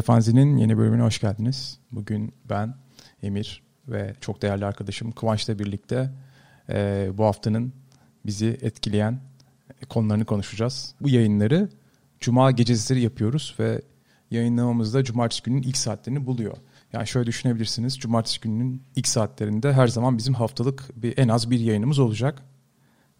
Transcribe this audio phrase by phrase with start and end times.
[0.00, 1.78] Gece Fanzi'nin yeni bölümüne hoş geldiniz.
[1.92, 2.74] Bugün ben,
[3.22, 6.10] Emir ve çok değerli arkadaşım Kıvanç'la birlikte
[6.68, 7.72] e, bu haftanın
[8.26, 9.20] bizi etkileyen
[9.88, 10.94] konularını konuşacağız.
[11.00, 11.68] Bu yayınları
[12.20, 13.82] Cuma geceleri yapıyoruz ve
[14.30, 16.56] yayınlamamızda Cumartesi günün ilk saatlerini buluyor.
[16.92, 17.98] Yani şöyle düşünebilirsiniz.
[17.98, 22.42] Cumartesi gününün ilk saatlerinde her zaman bizim haftalık bir en az bir yayınımız olacak.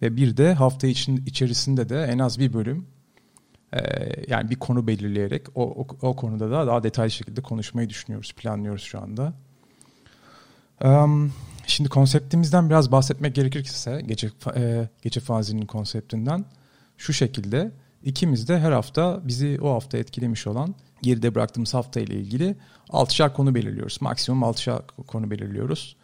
[0.03, 2.87] Ve bir de hafta için içerisinde de en az bir bölüm
[4.29, 8.83] yani bir konu belirleyerek o, o, o konuda da daha detaylı şekilde konuşmayı düşünüyoruz, planlıyoruz
[8.83, 9.33] şu anda.
[10.85, 11.33] Um,
[11.67, 16.45] şimdi konseptimizden biraz bahsetmek gerekirse gece e, gece fazilinin konseptinden
[16.97, 17.73] şu şekilde
[18.05, 22.57] ikimiz de her hafta bizi o hafta etkilemiş olan geride bıraktığımız hafta ile ilgili
[22.91, 23.99] altışar konu belirliyoruz.
[24.01, 25.97] Maksimum altışar konu belirliyoruz.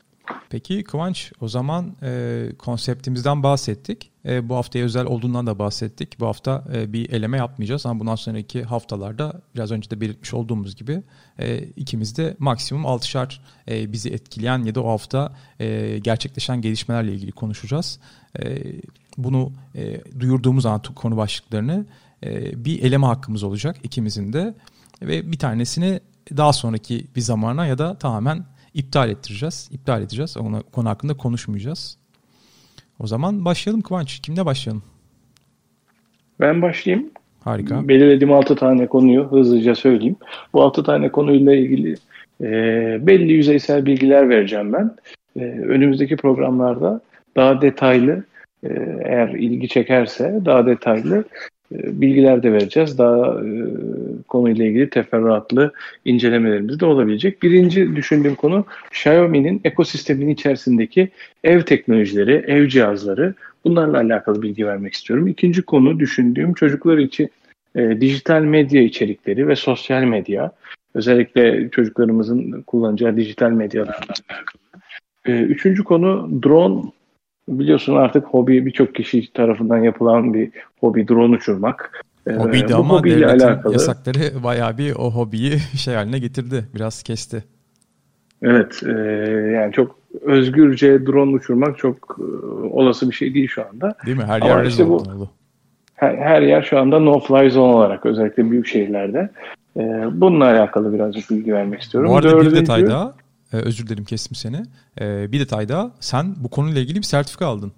[0.51, 4.11] Peki Kıvanç o zaman e, konseptimizden bahsettik.
[4.25, 6.21] E, bu haftaya özel olduğundan da bahsettik.
[6.21, 10.77] Bu hafta e, bir eleme yapmayacağız ama bundan sonraki haftalarda biraz önce de belirtmiş olduğumuz
[10.77, 11.03] gibi
[11.39, 17.13] e, ikimiz de maksimum altışar e, bizi etkileyen ya da o hafta e, gerçekleşen gelişmelerle
[17.13, 18.01] ilgili konuşacağız.
[18.39, 18.63] E,
[19.19, 21.87] bunu e, duyurduğumuz an konu başlıklarını
[22.25, 24.55] e, bir eleme hakkımız olacak ikimizin de
[25.03, 26.01] ve bir tanesini
[26.37, 28.45] daha sonraki bir zamana ya da tamamen
[28.77, 29.69] iptal ettireceğiz.
[29.73, 30.37] İptal edeceğiz.
[30.37, 31.99] Ona, konu hakkında konuşmayacağız.
[32.99, 34.21] O zaman başlayalım Kıvanç.
[34.21, 34.83] Kimle başlayalım?
[36.41, 37.11] Ben başlayayım.
[37.41, 37.89] Harika.
[37.89, 40.17] Belirlediğim 6 tane konuyu hızlıca söyleyeyim.
[40.53, 41.95] Bu 6 tane konuyla ilgili
[42.41, 42.51] e,
[43.07, 44.97] belli yüzeysel bilgiler vereceğim ben.
[45.37, 47.01] E, önümüzdeki programlarda
[47.37, 48.25] daha detaylı
[48.63, 48.69] e,
[49.05, 51.25] eğer ilgi çekerse daha detaylı
[51.72, 52.98] bilgiler de vereceğiz.
[52.98, 53.50] Daha e,
[54.28, 55.72] konuyla ilgili teferruatlı
[56.04, 57.43] incelemelerimiz de olabilecek.
[57.43, 61.09] Birinci düşündüğüm konu Xiaomi'nin ekosisteminin içerisindeki
[61.44, 63.34] ev teknolojileri, ev cihazları.
[63.65, 65.26] Bunlarla alakalı bilgi vermek istiyorum.
[65.26, 67.31] İkinci konu düşündüğüm çocuklar için
[67.76, 70.53] e, dijital medya içerikleri ve sosyal medya.
[70.94, 74.62] Özellikle çocuklarımızın kullanacağı dijital medyalarla alakalı.
[75.26, 76.82] E, üçüncü konu drone
[77.49, 82.05] biliyorsun artık hobi birçok kişi tarafından yapılan bir hobi drone uçurmak.
[82.27, 83.73] Ee, Hobiydi Bu ama devletin alakalı.
[83.73, 86.65] yasakları bayağı bir o hobiyi şey haline getirdi.
[86.75, 87.45] Biraz kesti.
[88.43, 88.83] Evet.
[88.87, 88.91] E,
[89.55, 93.95] yani çok özgürce drone uçurmak çok e, olası bir şey değil şu anda.
[94.06, 94.25] Değil mi?
[94.25, 95.31] Her yer işte bu, oldu.
[95.95, 99.31] Her, her yer şu anda no-fly zone olarak özellikle büyük şehirlerde.
[99.77, 99.81] E,
[100.12, 102.11] bununla alakalı birazcık bilgi vermek istiyorum.
[102.11, 103.15] Bu arada Dördüncü, bir detay daha.
[103.53, 104.62] Ee, özür dilerim kestim seni.
[105.01, 105.91] Ee, bir detay daha.
[106.01, 107.73] Sen bu konuyla ilgili bir sertifika aldın.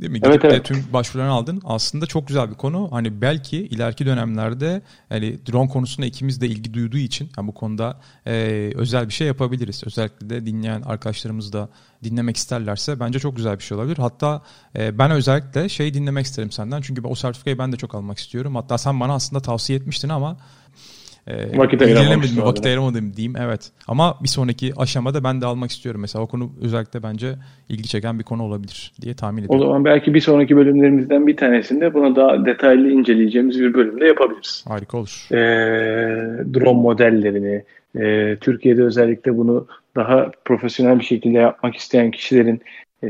[0.00, 0.20] Değil mi?
[0.20, 0.58] Gidip evet, evet.
[0.58, 1.62] de tüm başvurularını aldın.
[1.64, 2.88] Aslında çok güzel bir konu.
[2.92, 8.00] Hani belki ileriki dönemlerde yani drone konusunda ikimiz de ilgi duyduğu için yani bu konuda
[8.26, 8.32] e,
[8.74, 9.82] özel bir şey yapabiliriz.
[9.86, 11.68] Özellikle de dinleyen arkadaşlarımız da
[12.04, 13.96] dinlemek isterlerse bence çok güzel bir şey olabilir.
[13.98, 14.42] Hatta
[14.76, 16.80] e, ben özellikle şey dinlemek isterim senden.
[16.80, 18.54] Çünkü o sertifikayı ben de çok almak istiyorum.
[18.54, 20.36] Hatta sen bana aslında tavsiye etmiştin ama
[21.26, 22.42] e, vakit ayıramadım.
[22.42, 23.70] Vakit ayıramadım diyeyim evet.
[23.88, 26.00] Ama bir sonraki aşamada ben de almak istiyorum.
[26.00, 27.34] Mesela o konu özellikle bence
[27.68, 29.60] ilgi çeken bir konu olabilir diye tahmin ediyorum.
[29.60, 34.64] O zaman belki bir sonraki bölümlerimizden bir tanesinde buna daha detaylı inceleyeceğimiz bir bölümde yapabiliriz.
[34.68, 35.26] Harika olur.
[35.32, 35.36] E,
[36.54, 37.64] drone modellerini,
[37.98, 39.66] e, Türkiye'de özellikle bunu
[39.96, 42.62] daha profesyonel bir şekilde yapmak isteyen kişilerin
[43.02, 43.08] e,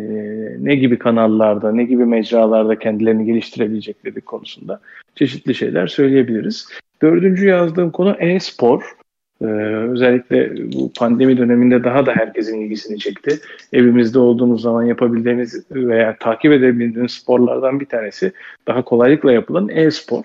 [0.59, 4.81] ne gibi kanallarda, ne gibi mecralarda kendilerini geliştirebilecekleri konusunda
[5.15, 6.69] çeşitli şeyler söyleyebiliriz.
[7.03, 8.97] Dördüncü yazdığım konu e-spor.
[9.43, 9.47] Ee,
[9.91, 13.39] özellikle bu pandemi döneminde daha da herkesin ilgisini çekti.
[13.73, 18.33] Evimizde olduğumuz zaman yapabildiğimiz veya takip edebildiğimiz sporlardan bir tanesi
[18.69, 20.25] daha kolaylıkla yapılan e-spor.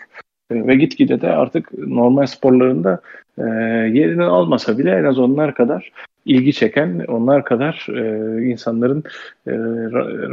[0.51, 3.01] Ee, ve gitgide de artık normal sporlarında
[3.37, 3.43] e,
[3.93, 5.91] yerini almasa bile en az onlar kadar
[6.25, 9.03] ilgi çeken, onlar kadar e, insanların
[9.47, 9.51] e,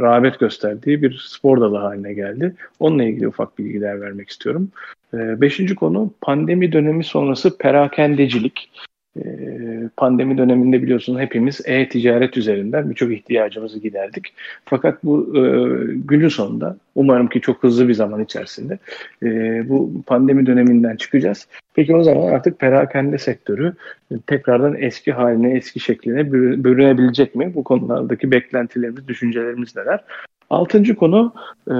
[0.01, 2.55] rağbet gösterdiği bir spor dalı haline geldi.
[2.79, 4.71] Onunla ilgili ufak bilgiler vermek istiyorum.
[5.13, 8.69] E, beşinci konu pandemi dönemi sonrası perakendecilik.
[9.17, 14.33] Ee, pandemi döneminde biliyorsunuz hepimiz e-ticaret üzerinden birçok ihtiyacımızı giderdik.
[14.65, 15.41] Fakat bu e,
[15.95, 18.77] günün sonunda umarım ki çok hızlı bir zaman içerisinde
[19.23, 19.29] e,
[19.69, 21.47] bu pandemi döneminden çıkacağız.
[21.73, 23.73] Peki o zaman artık perakende sektörü
[24.27, 26.31] tekrardan eski haline, eski şekline
[26.63, 27.51] bürünebilecek mi?
[27.55, 29.99] Bu konulardaki beklentilerimiz, düşüncelerimiz neler?
[30.49, 31.33] Altıncı konu
[31.67, 31.75] e,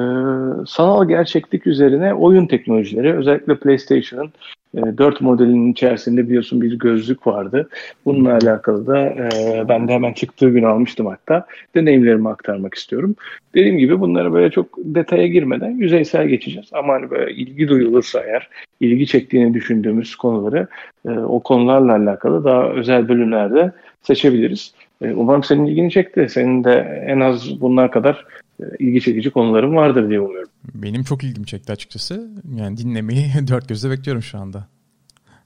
[0.68, 3.13] sanal gerçeklik üzerine oyun teknolojileri.
[3.13, 4.31] Özellikle PlayStation'ın
[4.75, 7.70] 4 modelinin içerisinde biliyorsun bir gözlük vardı.
[8.06, 9.30] Bununla alakalı da e,
[9.70, 11.46] ben de hemen çıktığı gün almıştım hatta.
[11.75, 13.16] Deneyimlerimi aktarmak istiyorum.
[13.56, 16.70] Dediğim gibi bunlara böyle çok detaya girmeden yüzeysel geçeceğiz.
[16.74, 18.50] Ama hani böyle ilgi duyulursa eğer,
[18.80, 20.68] ilgi çektiğini düşündüğümüz konuları
[21.08, 23.72] e, o konularla alakalı daha özel bölümlerde
[24.02, 24.74] seçebiliriz.
[25.04, 26.28] E, umarım senin ilgini çekti.
[26.30, 28.26] Senin de en az bunlar kadar
[28.60, 30.50] e, ilgi çekici konularım vardır diye umuyorum.
[30.76, 32.30] Benim çok ilgimi çekti açıkçası.
[32.56, 34.68] Yani dinlemeyi dört gözle bekliyorum şu anda.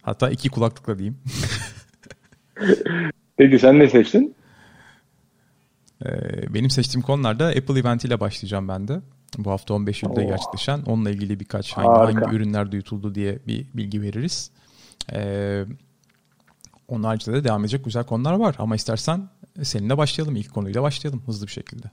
[0.02, 1.18] Hatta iki kulaklıkla diyeyim.
[3.38, 4.36] Peki sen ne seçtin?
[6.06, 6.10] Ee,
[6.54, 9.00] benim seçtiğim konularda Apple Event ile başlayacağım ben de.
[9.38, 10.82] Bu hafta 15 Eylül'de gerçekleşen.
[10.86, 14.52] Onunla ilgili birkaç hangi, hangi ürünler duyutuldu diye bir bilgi veririz.
[15.14, 15.66] Ee,
[16.88, 18.56] onun haricinde de devam edecek güzel konular var.
[18.60, 19.30] Ama istersen
[19.64, 20.36] seninle başlayalım.
[20.36, 21.88] ilk konuyla başlayalım hızlı bir şekilde.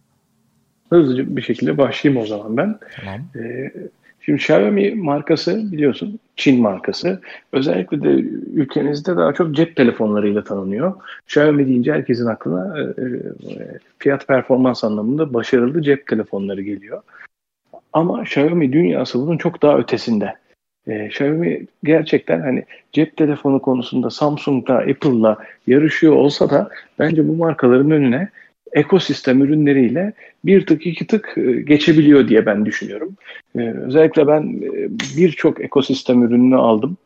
[0.90, 2.78] Hızlıca bir şekilde başlayayım o zaman ben.
[2.96, 3.20] Tamam.
[3.36, 3.72] Ee,
[4.20, 7.20] şimdi Xiaomi markası biliyorsun Çin markası.
[7.52, 8.08] Özellikle de
[8.54, 10.94] ülkemizde daha çok cep telefonlarıyla tanınıyor.
[11.26, 17.02] Xiaomi deyince herkesin aklına e, e, fiyat performans anlamında başarılı cep telefonları geliyor.
[17.92, 20.34] Ama Xiaomi dünyası bunun çok daha ötesinde.
[20.88, 27.90] E, Xiaomi gerçekten hani cep telefonu konusunda Samsung'la, Apple'la yarışıyor olsa da bence bu markaların
[27.90, 28.28] önüne
[28.72, 30.12] ekosistem ürünleriyle
[30.44, 33.16] bir tık iki tık e, geçebiliyor diye ben düşünüyorum.
[33.56, 36.96] E, özellikle ben e, birçok ekosistem ürününü aldım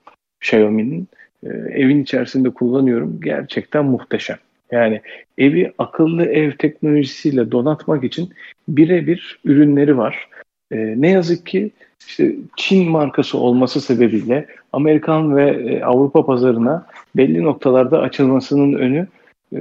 [0.41, 1.09] Xiaomi'nin.
[1.43, 3.21] E, evin içerisinde kullanıyorum.
[3.21, 4.37] Gerçekten muhteşem.
[4.71, 5.01] Yani
[5.39, 8.31] evi akıllı ev teknolojisiyle donatmak için
[8.69, 10.29] birebir ürünleri var.
[10.73, 11.71] E, ne yazık ki
[12.07, 16.87] işte Çin markası olması sebebiyle Amerikan ve e, Avrupa pazarına
[17.17, 19.07] belli noktalarda açılmasının önü
[19.53, 19.59] e,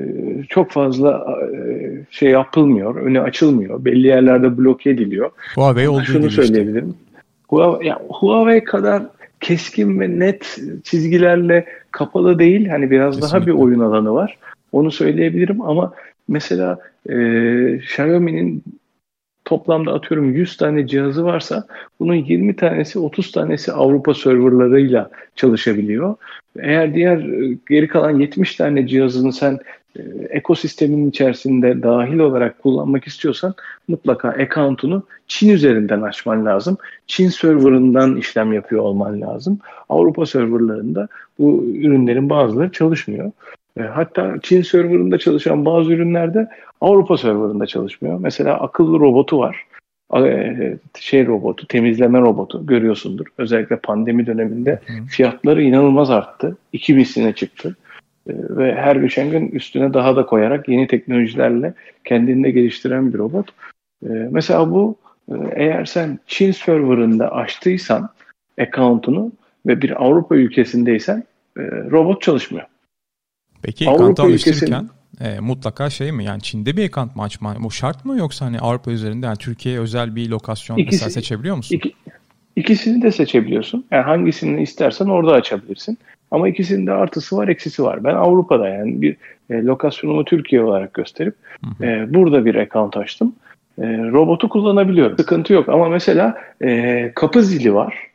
[0.50, 1.58] çok fazla e,
[2.10, 3.86] şey yapılmıyor, önü açılmıyor.
[3.86, 5.32] Belli yerlerde bloke ediliyor.
[5.56, 6.90] Huawei olduğu Şunu söyleyebilirim.
[6.90, 7.22] Işte.
[7.48, 9.04] Huawei, yani Huawei kadar
[9.40, 12.68] keskin ve net çizgilerle kapalı değil.
[12.68, 13.38] Hani biraz Kesinlikle.
[13.38, 14.38] daha bir oyun alanı var.
[14.72, 15.94] Onu söyleyebilirim ama
[16.28, 16.80] mesela
[17.10, 17.16] e,
[17.76, 18.64] Xiaomi'nin
[19.48, 21.68] toplamda atıyorum 100 tane cihazı varsa
[22.00, 26.16] bunun 20 tanesi 30 tanesi Avrupa serverlarıyla çalışabiliyor.
[26.60, 29.60] Eğer diğer e, geri kalan 70 tane cihazını sen
[29.96, 33.54] e, ekosistemin içerisinde dahil olarak kullanmak istiyorsan
[33.88, 36.78] mutlaka account'unu Çin üzerinden açman lazım.
[37.08, 39.60] Çin serverından işlem yapıyor olman lazım.
[39.90, 41.08] Avrupa serverlarında
[41.40, 43.32] bu ürünlerin bazıları çalışmıyor.
[43.80, 46.48] E, hatta Çin serverında çalışan bazı ürünlerde
[46.82, 48.20] Avrupa serverında çalışmıyor.
[48.20, 49.66] Mesela akıllı robotu var.
[50.16, 53.26] E, şey robotu, temizleme robotu görüyorsundur.
[53.38, 54.80] Özellikle pandemi döneminde
[55.10, 56.58] fiyatları inanılmaz arttı.
[56.74, 57.76] 2000'sine çıktı.
[58.30, 61.74] E, ve her geçen gün üstüne daha da koyarak yeni teknolojilerle
[62.06, 63.50] kendini de geliştiren bir robot.
[64.32, 64.96] Mesela bu
[65.52, 68.10] eğer sen Çin serverında açtıysan
[68.62, 69.32] account'unu
[69.66, 71.24] ve bir Avrupa ülkesindeysen
[71.92, 72.66] robot çalışmıyor.
[73.68, 74.90] Peki Avrupa alıştırırken
[75.22, 78.60] e, mutlaka şey mi yani Çin'de bir ekant mı açma bu şart mı yoksa hani
[78.60, 81.76] Avrupa üzerinde yani Türkiye'ye özel bir lokasyon İkisi, mesela seçebiliyor musun?
[81.76, 81.94] Iki,
[82.56, 83.86] ikisini de seçebiliyorsun.
[83.92, 85.98] Yani hangisini istersen orada açabilirsin.
[86.32, 88.04] Ama ikisinin de artısı var, eksisi var.
[88.04, 89.16] Ben Avrupa'da yani bir
[89.50, 91.36] e, lokasyonumu Türkiye olarak gösterip
[91.82, 93.36] E, burada bir account açtım.
[93.82, 95.18] E, robotu kullanabiliyorum.
[95.18, 98.07] Sıkıntı yok ama mesela e, kapı zili var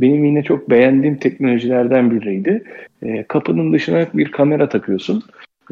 [0.00, 2.64] benim yine çok beğendiğim teknolojilerden biriydi.
[3.02, 5.22] E, kapının dışına bir kamera takıyorsun.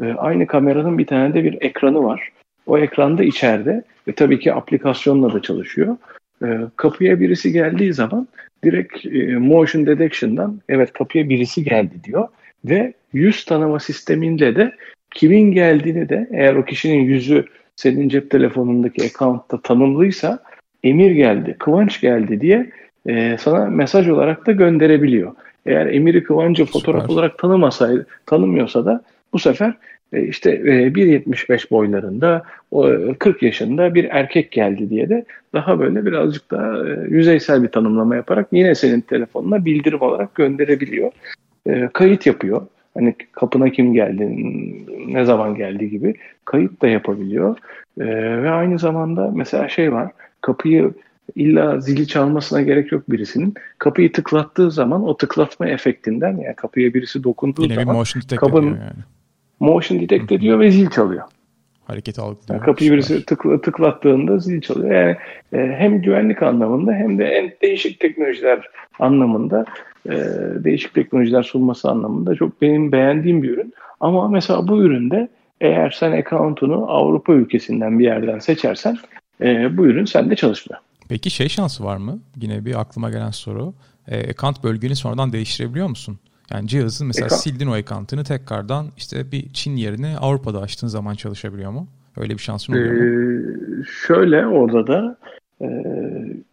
[0.01, 2.29] E, aynı kameranın bir tane de bir ekranı var.
[2.65, 5.97] O ekranda içeride ve tabii ki aplikasyonla da çalışıyor.
[6.43, 8.27] E, kapıya birisi geldiği zaman
[8.63, 12.27] direkt e, motion detection'dan evet kapıya birisi geldi diyor
[12.65, 14.71] ve yüz tanıma sistemiyle de
[15.11, 20.39] kimin geldiğini de eğer o kişinin yüzü senin cep telefonundaki account'ta tanımlıysa
[20.83, 22.69] Emir geldi, Kıvanç geldi diye
[23.07, 25.31] e, sana mesaj olarak da gönderebiliyor.
[25.65, 27.13] Eğer Emir'i Kıvancı fotoğraf Süper.
[27.13, 29.01] olarak tanımasaydı, tanımıyorsa da
[29.33, 29.73] bu sefer
[30.13, 36.05] e, işte e, 1.75 boylarında, o, 40 yaşında bir erkek geldi diye de daha böyle
[36.05, 41.11] birazcık daha e, yüzeysel bir tanımlama yaparak yine senin telefonuna bildirim olarak gönderebiliyor.
[41.67, 42.61] E, kayıt yapıyor.
[42.93, 44.29] Hani kapına kim geldi,
[45.07, 46.13] ne zaman geldi gibi
[46.45, 47.57] kayıt da yapabiliyor.
[47.99, 48.05] E,
[48.43, 50.11] ve aynı zamanda mesela şey var,
[50.41, 50.91] kapıyı
[51.35, 53.53] illa zili çalmasına gerek yok birisinin.
[53.77, 58.67] Kapıyı tıklattığı zaman o tıklatma efektinden yani kapıya birisi dokunduğu Yine zaman motion detect kapının
[58.67, 59.03] yani.
[59.59, 61.23] motion detect ediyor ve zil çalıyor.
[61.83, 62.49] Hareket algılıyor.
[62.49, 64.91] Yani kapıyı birisi tıkla, tıklattığında zil çalıyor.
[64.91, 65.17] Yani
[65.53, 68.69] e, hem güvenlik anlamında hem de en değişik teknolojiler
[68.99, 69.65] anlamında
[70.05, 70.15] e,
[70.63, 73.73] değişik teknolojiler sunması anlamında çok benim beğendiğim bir ürün.
[73.99, 75.27] Ama mesela bu üründe
[75.61, 78.97] eğer sen account'unu Avrupa ülkesinden bir yerden seçersen
[79.41, 80.81] e, bu ürün sende çalışmıyor.
[81.09, 82.19] Peki şey şansı var mı?
[82.41, 83.73] Yine bir aklıma gelen soru.
[84.07, 86.19] E, ekant bölgeni sonradan değiştirebiliyor musun?
[86.51, 87.41] Yani cihazın mesela Ekant.
[87.41, 91.87] sildin o ekantını tekrardan işte bir Çin yerine Avrupa'da açtığın zaman çalışabiliyor mu?
[92.17, 93.85] Öyle bir şansın oluyor ee, mu?
[94.07, 95.17] Şöyle orada da
[95.61, 95.67] e,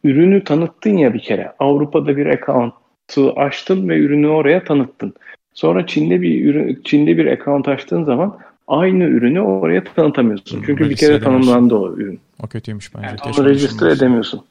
[0.05, 1.53] ürünü tanıttın ya bir kere.
[1.59, 5.15] Avrupa'da bir account'ı açtın ve ürünü oraya tanıttın.
[5.55, 10.63] Sonra Çin'de bir ürün, Çin'de bir account açtığın zaman aynı ürünü oraya tanıtamıyorsun.
[10.67, 12.21] Çünkü bir kere tanımlandı o ürün.
[12.43, 13.07] O kötüymüş bence.
[13.07, 14.45] Yani onu register edemiyorsun.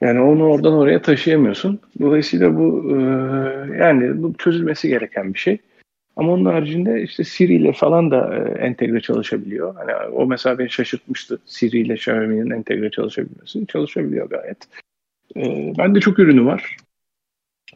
[0.00, 1.80] Yani onu oradan oraya taşıyamıyorsun.
[2.00, 2.96] Dolayısıyla bu e,
[3.78, 5.58] yani bu çözülmesi gereken bir şey.
[6.16, 9.74] Ama onun haricinde işte Siri ile falan da e, entegre çalışabiliyor.
[9.74, 11.38] Hani o mesela beni şaşırtmıştı.
[11.46, 13.66] Siri ile Xiaomi'nin entegre çalışabilmesi.
[13.66, 14.58] Çalışabiliyor gayet.
[15.36, 16.76] E, ben de çok ürünü var.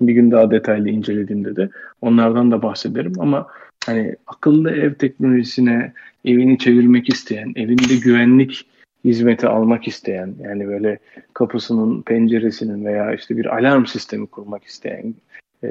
[0.00, 3.46] Bir gün daha detaylı incelediğimde de onlardan da bahsederim ama
[3.86, 5.92] hani akıllı ev teknolojisine
[6.24, 8.66] evini çevirmek isteyen, evinde güvenlik
[9.04, 10.98] hizmeti almak isteyen yani böyle
[11.34, 15.14] kapısının, penceresinin veya işte bir alarm sistemi kurmak isteyen
[15.64, 15.68] e,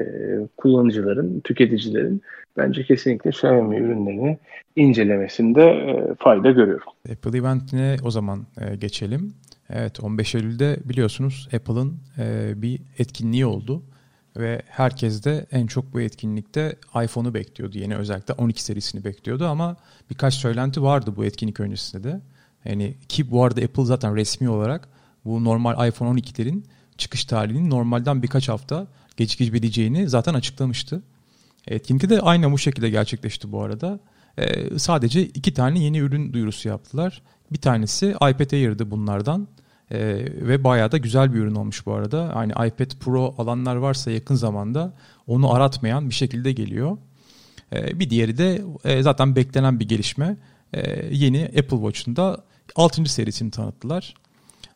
[0.56, 2.22] kullanıcıların, tüketicilerin
[2.56, 4.38] bence kesinlikle Xiaomi ürünlerini
[4.76, 6.86] incelemesinde e, fayda görüyorum.
[7.12, 9.34] Apple Event'ine o zaman e, geçelim.
[9.70, 13.82] Evet 15 Eylül'de biliyorsunuz Apple'ın e, bir etkinliği oldu.
[14.36, 17.78] Ve herkes de en çok bu etkinlikte iPhone'u bekliyordu.
[17.78, 19.76] Yeni özellikle 12 serisini bekliyordu ama
[20.10, 22.20] birkaç söylenti vardı bu etkinlik öncesinde de.
[22.64, 24.88] Yani ki bu arada Apple zaten resmi olarak
[25.24, 26.62] bu normal iPhone 12'lerin
[26.98, 28.86] çıkış tarihinin normalden birkaç hafta
[29.16, 31.02] gecikibileceğini zaten açıklamıştı.
[31.66, 34.00] Etkinlikte de aynı bu şekilde gerçekleşti bu arada.
[34.38, 37.22] Ee, sadece iki tane yeni ürün duyurusu yaptılar.
[37.52, 39.48] Bir tanesi iPad Air'dı bunlardan.
[39.92, 39.98] Ee,
[40.48, 42.30] ve bayağı da güzel bir ürün olmuş bu arada.
[42.34, 44.92] Hani iPad Pro alanlar varsa yakın zamanda
[45.26, 46.98] onu aratmayan bir şekilde geliyor.
[47.72, 50.36] Ee, bir diğeri de e, zaten beklenen bir gelişme.
[50.72, 52.44] Ee, yeni Apple Watch'un da
[52.76, 53.04] 6.
[53.04, 54.14] serisini tanıttılar.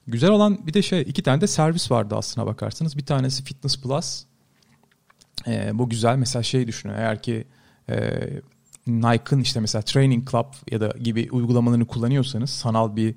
[0.07, 2.97] Güzel olan bir de şey iki tane de servis vardı aslına bakarsanız.
[2.97, 4.25] Bir tanesi Fitness Plus.
[5.47, 6.17] Ee, bu güzel.
[6.17, 7.45] Mesela şey düşünün eğer ki
[7.89, 7.97] e,
[8.87, 13.15] Nike'ın işte mesela Training Club ya da gibi uygulamalarını kullanıyorsanız sanal bir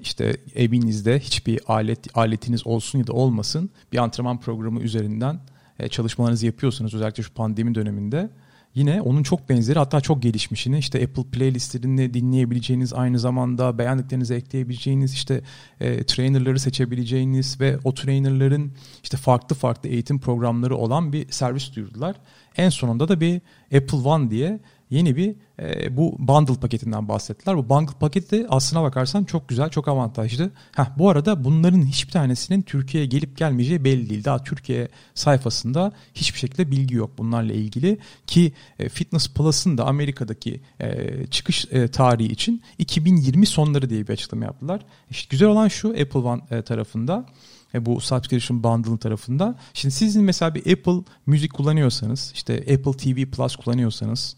[0.00, 5.40] işte evinizde hiçbir alet aletiniz olsun ya da olmasın bir antrenman programı üzerinden
[5.78, 8.30] e, çalışmalarınızı yapıyorsanız özellikle şu pandemi döneminde
[8.76, 15.14] Yine onun çok benzeri hatta çok gelişmişini işte Apple playlistlerini dinleyebileceğiniz aynı zamanda beğendiklerinizi ekleyebileceğiniz
[15.14, 15.40] işte
[15.80, 18.72] e, trainerları seçebileceğiniz ve o trainerların
[19.02, 22.16] işte farklı farklı eğitim programları olan bir servis duyurdular.
[22.56, 23.40] En sonunda da bir
[23.76, 24.60] Apple One diye
[24.90, 27.56] yeni bir e, bu bundle paketinden bahsettiler.
[27.56, 30.50] Bu bundle paketi aslına bakarsan çok güzel, çok avantajlı.
[30.76, 34.24] Heh, bu arada bunların hiçbir tanesinin Türkiye'ye gelip gelmeyeceği belli değil.
[34.24, 37.98] Daha Türkiye sayfasında hiçbir şekilde bilgi yok bunlarla ilgili.
[38.26, 44.12] Ki e, Fitness Plus'ın da Amerika'daki e, çıkış e, tarihi için 2020 sonları diye bir
[44.12, 44.80] açıklama yaptılar.
[45.10, 47.26] İşte güzel olan şu Apple One e, tarafında
[47.74, 49.54] e, bu subscription bundle tarafında.
[49.74, 54.36] Şimdi sizin mesela bir Apple müzik kullanıyorsanız, işte Apple TV Plus kullanıyorsanız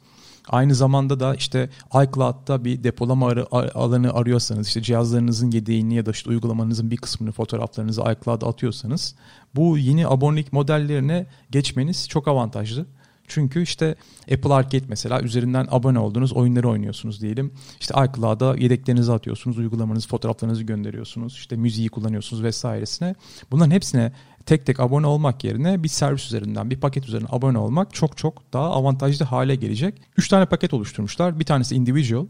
[0.48, 6.10] Aynı zamanda da işte iCloud'da bir depolama ar- alanı arıyorsanız işte cihazlarınızın yedeğini ya da
[6.10, 9.14] işte uygulamanızın bir kısmını fotoğraflarınızı iCloud'a atıyorsanız
[9.54, 12.86] bu yeni abonelik modellerine geçmeniz çok avantajlı.
[13.28, 13.94] Çünkü işte
[14.32, 17.52] Apple Arcade mesela üzerinden abone olduğunuz oyunları oynuyorsunuz diyelim.
[17.80, 21.32] İşte iCloud'a yedeklerinizi atıyorsunuz, uygulamanızı, fotoğraflarınızı gönderiyorsunuz.
[21.32, 23.14] İşte müziği kullanıyorsunuz vesairesine.
[23.50, 24.12] Bunların hepsine
[24.48, 28.52] tek tek abone olmak yerine bir servis üzerinden, bir paket üzerinden abone olmak çok çok
[28.52, 30.02] daha avantajlı hale gelecek.
[30.16, 31.40] Üç tane paket oluşturmuşlar.
[31.40, 32.26] Bir tanesi individual,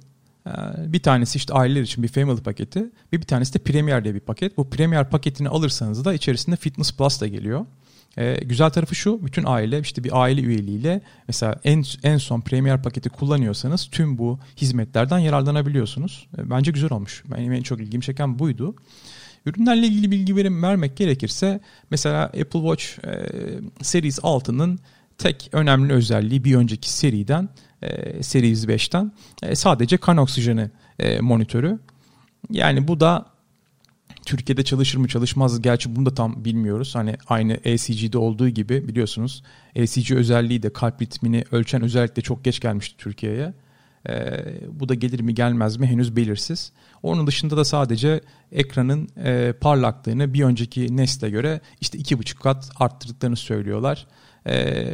[0.46, 0.52] e,
[0.92, 2.80] bir tanesi işte aileler için bir family paketi
[3.12, 4.56] ve bir tanesi de Premier diye bir paket.
[4.56, 7.66] Bu Premier paketini alırsanız da içerisinde Fitness Plus da geliyor.
[8.18, 12.82] Ee, güzel tarafı şu, bütün aile işte bir aile üyeliğiyle mesela en en son Premier
[12.82, 16.28] paketi kullanıyorsanız tüm bu hizmetlerden yararlanabiliyorsunuz.
[16.38, 17.22] Ee, bence güzel olmuş.
[17.36, 18.74] Benim en çok ilgimi çeken buydu.
[19.48, 23.26] Ürünlerle ilgili bilgi verim vermek gerekirse mesela Apple Watch e,
[23.82, 24.78] Series 6'nın
[25.18, 27.48] tek önemli özelliği bir önceki seriden
[27.82, 29.12] e, Series 5'ten
[29.42, 31.78] e, sadece kan oksijeni e, monitörü.
[32.50, 33.26] Yani bu da
[34.24, 36.94] Türkiye'de çalışır mı çalışmaz gerçi bunu da tam bilmiyoruz.
[36.94, 39.42] Hani aynı ECG'de olduğu gibi biliyorsunuz
[39.74, 43.54] ECG özelliği de kalp ritmini ölçen özellikle çok geç gelmişti Türkiye'ye.
[44.08, 44.44] E,
[44.80, 46.72] bu da gelir mi gelmez mi henüz belirsiz.
[47.02, 48.20] Onun dışında da sadece
[48.52, 54.06] ekranın e, parlaklığını bir önceki nesle göre işte iki buçuk kat arttırdıklarını söylüyorlar.
[54.46, 54.92] E,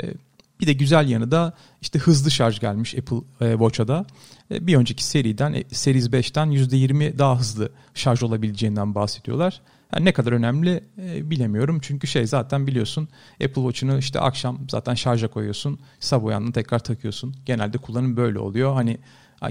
[0.61, 4.07] bir de güzel yanı da işte hızlı şarj gelmiş Apple e, Watch'a da.
[4.51, 9.61] E, bir önceki seriden, e, Series 5'ten %20 daha hızlı şarj olabileceğinden bahsediyorlar.
[9.95, 11.79] Yani ne kadar önemli e, bilemiyorum.
[11.83, 15.79] Çünkü şey zaten biliyorsun Apple Watch'unu işte akşam zaten şarja koyuyorsun.
[16.01, 17.35] Sabah uyandığında tekrar takıyorsun.
[17.47, 18.75] Genelde kullanım böyle oluyor.
[18.75, 18.99] Hani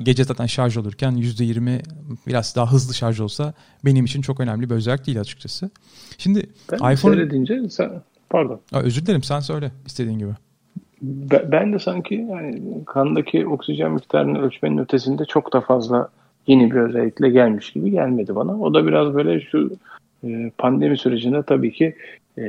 [0.04, 1.82] gece zaten şarj olurken %20
[2.28, 3.54] biraz daha hızlı şarj olsa
[3.86, 5.70] benim için çok önemli bir özellik değil açıkçası.
[6.18, 7.16] Şimdi ben iPhone...
[7.16, 7.92] seyredince sen...
[8.30, 8.60] Pardon.
[8.72, 10.32] Aa, özür dilerim sen söyle istediğin gibi.
[11.52, 16.10] Ben de sanki yani kandaki oksijen miktarını ölçmenin ötesinde çok da fazla
[16.48, 18.60] yeni bir özellikle gelmiş gibi gelmedi bana.
[18.60, 19.72] O da biraz böyle şu
[20.24, 21.96] e, pandemi sürecinde tabii ki
[22.38, 22.44] e,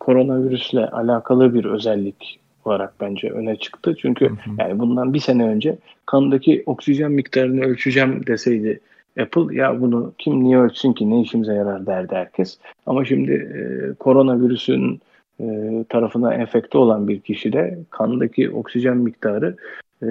[0.00, 3.94] koronavirüsle alakalı bir özellik olarak bence öne çıktı.
[3.98, 4.50] Çünkü hı hı.
[4.58, 8.80] yani bundan bir sene önce kandaki oksijen miktarını ölçeceğim deseydi
[9.20, 12.58] Apple ya bunu kim niye ölçsün ki ne işimize yarar derdi herkes.
[12.86, 15.00] Ama şimdi e, koronavirüsün
[15.40, 15.44] e,
[15.88, 19.56] tarafına enfekte olan bir kişide kandaki oksijen miktarı
[20.04, 20.10] e,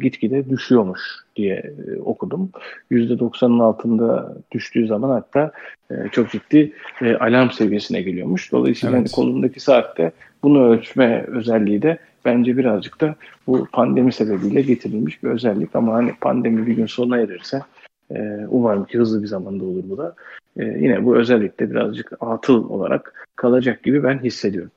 [0.00, 1.00] gitgide düşüyormuş
[1.36, 2.50] diye e, okudum.
[2.90, 5.52] %90'ın altında düştüğü zaman hatta
[5.90, 6.72] e, çok ciddi
[7.02, 8.52] e, alarm seviyesine geliyormuş.
[8.52, 9.06] Dolayısıyla evet.
[9.06, 13.14] hani kolundaki saatte bunu ölçme özelliği de bence birazcık da
[13.46, 15.76] bu pandemi sebebiyle getirilmiş bir özellik.
[15.76, 17.60] Ama hani pandemi bir gün sona erirse
[18.14, 20.14] e, umarım ki hızlı bir zamanda olur bu da.
[20.56, 24.70] E, yine bu özellikle birazcık atıl olarak kalacak gibi ben hissediyorum.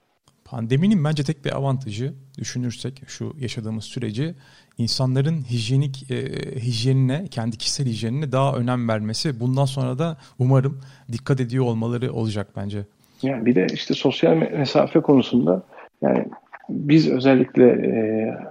[0.51, 4.35] Pandeminin bence tek bir avantajı düşünürsek şu yaşadığımız süreci
[4.77, 6.15] insanların hijyenik e,
[6.55, 9.39] hijyenine, kendi kişisel hijyenine daha önem vermesi.
[9.39, 10.81] Bundan sonra da umarım
[11.11, 12.85] dikkat ediyor olmaları olacak bence.
[13.21, 15.63] Yani bir de işte sosyal mesafe konusunda
[16.01, 16.25] yani
[16.69, 17.91] biz özellikle e,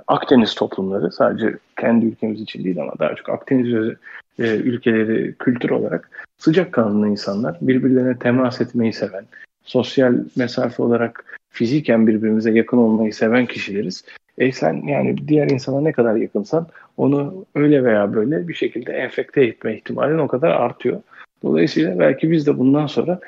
[0.07, 3.97] Akdeniz toplumları sadece kendi ülkemiz için değil ama daha çok Akdeniz
[4.39, 9.25] e, ülkeleri kültür olarak sıcak kanlı insanlar birbirlerine temas etmeyi seven,
[9.65, 14.05] sosyal mesafe olarak fiziken birbirimize yakın olmayı seven kişileriz.
[14.39, 16.67] E sen yani diğer insana ne kadar yakınsan
[16.97, 21.01] onu öyle veya böyle bir şekilde enfekte etme ihtimalin o kadar artıyor.
[21.43, 23.21] Dolayısıyla belki biz de bundan sonra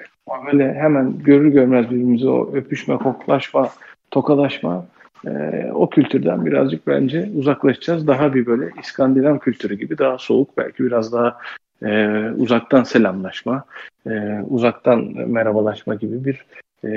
[0.46, 3.70] böyle hemen görür görmez birbirimize o öpüşme, koklaşma,
[4.10, 4.86] tokalaşma
[5.26, 5.30] e,
[5.74, 8.06] o kültürden birazcık bence uzaklaşacağız.
[8.06, 11.38] Daha bir böyle İskandinav kültürü gibi daha soğuk belki biraz daha
[11.82, 13.64] e, uzaktan selamlaşma,
[14.06, 16.44] e, uzaktan merhabalaşma gibi bir
[16.84, 16.88] e,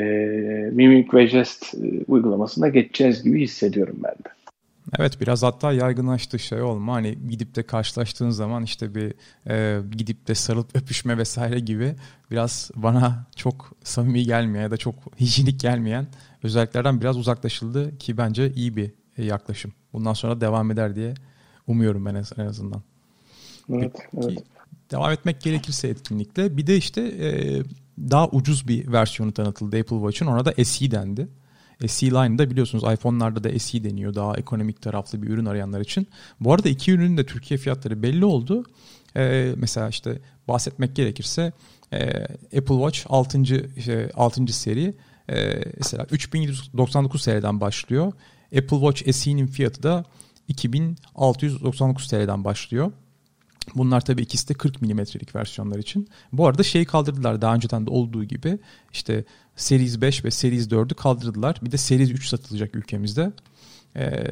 [0.72, 4.36] mimik ve jest e, uygulamasına geçeceğiz gibi hissediyorum ben de.
[5.00, 9.14] Evet biraz hatta yaygınlaştı şey olma hani gidip de karşılaştığın zaman işte bir
[9.50, 11.96] e, gidip de sarılıp öpüşme vesaire gibi
[12.32, 16.08] biraz bana çok samimi gelmeyen ya da çok hijyenik gelmeyen
[16.44, 19.74] özelliklerden biraz uzaklaşıldı ki bence iyi bir yaklaşım.
[19.94, 21.14] Bundan sonra devam eder diye
[21.68, 22.82] umuyorum ben en azından.
[23.70, 24.44] Evet, evet.
[24.92, 27.62] Devam etmek gerekirse etkinlikle bir de işte e,
[28.00, 31.28] daha ucuz bir versiyonu tanıtıldı Apple Watch'un ona da SE dendi.
[31.88, 36.08] SE Line'da biliyorsunuz iPhone'larda da SE deniyor daha ekonomik taraflı bir ürün arayanlar için.
[36.40, 38.64] Bu arada iki ürünün de Türkiye fiyatları belli oldu.
[39.18, 41.54] Ee, mesela işte bahsetmek gerekirse
[41.94, 42.24] e,
[42.58, 43.42] Apple Watch 6.
[43.78, 44.48] Işte, 6.
[44.48, 44.94] seri
[45.30, 48.14] e, mesela 3799 TL'den başlıyor.
[48.58, 50.06] Apple Watch SE'nin fiyatı da
[50.48, 52.92] 2699 TL'den başlıyor.
[53.76, 56.08] Bunlar tabii ikisi de 40 milimetrelik versiyonlar için.
[56.34, 58.60] Bu arada şeyi kaldırdılar daha önceden de olduğu gibi
[58.94, 59.26] işte
[59.56, 61.60] Series 5 ve Series 4'ü kaldırdılar.
[61.62, 63.32] Bir de Series 3 satılacak ülkemizde.
[63.96, 64.24] E,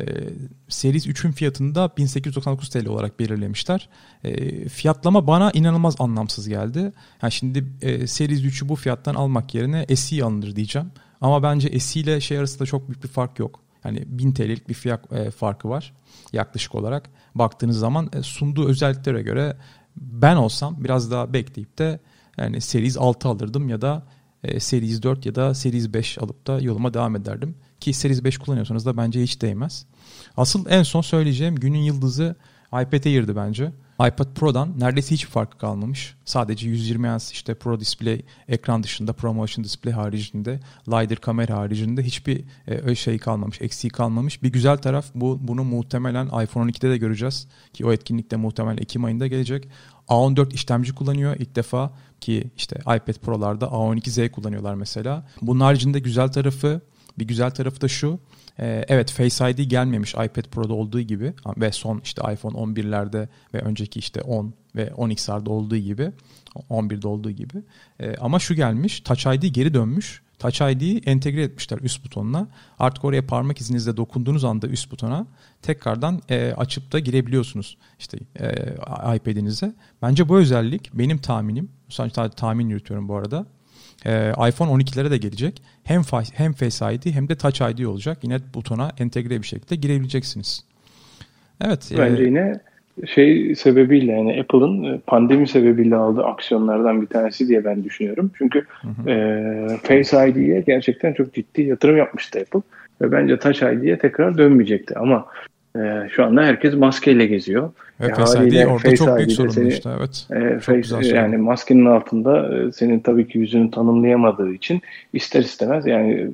[0.69, 3.89] Series 3'ün fiyatını da 1899 TL olarak belirlemişler.
[4.24, 6.91] E, fiyatlama bana inanılmaz anlamsız geldi.
[7.22, 10.91] Yani şimdi e, Series 3'ü bu fiyattan almak yerine SE alınır diyeceğim.
[11.22, 13.62] Ama bence SE ile şey arasında çok büyük bir fark yok.
[13.84, 15.93] Yani 1000 TL'lik bir fiyat e, farkı var
[16.34, 17.10] yaklaşık olarak.
[17.36, 19.58] Baktığınız zaman e, sunduğu özelliklere göre
[19.98, 22.00] ben olsam biraz daha bekleyip de
[22.38, 24.04] yani Series 6 alırdım ya da
[24.43, 27.56] e, Series 4 ya da Series 5 alıp da yoluma devam ederdim.
[27.80, 29.86] Ki Series 5 kullanıyorsanız da bence hiç değmez.
[30.38, 32.36] Asıl en son söyleyeceğim günün yıldızı
[32.67, 36.15] iPad Air'di bence iPad Pro'dan neredeyse hiç farkı kalmamış.
[36.25, 42.03] Sadece 120 Hz işte Pro Display ekran dışında, Pro Motion Display haricinde, LiDAR kamera haricinde
[42.03, 44.43] hiçbir e, şey kalmamış, eksiği kalmamış.
[44.43, 49.03] Bir güzel taraf bu bunu muhtemelen iPhone 12'de de göreceğiz ki o etkinlikte muhtemelen Ekim
[49.06, 49.67] ayında gelecek.
[50.08, 55.27] A14 işlemci kullanıyor ilk defa ki işte iPad Pro'larda A12Z kullanıyorlar mesela.
[55.41, 56.82] Bunun haricinde güzel tarafı
[57.19, 58.19] bir güzel tarafı da şu.
[58.60, 63.60] Ee, evet Face ID gelmemiş iPad Pro'da olduğu gibi ve son işte iPhone 11'lerde ve
[63.60, 66.12] önceki işte 10 ve 10XR'da olduğu gibi
[66.70, 67.63] 11'de olduğu gibi.
[68.00, 70.24] Ee, ama şu gelmiş Touch ID geri dönmüş.
[70.39, 72.48] Touch ID'yi entegre etmişler üst butonuna.
[72.80, 75.28] Artık oraya parmak izinizle dokunduğunuz anda üst butona
[75.62, 79.76] tekrardan e, açıp da girebiliyorsunuz işte e, iPad'inize.
[80.02, 83.46] Bence bu özellik benim tahminim, sadece tahmin yürütüyorum bu arada
[84.06, 85.62] e, iPhone 12'lere de gelecek.
[85.84, 86.02] Hem
[86.34, 88.18] hem Face ID hem de Touch ID olacak.
[88.24, 90.66] Yine butona entegre bir şekilde girebileceksiniz.
[91.66, 91.92] Evet.
[91.96, 92.60] E, Bence e, yine
[93.06, 98.32] şey sebebiyle yani Apple'ın e, pandemi sebebiyle aldığı aksiyonlardan bir tanesi diye ben düşünüyorum.
[98.38, 99.10] Çünkü hı hı.
[99.10, 102.62] E, Face ID'ye gerçekten çok ciddi yatırım yapmıştı Apple.
[103.02, 105.00] Ve bence Touch ID'ye tekrar dönmeyecekti.
[105.00, 105.26] Ama
[105.75, 107.71] e, şu anda herkes maskeyle geziyor.
[108.01, 110.27] Ve e, ID orada Face çok büyük sorun seni, işte evet.
[110.31, 114.81] E, face, yani maskenin altında e, senin tabii ki yüzünü tanımlayamadığı için
[115.13, 116.29] ister istemez yani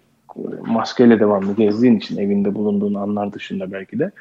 [0.67, 4.11] maskeyle devamlı gezdiğin için evinde bulunduğun anlar dışında belki de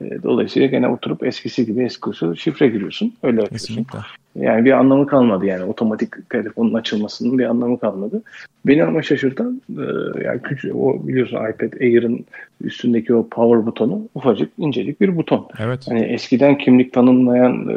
[0.00, 3.14] dolayısıyla gene oturup eskisi gibi eski usul şifre giriyorsun.
[3.22, 3.44] Öyle.
[3.46, 3.98] Kesinlikle.
[4.36, 8.22] Yani bir anlamı kalmadı yani otomatik telefonun açılmasının bir anlamı kalmadı.
[8.66, 9.82] Beni ama şaşırtan e,
[10.24, 12.24] yani küçük o biliyorsun iPad Air'ın
[12.60, 15.48] üstündeki o power butonu ufacık incecik bir buton.
[15.58, 15.86] Evet.
[15.88, 17.76] Hani eskiden kimlik tanımlayan e,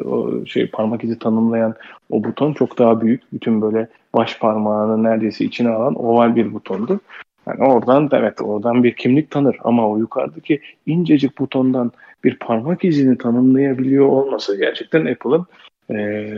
[0.00, 1.74] o şey parmak izi tanımlayan
[2.10, 3.22] o buton çok daha büyük.
[3.32, 7.00] Bütün böyle baş parmağını neredeyse içine alan oval bir butondu.
[7.46, 11.92] Yani oradan evet oradan bir kimlik tanır ama o yukarıdaki incecik butondan
[12.24, 15.46] bir parmak izini tanımlayabiliyor olması gerçekten Apple'ın
[15.90, 16.28] e,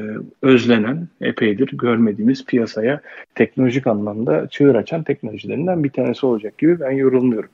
[0.43, 3.01] özlenen, epeydir görmediğimiz piyasaya
[3.35, 7.51] teknolojik anlamda çığır açan teknolojilerinden bir tanesi olacak gibi ben yorulmuyorum.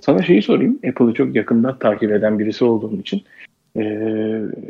[0.00, 3.22] Sana şeyi sorayım, Apple'ı çok yakından takip eden birisi olduğum için
[3.76, 3.82] e,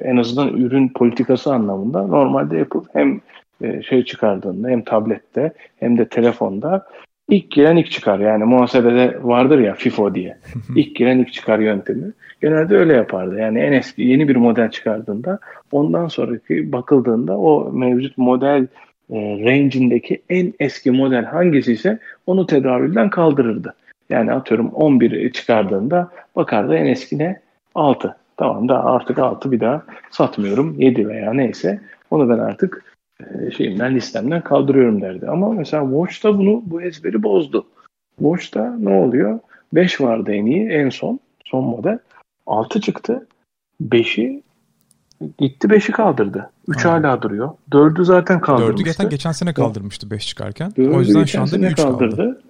[0.03, 3.21] en azından ürün politikası anlamında normalde Apple hem
[3.63, 6.87] e, şey çıkardığında hem tablette hem de telefonda
[7.29, 8.19] ilk giren ilk çıkar.
[8.19, 10.39] Yani muhasebede vardır ya FIFO diye.
[10.77, 12.13] İlk giren ilk çıkar yöntemi.
[12.43, 13.39] Genelde öyle yapardı.
[13.39, 15.39] Yani en eski yeni bir model çıkardığında
[15.73, 18.67] ondan sonraki bakıldığında o mevcut model
[19.11, 23.75] e, range'indeki en eski model hangisi ise onu tedavülden kaldırırdı.
[24.11, 27.41] Yani atıyorum 11 çıkardığında bakardı en eski ne?
[27.75, 28.17] 6.
[28.37, 30.75] Tamam da artık 6 bir daha satmıyorum.
[30.79, 32.94] 7 veya neyse onu ben artık
[33.57, 35.29] şeyimden listemden kaldırıyorum derdi.
[35.29, 37.67] Ama mesela Watch'ta bunu bu ezberi bozdu.
[38.19, 39.39] Watch'ta ne oluyor?
[39.73, 41.99] 5 vardı en iyi en son son model.
[42.47, 43.27] 6 çıktı.
[43.83, 44.43] 5'i
[45.39, 46.51] gitti 5'i kaldırdı.
[46.69, 47.51] 3 hala duruyor.
[47.71, 48.83] 4'ü zaten kaldırmıştı.
[48.83, 50.73] 4'ü geçen, geçen sene kaldırmıştı 5 çıkarken.
[50.79, 52.17] O yüzden şu anda 3 kaldırdı.
[52.17, 52.43] Kaldı.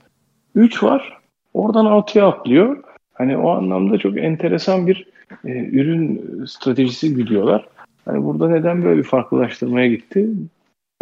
[0.54, 1.18] 3 var.
[1.54, 2.84] Oradan 6'ya atlıyor.
[3.12, 5.06] Hani o anlamda çok enteresan bir
[5.44, 7.68] e, ürün stratejisi gidiyorlar.
[8.04, 10.30] Hani burada neden böyle bir farklılaştırmaya gitti?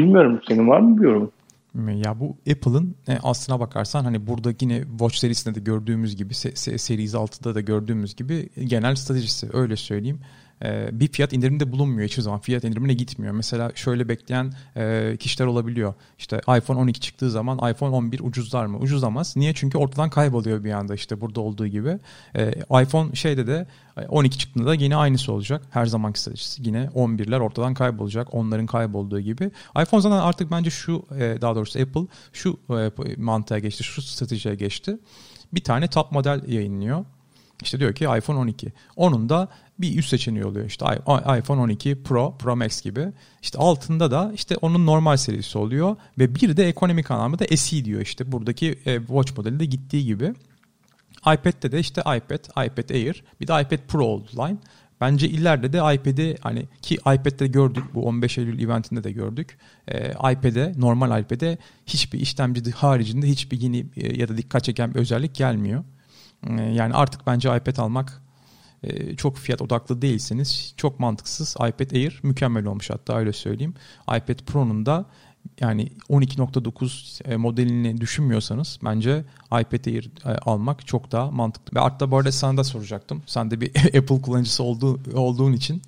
[0.00, 0.40] Bilmiyorum.
[0.48, 1.32] Senin var mı bir yorum?
[1.74, 7.14] Ya bu Apple'ın e, aslına bakarsan hani burada yine Watch serisinde de gördüğümüz gibi Series
[7.14, 10.20] 6'da da gördüğümüz gibi genel stratejisi öyle söyleyeyim.
[10.64, 12.40] Ee, bir fiyat indirimde bulunmuyor hiçbir zaman.
[12.40, 13.34] Fiyat indirimine gitmiyor.
[13.34, 15.94] Mesela şöyle bekleyen e, kişiler olabiliyor.
[16.18, 18.78] İşte iPhone 12 çıktığı zaman iPhone 11 ucuzlar mı?
[18.78, 19.36] Ucuzlamaz.
[19.36, 19.54] Niye?
[19.54, 21.98] Çünkü ortadan kayboluyor bir anda işte burada olduğu gibi.
[22.36, 23.66] Ee, iPhone şeyde de
[24.08, 25.62] 12 çıktığında da yine aynısı olacak.
[25.70, 26.62] Her zamanki stratejisi.
[26.66, 28.34] Yine 11'ler ortadan kaybolacak.
[28.34, 29.50] Onların kaybolduğu gibi.
[29.82, 33.84] iPhone zaten artık bence şu e, daha doğrusu Apple şu e, mantığa geçti.
[33.84, 34.98] Şu stratejiye geçti.
[35.52, 37.04] Bir tane top model yayınlıyor.
[37.62, 38.72] İşte diyor ki iPhone 12.
[38.96, 39.48] Onun da
[39.78, 40.66] bir üst seçeneği oluyor.
[40.66, 40.84] İşte
[41.38, 43.08] iPhone 12 Pro, Pro Max gibi.
[43.42, 48.00] İşte altında da işte onun normal serisi oluyor ve bir de ekonomik anlamda SE diyor
[48.00, 50.32] işte buradaki e, Watch modelinde gittiği gibi.
[51.20, 54.56] iPad'de de işte iPad, iPad Air, bir de iPad Pro oldu line.
[55.02, 59.58] Bence ileride de iPad'i hani ki iPad'de gördük bu 15 Eylül eventinde de gördük.
[59.88, 65.00] Ee, iPad'e normal iPad'e hiçbir işlemci haricinde hiçbir yeni e, ya da dikkat çeken bir
[65.00, 65.84] özellik gelmiyor.
[66.46, 68.22] Ee, yani artık bence iPad almak
[68.82, 71.56] e, çok fiyat odaklı değilseniz çok mantıksız.
[71.56, 73.74] iPad Air mükemmel olmuş hatta öyle söyleyeyim.
[74.02, 75.04] iPad Pro'nun da
[75.60, 81.76] yani 12.9 e, modelini düşünmüyorsanız bence iPad Air e, almak çok daha mantıklı.
[81.76, 83.22] Ve hatta bu arada sana da soracaktım.
[83.26, 85.82] Sen de bir Apple kullanıcısı olduğu, olduğun için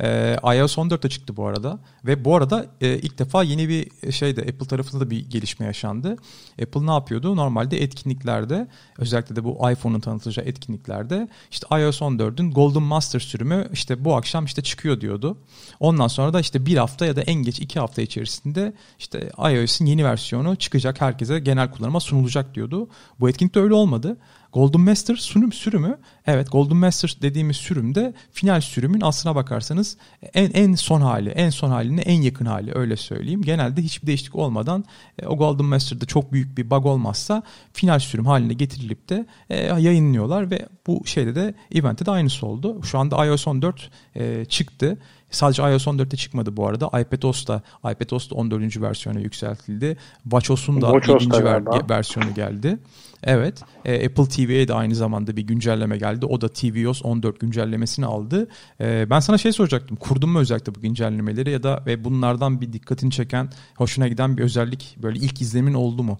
[0.00, 1.78] e, iOS 14'te çıktı bu arada.
[2.04, 6.16] Ve bu arada e, ilk defa yeni bir şeyde Apple tarafında da bir gelişme yaşandı.
[6.62, 7.36] Apple ne yapıyordu?
[7.36, 14.04] Normalde etkinliklerde özellikle de bu iPhone'un tanıtılacağı etkinliklerde işte iOS 14'ün Golden Master sürümü işte
[14.04, 15.38] bu akşam işte çıkıyor diyordu.
[15.80, 19.86] Ondan sonra da işte bir hafta ya da en geç iki hafta içerisinde işte iOS'in
[19.86, 22.88] yeni versiyonu çıkacak herkese genel kullanıma sunulacak diyordu.
[23.20, 24.16] Bu etkinlikte öyle olmadı.
[24.52, 29.96] Golden Master sürüm sürümü evet Golden Master dediğimiz sürümde final sürümün aslına bakarsanız
[30.34, 33.42] en en son hali, en son haline en yakın hali öyle söyleyeyim.
[33.42, 34.84] Genelde hiçbir değişiklik olmadan
[35.18, 39.56] e, o Golden Master'da çok büyük bir bug olmazsa final sürüm haline getirilip de e,
[39.80, 42.82] yayınlıyorlar ve bu şeyde de event'te de aynısı oldu.
[42.82, 44.98] Şu anda iOS 14 e, çıktı.
[45.30, 47.00] Sadece iOS 14'te çıkmadı bu arada.
[47.00, 47.62] iPadOS'ta
[47.92, 48.80] iPadOS'ta 14.
[48.80, 49.96] versiyona yükseltildi.
[50.22, 51.44] WatchOS'un da WatchOS 7.
[51.44, 52.78] Ver, versiyonu geldi.
[53.24, 53.62] Evet.
[53.84, 56.26] E, Apple TV'ye de aynı zamanda bir güncelleme geldi.
[56.26, 58.48] O da tvOS 14 güncellemesini aldı.
[58.80, 59.96] E, ben sana şey soracaktım.
[59.96, 64.42] Kurdun mu özellikle bu güncellemeleri ya da ve bunlardan bir dikkatini çeken, hoşuna giden bir
[64.42, 66.18] özellik böyle ilk izlemin oldu mu?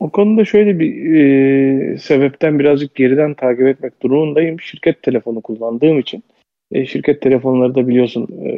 [0.00, 4.60] O konuda şöyle bir e, sebepten birazcık geriden takip etmek durumundayım.
[4.60, 6.22] Şirket telefonu kullandığım için.
[6.72, 8.52] E, şirket telefonları da biliyorsun e,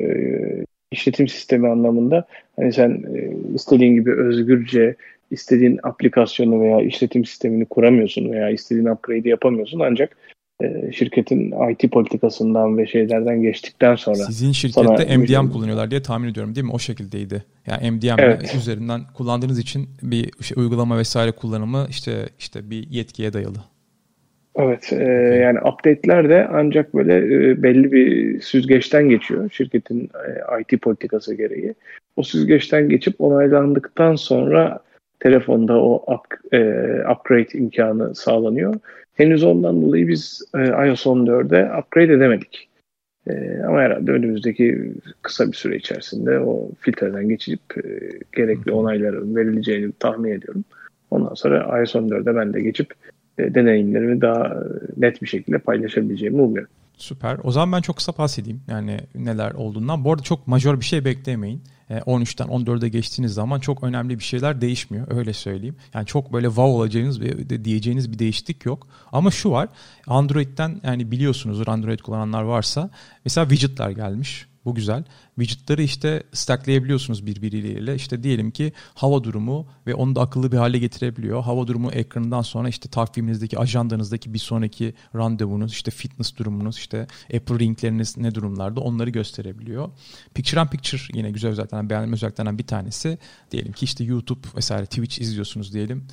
[0.91, 4.97] işletim sistemi anlamında hani sen e, istediğin gibi özgürce
[5.31, 10.17] istediğin aplikasyonu veya işletim sistemini kuramıyorsun veya istediğin upgrade'i yapamıyorsun ancak
[10.63, 16.55] e, şirketin IT politikasından ve şeylerden geçtikten sonra sizin şirkette MDM kullanıyorlar diye tahmin ediyorum
[16.55, 16.73] değil mi?
[16.73, 17.45] O şekildeydi.
[17.67, 18.55] Yani MDM evet.
[18.55, 23.59] üzerinden kullandığınız için bir şey, uygulama vesaire kullanımı işte işte bir yetkiye dayalı.
[24.59, 25.05] Evet e,
[25.43, 31.75] yani update'ler de ancak böyle e, belli bir süzgeçten geçiyor şirketin e, IT politikası gereği.
[32.17, 34.81] O süzgeçten geçip onaylandıktan sonra
[35.21, 36.59] telefonda o up, e,
[37.13, 38.75] upgrade imkanı sağlanıyor.
[39.15, 42.69] Henüz ondan dolayı biz e, iOS 14'e upgrade edemedik.
[43.27, 44.93] E, ama herhalde önümüzdeki
[45.23, 50.65] kısa bir süre içerisinde o filtreden geçip e, gerekli onayların verileceğini tahmin ediyorum.
[51.11, 52.95] Ondan sonra iOS 14'e ben de geçip
[53.39, 54.63] deneyimlerimi daha
[54.97, 56.71] net bir şekilde paylaşabileceğimi umuyorum.
[56.97, 57.39] Süper.
[57.43, 60.05] O zaman ben çok kısa bahsedeyim yani neler olduğundan.
[60.05, 61.63] Bu arada çok majör bir şey beklemeyin.
[61.91, 65.07] 13'ten e, 14'e geçtiğiniz zaman çok önemli bir şeyler değişmiyor.
[65.11, 65.77] Öyle söyleyeyim.
[65.95, 68.89] Yani çok böyle wow olacağınız ve diyeceğiniz bir değişiklik yok.
[69.13, 69.69] Ama şu var.
[70.07, 72.91] Android'den yani biliyorsunuzdur Android kullananlar varsa
[73.25, 74.47] mesela widgetler gelmiş.
[74.67, 75.05] Bu güzel.
[75.39, 77.95] Widget'ları işte stackleyebiliyorsunuz birbiriyle.
[77.95, 81.43] İşte diyelim ki hava durumu ve onu da akıllı bir hale getirebiliyor.
[81.43, 87.59] Hava durumu ekranından sonra işte takviminizdeki, ajandanızdaki bir sonraki randevunuz, işte fitness durumunuz, işte Apple
[87.59, 89.91] ringleriniz ne durumlarda onları gösterebiliyor.
[90.35, 93.19] Picture in Picture yine güzel özelliklerden, beğendiğim özelliklerden bir tanesi.
[93.51, 96.07] Diyelim ki işte YouTube vesaire Twitch izliyorsunuz diyelim.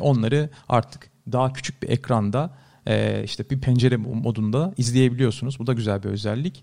[0.00, 2.50] onları artık daha küçük bir ekranda
[2.88, 5.58] e, işte bir pencere modunda izleyebiliyorsunuz.
[5.58, 6.62] Bu da güzel bir özellik.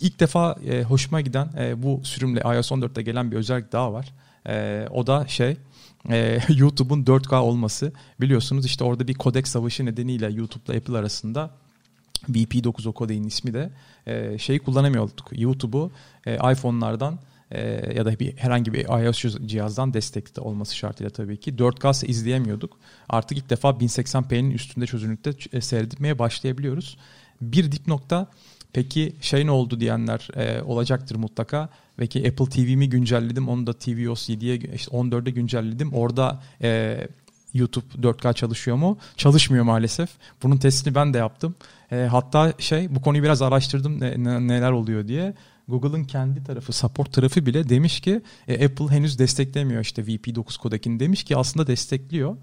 [0.00, 4.12] İlk defa e, hoşuma giden e, bu sürümle iOS 14'te gelen bir özellik daha var.
[4.48, 5.56] E, o da şey
[6.10, 7.92] e, YouTube'un 4K olması.
[8.20, 11.50] Biliyorsunuz işte orada bir kodek savaşı nedeniyle YouTube'la Apple arasında
[12.30, 13.70] VP9 o kodeğin ismi de
[14.06, 15.28] e, şeyi kullanamıyorduk.
[15.32, 15.90] YouTube'u
[16.26, 17.18] e, iPhone'lardan
[17.50, 17.60] e,
[17.96, 22.78] ya da bir herhangi bir iOS cihazdan destekte olması şartıyla tabii ki 4K izleyemiyorduk.
[23.08, 26.96] Artık ilk defa 1080p'nin üstünde çözünürlükte e, seyretmeye başlayabiliyoruz.
[27.40, 28.26] Bir dip nokta
[28.72, 31.68] peki şey ne oldu diyenler e, olacaktır mutlaka.
[31.96, 35.92] Peki Apple TV'mi güncelledim onu da tvOS 7'ye işte 14'e güncelledim.
[35.92, 37.00] Orada e,
[37.54, 38.98] YouTube 4K çalışıyor mu?
[39.16, 40.10] Çalışmıyor maalesef.
[40.42, 41.54] Bunun testini ben de yaptım.
[41.92, 45.34] E, hatta şey bu konuyu biraz araştırdım ne, neler oluyor diye.
[45.68, 51.00] Google'ın kendi tarafı, support tarafı bile demiş ki e, Apple henüz desteklemiyor işte VP9 kodekini
[51.00, 52.36] demiş ki aslında destekliyor.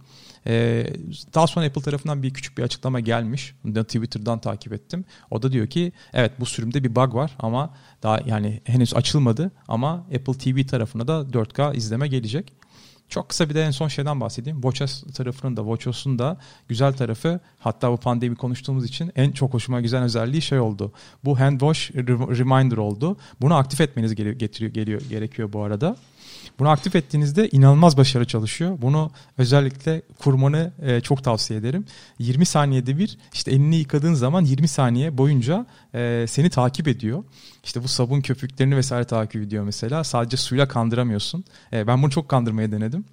[0.48, 0.86] E,
[1.34, 3.56] daha sonra Apple tarafından bir küçük bir açıklama gelmiş.
[3.66, 5.06] Twitter'dan takip ettim.
[5.32, 9.52] O da diyor ki evet bu sürümde bir bug var ama daha yani henüz açılmadı
[9.68, 12.54] ama Apple TV tarafına da 4K izleme gelecek.
[13.14, 14.62] Çok kısa bir de en son şeyden bahsedeyim.
[14.62, 19.82] WatchOS tarafının da WatchOS'un da güzel tarafı hatta bu pandemi konuştuğumuz için en çok hoşuma
[19.82, 20.92] güzel özelliği şey oldu.
[21.26, 21.92] Bu hand wash
[22.40, 23.18] reminder oldu.
[23.42, 25.96] Bunu aktif etmeniz getiriyor, geliyor, gerekiyor bu arada.
[26.60, 28.78] Bunu aktif ettiğinizde inanılmaz başarı çalışıyor.
[28.82, 31.86] Bunu özellikle kurmanı e, çok tavsiye ederim.
[32.20, 37.24] 20 saniyede bir işte elini yıkadığın zaman 20 saniye boyunca e, seni takip ediyor.
[37.64, 40.04] İşte bu sabun köpüklerini vesaire takip ediyor mesela.
[40.04, 41.46] Sadece suyla kandıramıyorsun.
[41.74, 43.06] E, ben bunu çok kandırmaya denedim.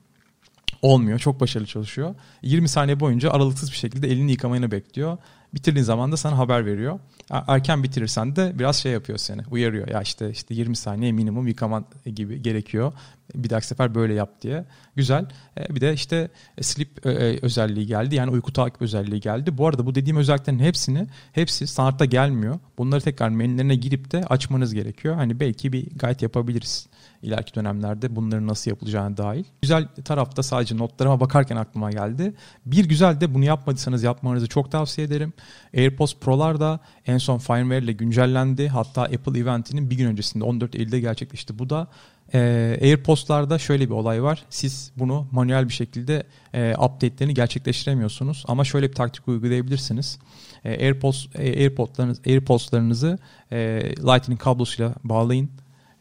[0.82, 1.18] Olmuyor.
[1.18, 2.14] Çok başarılı çalışıyor.
[2.42, 5.18] 20 saniye boyunca aralıksız bir şekilde elini yıkamayını bekliyor.
[5.54, 6.98] Bitirdiğin zaman da sana haber veriyor.
[7.30, 9.42] Erken bitirirsen de biraz şey yapıyor seni.
[9.50, 9.88] Uyarıyor.
[9.88, 12.92] Ya işte işte 20 saniye minimum yıkaman gibi gerekiyor.
[13.34, 14.64] Bir dahaki sefer böyle yap diye.
[14.96, 15.26] Güzel.
[15.58, 16.28] E, bir de işte
[16.60, 18.14] sleep e, e, özelliği geldi.
[18.14, 19.58] Yani uyku takip özelliği geldi.
[19.58, 22.58] Bu arada bu dediğim özelliklerin hepsini hepsi standartta gelmiyor.
[22.78, 25.14] Bunları tekrar menülerine girip de açmanız gerekiyor.
[25.14, 26.88] Hani belki bir guide yapabiliriz
[27.22, 29.44] ileriki dönemlerde bunların nasıl yapılacağına dahil.
[29.62, 32.34] Güzel tarafta sadece notlarıma bakarken aklıma geldi.
[32.66, 35.32] Bir güzel de bunu yapmadıysanız yapmanızı çok tavsiye ederim.
[35.76, 38.68] AirPods Pro'lar da en son firmware ile güncellendi.
[38.68, 41.58] Hatta Apple eventinin bir gün öncesinde 14 Eylül'de gerçekleşti.
[41.58, 41.88] Bu da
[42.34, 42.38] e,
[42.82, 44.44] AirPods'larda şöyle bir olay var.
[44.50, 46.22] Siz bunu manuel bir şekilde
[46.54, 48.44] e, update'lerini gerçekleştiremiyorsunuz.
[48.48, 50.18] Ama şöyle bir taktik uygulayabilirsiniz.
[50.64, 53.18] E, AirPods, e, AirPods'larınız, AirPods'larınızı
[53.52, 53.58] e,
[53.96, 55.50] Lightning kablosuyla bağlayın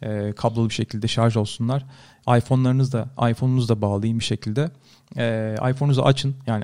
[0.02, 1.86] e, kablolu bir şekilde şarj olsunlar.
[2.38, 4.72] iPhone'larınız da iPhone'unuz da bağlayın bir şekilde.
[5.18, 6.64] E, iPhone'unuzu açın yani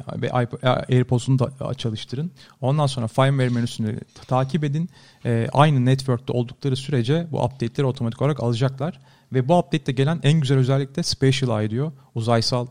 [0.64, 2.32] AirPods'unu da çalıştırın.
[2.62, 4.90] Ondan sonra firmware menüsünü takip edin.
[5.26, 9.00] E, aynı network'te oldukları sürece bu update'leri otomatik olarak alacaklar.
[9.34, 11.92] Ve bu update'te gelen en güzel özellik de Spatial Eye diyor.
[12.16, 12.68] Uzaysal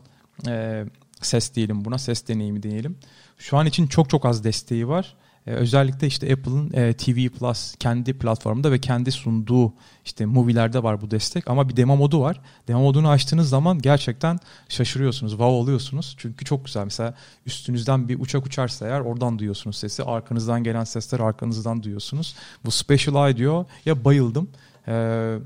[0.47, 0.85] e,
[1.21, 2.97] ses diyelim buna, ses deneyimi diyelim.
[3.37, 5.15] Şu an için çok çok az desteği var.
[5.47, 9.73] Ee, özellikle işte Apple'ın e, TV Plus kendi platformunda ve kendi sunduğu
[10.05, 12.41] işte movie'lerde var bu destek ama bir demo modu var.
[12.67, 14.39] Demo modunu açtığınız zaman gerçekten
[14.69, 16.15] şaşırıyorsunuz, wow oluyorsunuz.
[16.19, 16.83] Çünkü çok güzel.
[16.83, 17.13] Mesela
[17.45, 20.03] üstünüzden bir uçak uçarsa eğer oradan duyuyorsunuz sesi.
[20.03, 22.35] Arkanızdan gelen sesler arkanızdan duyuyorsunuz.
[22.65, 23.65] Bu Special Eye diyor.
[23.85, 24.49] Ya bayıldım.
[24.87, 25.37] Ee,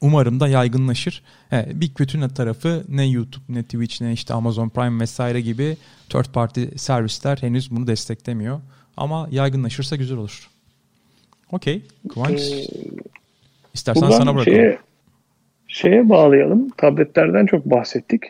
[0.00, 1.22] Umarım da yaygınlaşır.
[1.50, 5.76] He, bir kötü tarafı ne YouTube ne Twitch ne işte Amazon Prime vesaire gibi
[6.08, 8.60] third party servisler henüz bunu desteklemiyor.
[8.96, 10.50] Ama yaygınlaşırsa güzel olur.
[11.52, 11.82] Okey.
[12.08, 12.40] Kıvanç.
[12.40, 12.66] Ee,
[13.74, 14.58] İstersen sana bırakalım.
[14.58, 14.78] Şeye,
[15.68, 16.70] şeye bağlayalım.
[16.70, 18.22] Tabletlerden çok bahsettik.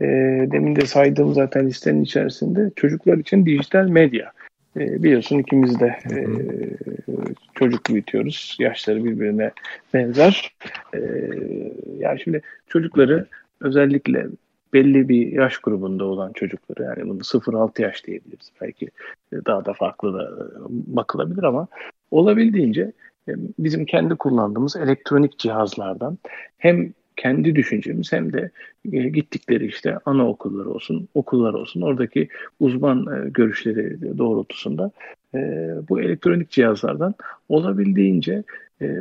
[0.00, 0.06] E,
[0.52, 4.32] demin de saydığım zaten listenin içerisinde çocuklar için dijital medya.
[4.76, 6.18] E, biliyorsun ikimiz de e,
[7.54, 8.56] çocuk büyütüyoruz.
[8.58, 9.50] Yaşları birbirine
[9.94, 10.54] benzer.
[10.94, 11.00] E,
[11.98, 13.26] yani şimdi çocukları
[13.60, 14.26] özellikle
[14.72, 18.52] belli bir yaş grubunda olan çocukları yani bunu 0-6 yaş diyebiliriz.
[18.60, 18.88] Belki
[19.46, 20.30] daha da farklı da
[20.68, 21.66] bakılabilir ama
[22.10, 22.92] olabildiğince
[23.58, 26.18] bizim kendi kullandığımız elektronik cihazlardan
[26.58, 28.50] hem kendi düşüncemiz hem de
[28.92, 32.28] e, gittikleri işte anaokulları olsun, okullar olsun oradaki
[32.60, 34.90] uzman e, görüşleri doğrultusunda
[35.34, 35.38] e,
[35.88, 37.14] bu elektronik cihazlardan
[37.48, 38.42] olabildiğince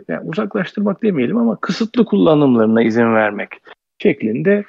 [0.07, 3.49] yani uzaklaştırmak demeyelim ama kısıtlı kullanımlarına izin vermek
[3.99, 4.63] şeklinde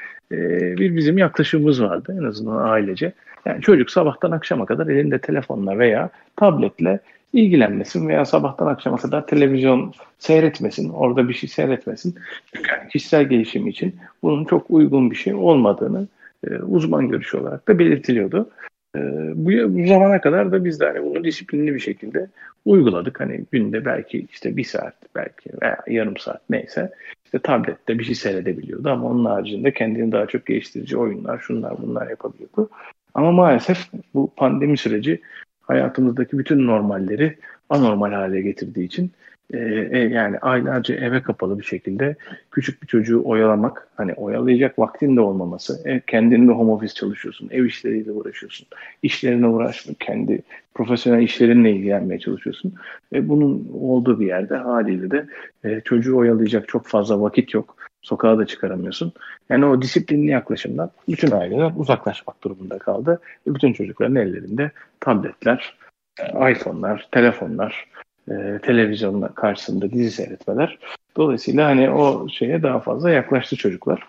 [0.79, 3.13] bir bizim yaklaşımımız vardı en azından ailece.
[3.45, 7.01] Yani çocuk sabahtan akşama kadar elinde telefonla veya tabletle
[7.33, 12.15] ilgilenmesin veya sabahtan akşama kadar televizyon seyretmesin, orada bir şey seyretmesin.
[12.55, 16.09] Çünkü yani kişisel gelişim için bunun çok uygun bir şey olmadığını
[16.51, 18.51] e, uzman görüşü olarak da belirtiliyordu.
[18.97, 19.01] E,
[19.35, 22.27] bu, bu zamana kadar da biz de hani bunu disiplinli bir şekilde
[22.65, 23.21] uyguladık.
[23.21, 26.93] Hani günde belki işte bir saat belki veya yarım saat neyse
[27.25, 32.11] işte tablette bir şey seyredebiliyordu ama onun haricinde kendini daha çok geliştirici oyunlar, şunlar bunlar
[32.11, 32.69] yapabiliyordu.
[33.15, 35.21] Ama maalesef bu pandemi süreci
[35.63, 37.39] hayatımızdaki bütün normalleri
[37.71, 39.13] anormal hale getirdiği için
[39.53, 42.17] e, e, yani aylarca eve kapalı bir şekilde
[42.51, 47.49] küçük bir çocuğu oyalamak, hani oyalayacak vaktin de olmaması, e, kendin de home office çalışıyorsun,
[47.53, 48.67] ev işleriyle uğraşıyorsun,
[49.03, 50.43] işlerine uğraşmıyor, kendi
[50.75, 52.75] profesyonel işlerinle ilgilenmeye çalışıyorsun.
[53.15, 55.27] E, bunun olduğu bir yerde haliyle de
[55.65, 57.77] e, çocuğu oyalayacak çok fazla vakit yok.
[58.03, 59.13] Sokağa da çıkaramıyorsun.
[59.49, 63.21] Yani o disiplinli yaklaşımdan bütün aileler uzaklaşmak durumunda kaldı.
[63.47, 65.79] Ve bütün çocukların ellerinde tabletler,
[66.21, 67.87] e, iPhone'lar, telefonlar,
[68.29, 70.79] e, televizyonun karşısında dizi seyretmeler.
[71.17, 74.03] Dolayısıyla hani o şeye daha fazla yaklaştı çocuklar.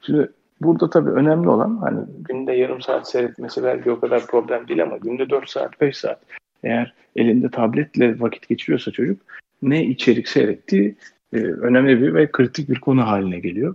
[0.00, 0.28] Şimdi
[0.60, 4.96] burada tabii önemli olan hani günde yarım saat seyretmesi belki o kadar problem değil ama
[4.96, 6.20] günde 4 saat 5 saat
[6.64, 9.20] eğer elinde tabletle vakit geçiriyorsa çocuk
[9.62, 10.96] ne içerik seyrettiği
[11.32, 13.74] e, önemli bir ve kritik bir konu haline geliyor.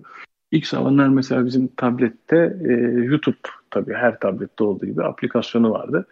[0.51, 2.71] İlk zamanlar mesela bizim tablette e,
[3.03, 3.37] YouTube
[3.71, 6.07] tabii her tablette olduğu gibi aplikasyonu vardı.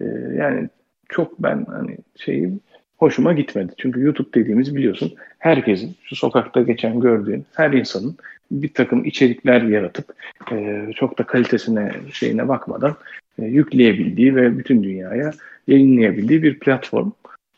[0.00, 0.04] E,
[0.36, 0.68] yani
[1.08, 2.52] çok ben hani şeyi
[2.96, 3.72] hoşuma gitmedi.
[3.76, 8.16] Çünkü YouTube dediğimiz biliyorsun herkesin şu sokakta geçen gördüğün her insanın
[8.50, 10.14] bir takım içerikler yaratıp
[10.52, 12.96] e, çok da kalitesine şeyine bakmadan
[13.38, 15.30] e, yükleyebildiği ve bütün dünyaya
[15.66, 17.10] yayınlayabildiği bir platform.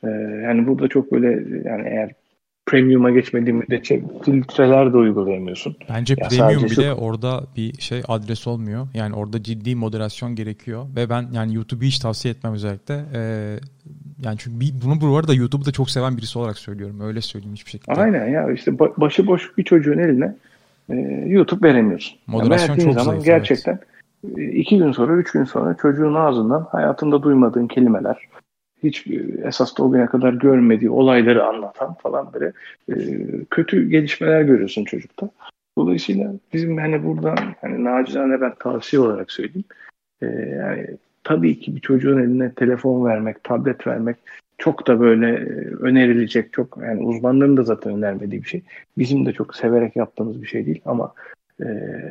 [0.04, 0.08] E,
[0.44, 1.28] yani burada çok böyle
[1.68, 2.10] yani eğer
[2.70, 5.76] premium'a geçmediği müddetçe filtreler de uygulayamıyorsun.
[5.88, 6.92] Bence ya premium bile şu...
[6.92, 8.88] orada bir şey adres olmuyor.
[8.94, 13.04] Yani orada ciddi moderasyon gerekiyor ve ben yani YouTube'u hiç tavsiye etmem özellikle.
[13.14, 13.56] Ee,
[14.24, 17.00] yani çünkü bir, bunu bu arada YouTube'u da çok seven birisi olarak söylüyorum.
[17.00, 18.00] Öyle söyleyeyim hiçbir şekilde.
[18.00, 20.34] Aynen ya işte başıboş bir çocuğun eline
[20.90, 20.94] e,
[21.26, 22.18] YouTube veremiyorsun.
[22.26, 23.24] Moderasyon yani çok zaman zayıf.
[23.24, 23.78] Gerçekten
[24.36, 24.54] evet.
[24.54, 28.16] iki gün sonra, üç gün sonra çocuğun ağzından hayatında duymadığın kelimeler,
[28.82, 32.52] hiç e, esas da o güne kadar görmediği olayları anlatan falan böyle
[32.88, 32.94] e,
[33.50, 35.30] kötü gelişmeler görüyorsun çocukta.
[35.78, 39.64] Dolayısıyla bizim hani buradan hani nacizane ben tavsiye olarak söyleyeyim.
[40.22, 40.26] E,
[40.58, 40.86] yani
[41.24, 44.16] tabii ki bir çocuğun eline telefon vermek, tablet vermek
[44.58, 48.62] çok da böyle e, önerilecek, çok yani uzmanların da zaten önermediği bir şey.
[48.98, 51.14] Bizim de çok severek yaptığımız bir şey değil ama
[51.60, 51.64] e,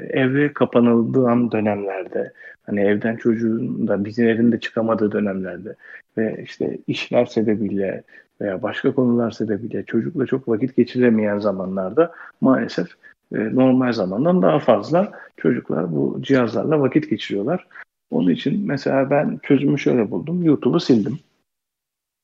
[0.09, 2.33] eve kapanıldığım dönemlerde
[2.65, 5.75] hani evden çocuğun da bizlerin de çıkamadığı dönemlerde
[6.19, 8.03] ve işte işler sebebiyle
[8.41, 12.87] veya başka konular sebebiyle çocukla çok vakit geçiremeyen zamanlarda maalesef
[13.35, 17.67] e, normal zamandan daha fazla çocuklar bu cihazlarla vakit geçiriyorlar.
[18.11, 20.43] Onun için mesela ben çözümü şöyle buldum.
[20.43, 21.19] YouTube'u sildim.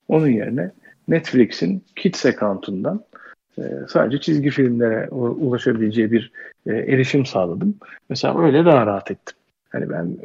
[0.07, 0.71] Onun yerine
[1.07, 3.03] Netflix'in Kids account'undan
[3.57, 6.31] e, sadece çizgi filmlere ulaşabileceği bir
[6.67, 7.75] e, erişim sağladım.
[8.09, 9.35] Mesela öyle daha rahat ettim.
[9.69, 10.17] Hani ben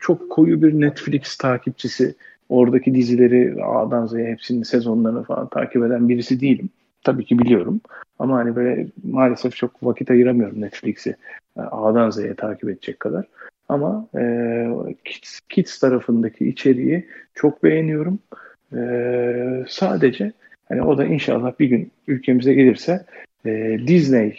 [0.00, 2.14] çok koyu bir Netflix takipçisi,
[2.50, 6.70] oradaki dizileri A'dan Z'ye hepsinin sezonlarını falan takip eden birisi değilim.
[7.04, 7.80] Tabii ki biliyorum.
[8.18, 11.16] Ama hani böyle maalesef çok vakit ayıramıyorum Netflix'i
[11.56, 13.24] A'dan Z'ye takip edecek kadar.
[13.68, 14.24] Ama e,
[15.04, 18.18] Kids, Kids tarafındaki içeriği çok beğeniyorum.
[18.76, 18.80] E,
[19.68, 20.32] sadece
[20.68, 23.06] hani o da inşallah bir gün ülkemize gelirse
[23.46, 24.38] e, Disney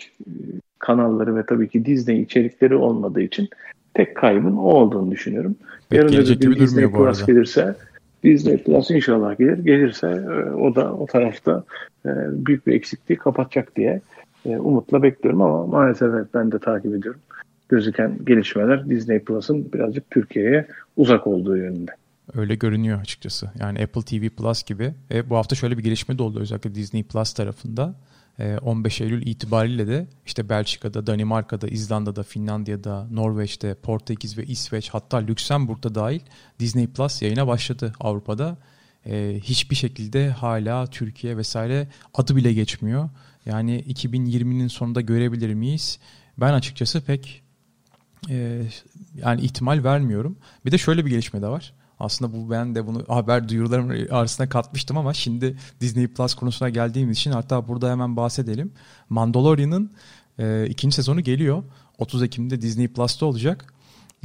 [0.80, 3.50] kanalları ve tabii ki Disney içerikleri olmadığı için
[3.94, 5.56] tek kaybın o olduğunu düşünüyorum.
[5.92, 7.76] Yarın öbür gün Disney Plus gelirse
[8.24, 9.58] Disney Plus inşallah gelir.
[9.58, 11.64] Gelirse e, o da o tarafta
[12.06, 12.10] e,
[12.46, 14.02] büyük bir eksikliği kapatacak diye
[14.46, 17.22] e, umutla bekliyorum ama maalesef ben de takip ediyorum.
[17.70, 20.68] Gözüken gelişmeler Disney Plus'ın birazcık Türkiye'ye
[20.98, 21.92] uzak olduğu yönünde.
[22.36, 23.52] Öyle görünüyor açıkçası.
[23.60, 24.94] Yani Apple TV Plus gibi.
[25.12, 27.96] E, bu hafta şöyle bir gelişme de oldu özellikle Disney Plus tarafında.
[28.40, 35.96] 15 Eylül itibariyle de işte Belçika'da, Danimarka'da, İzlanda'da, Finlandiya'da, Norveç'te, Portekiz ve İsveç hatta Lüksemburg'da
[35.96, 36.20] dahil
[36.60, 38.58] Disney Plus yayına başladı Avrupa'da.
[39.06, 43.10] Ee, hiçbir şekilde hala Türkiye vesaire adı bile geçmiyor.
[43.46, 46.00] Yani 2020'nin sonunda görebilir miyiz?
[46.38, 47.44] Ben açıkçası pek
[48.30, 48.62] e,
[49.16, 50.38] yani ihtimal vermiyorum.
[50.66, 51.74] Bir de şöyle bir gelişme de var.
[52.02, 57.18] Aslında bu ben de bunu haber duyurularım arasına katmıştım ama şimdi Disney Plus konusuna geldiğimiz
[57.18, 58.72] için hatta burada hemen bahsedelim.
[59.10, 59.92] Mandalorian'ın
[60.40, 61.64] e, ikinci sezonu geliyor.
[61.98, 63.74] 30 Ekim'de Disney Plus'ta olacak.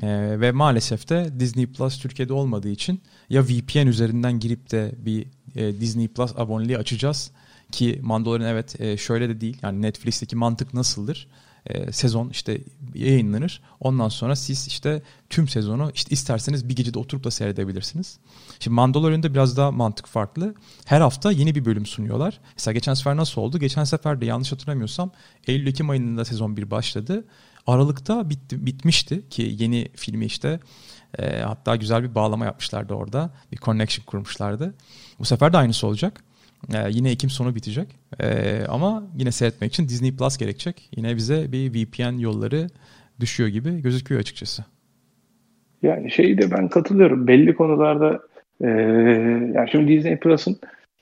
[0.03, 3.01] E, ve maalesef de Disney Plus Türkiye'de olmadığı için
[3.31, 7.31] ya VPN üzerinden girip de bir e, Disney Plus aboneliği açacağız
[7.73, 9.59] ki Mandalorian evet e, şöyle de değil.
[9.63, 11.29] Yani Netflix'teki mantık nasıldır?
[11.67, 12.61] E, sezon işte
[12.95, 13.63] yayınlanır.
[13.81, 18.19] Ondan sonra siz işte tüm sezonu işte isterseniz bir gecede oturup da seyredebilirsiniz.
[18.61, 20.55] Şimdi Mandalorian'da biraz daha mantık farklı.
[20.85, 22.41] Her hafta yeni bir bölüm sunuyorlar.
[22.57, 23.59] Mesela geçen sefer nasıl oldu?
[23.59, 25.11] Geçen sefer de yanlış hatırlamıyorsam
[25.47, 27.25] Eylül-Ekim ayında sezon 1 başladı.
[27.67, 30.61] Aralıkta bitti, bitmişti ki yeni filmi işte
[31.19, 33.31] e, hatta güzel bir bağlama yapmışlardı orada.
[33.53, 34.75] Bir connection kurmuşlardı.
[35.19, 36.25] Bu sefer de aynısı olacak.
[36.75, 37.89] Ee, yine Ekim sonu bitecek.
[38.21, 40.91] Ee, ama yine seyretmek için Disney Plus gerekecek.
[40.97, 42.67] Yine bize bir VPN yolları
[43.21, 44.65] düşüyor gibi gözüküyor açıkçası.
[45.83, 47.27] Yani şeyi de ben katılıyorum.
[47.27, 48.21] Belli konularda
[48.61, 48.69] e,
[49.55, 50.57] yani şimdi Disney Plus'ın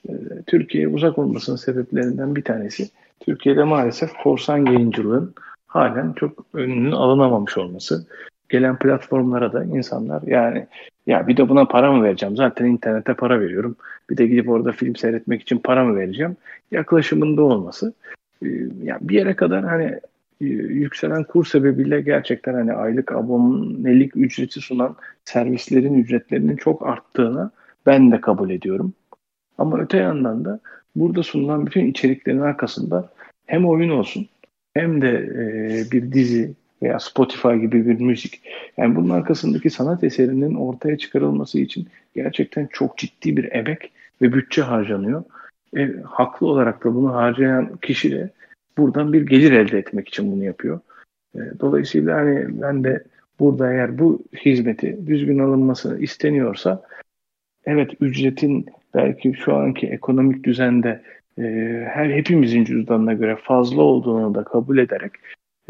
[0.08, 0.12] e,
[0.46, 2.88] Türkiye'ye uzak olmasının sebeplerinden bir tanesi
[3.20, 5.34] Türkiye'de maalesef korsan yayıncılığın
[5.66, 8.06] halen çok önünün alınamamış olması.
[8.48, 10.66] Gelen platformlara da insanlar yani
[11.06, 12.36] ya bir de buna para mı vereceğim?
[12.36, 13.76] Zaten internete para veriyorum.
[14.10, 16.36] Bir de gidip orada film seyretmek için para mı vereceğim?
[16.70, 17.92] Yaklaşımında olması.
[18.42, 18.48] Ee,
[18.82, 20.00] yani bir yere kadar hani
[20.40, 27.50] e, yükselen kur sebebiyle gerçekten hani aylık abonelik ücreti sunan servislerin ücretlerinin çok arttığını
[27.86, 28.92] ben de kabul ediyorum.
[29.58, 30.60] Ama öte yandan da
[30.96, 33.08] burada sunulan bütün içeriklerin arkasında
[33.46, 34.28] hem oyun olsun
[34.74, 38.40] hem de e, bir dizi veya Spotify gibi bir müzik.
[38.76, 44.62] Yani bunun arkasındaki sanat eserinin ortaya çıkarılması için gerçekten çok ciddi bir emek ve bütçe
[44.62, 45.24] harcanıyor.
[45.76, 48.30] E, haklı olarak da bunu harcayan kişi de
[48.78, 50.80] buradan bir gelir elde etmek için bunu yapıyor.
[51.34, 53.04] E, dolayısıyla hani ben de
[53.38, 56.82] burada eğer bu hizmeti düzgün alınması isteniyorsa
[57.66, 61.02] evet ücretin belki şu anki ekonomik düzende
[61.38, 61.42] e,
[61.90, 65.12] her hepimizin cüzdanına göre fazla olduğunu da kabul ederek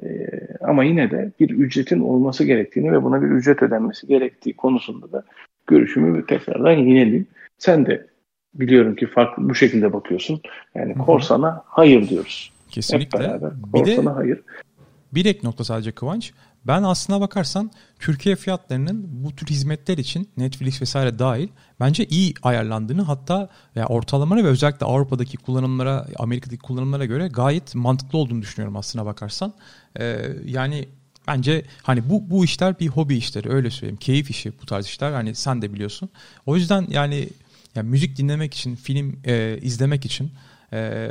[0.03, 0.29] ee,
[0.61, 5.25] ama yine de bir ücretin olması gerektiğini ve buna bir ücret ödenmesi gerektiği konusunda da
[5.67, 7.27] görüşümü tekrardan yineleyeyim.
[7.59, 8.07] Sen de
[8.55, 10.41] biliyorum ki farklı bu şekilde bakıyorsun.
[10.75, 12.53] Yani korsana hayır diyoruz.
[12.71, 13.19] Kesinlikle.
[13.19, 14.43] Hep beraber korsana bir de, hayır.
[15.15, 16.33] Bir ek nokta sadece Kıvanç.
[16.67, 21.49] Ben aslına bakarsan Türkiye fiyatlarının bu tür hizmetler için Netflix vesaire dahil
[21.81, 28.19] bence iyi ayarlandığını hatta ya ortalamalara ve özellikle Avrupa'daki kullanımlara, Amerika'daki kullanımlara göre gayet mantıklı
[28.19, 29.53] olduğunu düşünüyorum aslına bakarsan.
[30.01, 30.89] Ee, yani
[31.27, 33.97] bence hani bu bu işler bir hobi işleri öyle söyleyeyim.
[33.97, 36.09] Keyif işi bu tarz işler hani sen de biliyorsun.
[36.47, 37.29] O yüzden yani,
[37.75, 40.31] yani müzik dinlemek için, film e, izlemek için
[40.73, 41.11] e,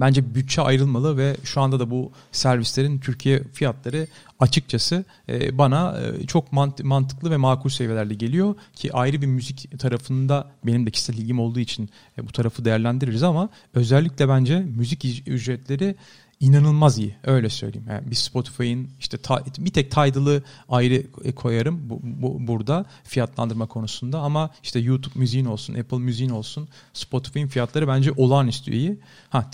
[0.00, 4.06] bence bütçe ayrılmalı ve şu anda da bu servislerin Türkiye fiyatları
[4.40, 6.52] açıkçası e, bana e, çok
[6.82, 11.60] mantıklı ve makul seviyelerde geliyor ki ayrı bir müzik tarafında benim de kişisel ilgim olduğu
[11.60, 15.94] için e, bu tarafı değerlendiririz ama özellikle bence müzik ücretleri
[16.40, 17.16] inanılmaz iyi.
[17.24, 17.86] Öyle söyleyeyim.
[17.90, 21.02] Yani bir Spotify'ın işte ta, bir tek Tidal'ı ayrı
[21.34, 27.46] koyarım bu, bu, burada fiyatlandırma konusunda ama işte YouTube müziğin olsun, Apple müziğin olsun Spotify'ın
[27.46, 29.00] fiyatları bence olağanüstü iyi.
[29.30, 29.50] Ha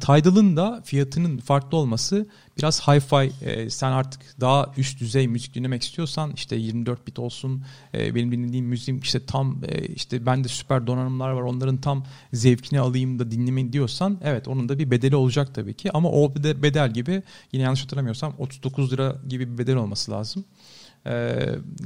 [0.00, 2.26] Tidal'ın da fiyatının farklı olması
[2.58, 7.62] biraz hi-fi e, sen artık daha üst düzey müzik dinlemek istiyorsan işte 24 bit olsun
[7.94, 12.80] e, benim dinlediğim müziğim işte tam e, işte bende süper donanımlar var onların tam zevkini
[12.80, 16.90] alayım da dinlemeyin diyorsan evet onun da bir bedeli olacak tabii ki ama o bedel
[16.90, 20.44] gibi yine yanlış hatırlamıyorsam 39 lira gibi bir bedel olması lazım.
[21.06, 21.34] E,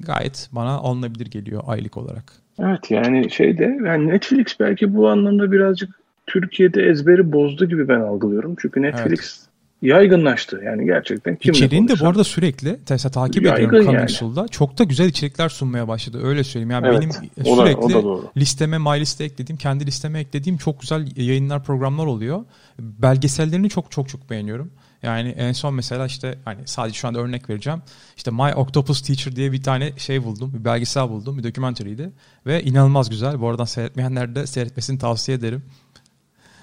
[0.06, 2.32] gayet bana alınabilir geliyor aylık olarak.
[2.58, 8.56] Evet yani şeyde yani Netflix belki bu anlamda birazcık Türkiye'de ezberi bozdu gibi ben algılıyorum.
[8.58, 9.49] Çünkü Netflix evet
[9.82, 10.60] yaygınlaştı.
[10.64, 14.48] Yani gerçekten kimle İçeriğini de bu arada sürekli mesela takip ediyorum Coming yani.
[14.50, 16.20] Çok da güzel içerikler sunmaya başladı.
[16.22, 16.70] Öyle söyleyeyim.
[16.70, 17.12] Yani evet, benim
[17.56, 21.64] sürekli o da, o da listeme, my liste eklediğim, kendi listeme eklediğim çok güzel yayınlar,
[21.64, 22.44] programlar oluyor.
[22.78, 24.70] Belgesellerini çok çok çok beğeniyorum.
[25.02, 27.82] Yani en son mesela işte hani sadece şu anda örnek vereceğim.
[28.16, 30.52] İşte My Octopus Teacher diye bir tane şey buldum.
[30.58, 31.38] Bir belgesel buldum.
[31.38, 32.10] Bir dokümenteriydi.
[32.46, 33.40] Ve inanılmaz güzel.
[33.40, 35.62] Bu arada seyretmeyenler de seyretmesini tavsiye ederim.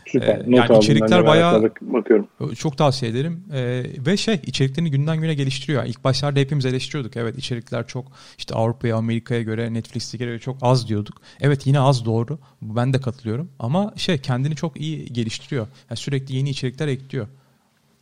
[0.08, 0.36] Süper.
[0.40, 2.28] Ee, Not yani içerikler bayağı bakıyorum.
[2.56, 3.44] Çok tavsiye ederim.
[3.54, 5.84] Ee, ve şey içeriklerini günden güne geliştiriyor.
[5.84, 7.18] İlk başlarda hepimiz eleştiriyorduk.
[7.18, 8.06] Evet içerikler çok
[8.38, 11.22] işte Avrupa'ya, Amerika'ya göre, Netflix'e göre çok az diyorduk.
[11.42, 12.40] Evet yine az doğru.
[12.62, 13.50] Ben de katılıyorum.
[13.60, 15.68] Ama şey kendini çok iyi geliştiriyor.
[15.90, 17.28] Yani sürekli yeni içerikler ekliyor.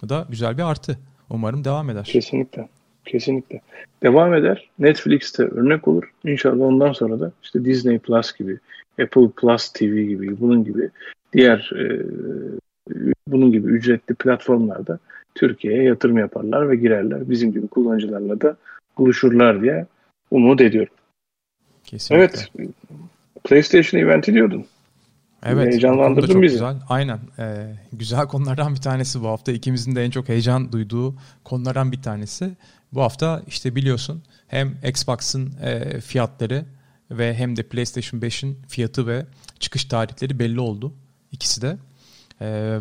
[0.01, 0.97] Bu da güzel bir artı.
[1.29, 2.03] Umarım devam eder.
[2.03, 2.67] Kesinlikle.
[3.05, 3.61] Kesinlikle.
[4.03, 4.69] Devam eder.
[4.79, 6.11] Netflix'te örnek olur.
[6.25, 8.57] İnşallah ondan sonra da işte Disney Plus gibi,
[9.01, 10.89] Apple Plus TV gibi, bunun gibi
[11.35, 11.85] diğer e,
[13.27, 14.99] bunun gibi ücretli platformlarda
[15.35, 17.29] Türkiye'ye yatırım yaparlar ve girerler.
[17.29, 18.57] Bizim gibi kullanıcılarla da
[18.97, 19.85] buluşurlar diye
[20.31, 20.93] umut ediyorum.
[21.83, 22.23] Kesinlikle.
[22.23, 22.51] Evet.
[23.43, 24.65] PlayStation eventi diyordun.
[25.45, 25.67] Evet.
[25.67, 26.53] Heyecanlandırdın bizi.
[26.53, 26.75] Güzel.
[26.89, 27.19] Aynen.
[27.39, 29.51] Ee, güzel konulardan bir tanesi bu hafta.
[29.51, 32.49] İkimizin de en çok heyecan duyduğu konulardan bir tanesi.
[32.93, 36.65] Bu hafta işte biliyorsun hem Xbox'ın e, fiyatları
[37.11, 39.25] ve hem de PlayStation 5'in fiyatı ve
[39.59, 40.93] çıkış tarihleri belli oldu.
[41.35, 41.77] İkisi de.
[42.41, 42.79] E,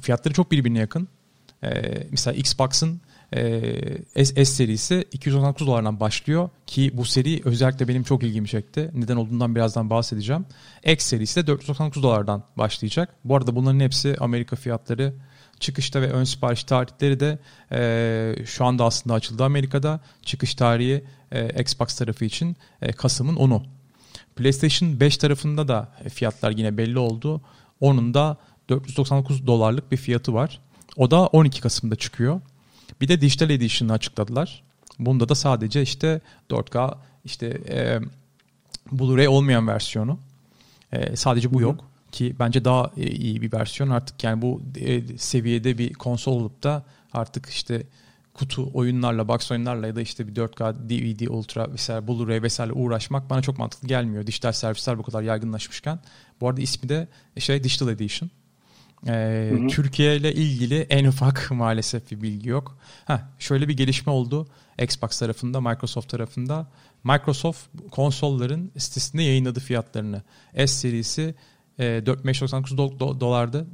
[0.00, 1.08] fiyatları çok birbirine yakın.
[1.62, 1.70] E,
[2.10, 3.00] mesela Xbox'ın
[3.36, 8.90] e, S, S serisi 299 dolardan başlıyor ki bu seri özellikle benim çok ilgimi çekti.
[8.94, 10.46] Neden olduğundan birazdan bahsedeceğim.
[10.84, 13.14] X serisi de 499 dolardan başlayacak.
[13.24, 15.14] Bu arada bunların hepsi Amerika fiyatları
[15.60, 17.38] çıkışta ve ön sipariş tarihleri de
[17.72, 20.00] e, şu anda aslında açıldı Amerika'da.
[20.22, 23.62] Çıkış tarihi e, Xbox tarafı için e, Kasım'ın 10'u.
[24.36, 27.40] PlayStation 5 tarafında da fiyatlar yine belli oldu.
[27.80, 28.36] Onun da
[28.68, 30.60] 499 dolarlık bir fiyatı var.
[30.96, 32.40] O da 12 Kasım'da çıkıyor.
[33.00, 34.62] Bir de Digital Edition'ı açıkladılar.
[34.98, 36.20] Bunda da sadece işte
[36.50, 38.00] 4K işte e,
[38.92, 40.18] Blu-ray olmayan versiyonu.
[40.92, 44.62] E, sadece bu yok ki bence daha iyi bir versiyon artık yani bu
[45.16, 47.82] seviyede bir konsol olup da artık işte
[48.34, 53.30] kutu oyunlarla, box oyunlarla ya da işte bir 4K DVD Ultra vesaire Blu-ray vesaire uğraşmak
[53.30, 54.26] bana çok mantıklı gelmiyor.
[54.26, 55.98] Dijital servisler bu kadar yaygınlaşmışken.
[56.40, 57.08] Bu arada ismi de
[57.38, 58.30] şey Digital Edition.
[59.06, 59.68] Ee, hı hı.
[59.68, 62.78] Türkiye ile ilgili en ufak maalesef bir bilgi yok.
[63.06, 64.46] Heh, şöyle bir gelişme oldu
[64.82, 66.66] Xbox tarafında, Microsoft tarafında.
[67.04, 67.60] Microsoft
[67.90, 70.22] konsolların sitesinde yayınladı fiyatlarını.
[70.56, 71.34] S serisi
[71.78, 73.66] e, 4599 do, do, dolardı,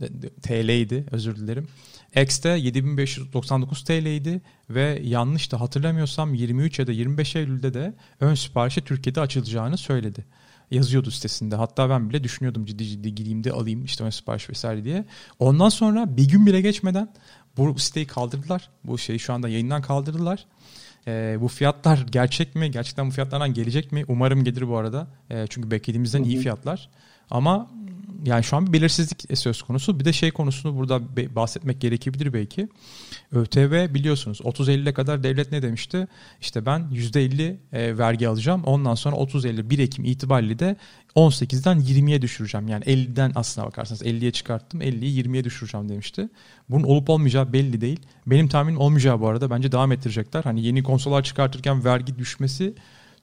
[0.42, 1.68] TL'ydi özür dilerim.
[2.16, 4.40] X'te 7599 TL'ydi
[4.70, 10.24] ve yanlış da hatırlamıyorsam 23 ya da 25 Eylül'de de ön siparişe Türkiye'de açılacağını söyledi
[10.70, 11.56] yazıyordu sitesinde.
[11.56, 15.04] Hatta ben bile düşünüyordum ciddi ciddi gireyim de alayım işte ön sipariş vesaire diye.
[15.38, 17.08] Ondan sonra bir gün bile geçmeden
[17.56, 18.70] bu siteyi kaldırdılar.
[18.84, 20.46] Bu şeyi şu anda yayından kaldırdılar.
[21.06, 22.70] E, bu fiyatlar gerçek mi?
[22.70, 24.04] Gerçekten bu fiyatlardan gelecek mi?
[24.08, 25.06] Umarım gelir bu arada.
[25.30, 26.88] E, çünkü beklediğimizden iyi fiyatlar.
[27.30, 27.70] Ama
[28.24, 30.00] yani şu an bir belirsizlik söz konusu.
[30.00, 31.00] Bir de şey konusunu burada
[31.36, 32.68] bahsetmek gerekebilir belki.
[33.32, 36.08] ÖTV biliyorsunuz 30 Eylül'e kadar devlet ne demişti?
[36.40, 38.64] İşte ben %50 e, vergi alacağım.
[38.64, 40.76] Ondan sonra 30 Eylül 1 Ekim itibariyle de
[41.16, 42.68] 18'den 20'ye düşüreceğim.
[42.68, 44.82] Yani 50'den aslına bakarsanız 50'ye çıkarttım.
[44.82, 46.28] 50'yi 20'ye düşüreceğim demişti.
[46.68, 48.00] Bunun olup olmayacağı belli değil.
[48.26, 49.50] Benim tahminim olmayacağı bu arada.
[49.50, 50.44] Bence devam ettirecekler.
[50.44, 52.74] Hani yeni konsollar çıkartırken vergi düşmesi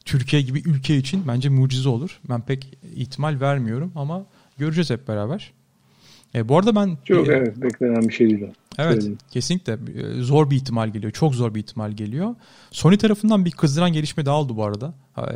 [0.05, 2.19] Türkiye gibi ülke için bence mucize olur.
[2.29, 4.25] Ben pek ihtimal vermiyorum ama
[4.57, 5.53] göreceğiz hep beraber.
[6.35, 6.97] E, bu arada ben...
[7.05, 8.47] Çok e, evet beklenen bir şey değil.
[8.77, 9.17] Evet Söyleyeyim.
[9.31, 11.11] kesinlikle e, zor bir ihtimal geliyor.
[11.11, 12.35] Çok zor bir ihtimal geliyor.
[12.71, 14.93] Sony tarafından bir kızdıran gelişme daha oldu bu arada.
[15.17, 15.33] E,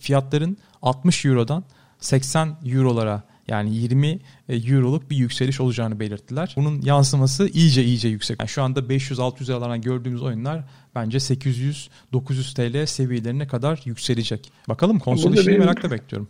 [0.00, 1.64] fiyatların 60 Euro'dan
[1.98, 6.54] 80 Euro'lara yani 20 e, Euro'luk bir yükseliş olacağını belirttiler.
[6.56, 8.40] Bunun yansıması iyice iyice yüksek.
[8.40, 11.88] Yani şu anda 500-600 liralardan gördüğümüz oyunlar bence 800-900
[12.54, 14.52] TL seviyelerine kadar yükselecek.
[14.68, 15.60] Bakalım konsol Burada işini benim...
[15.66, 16.28] merakla bekliyorum.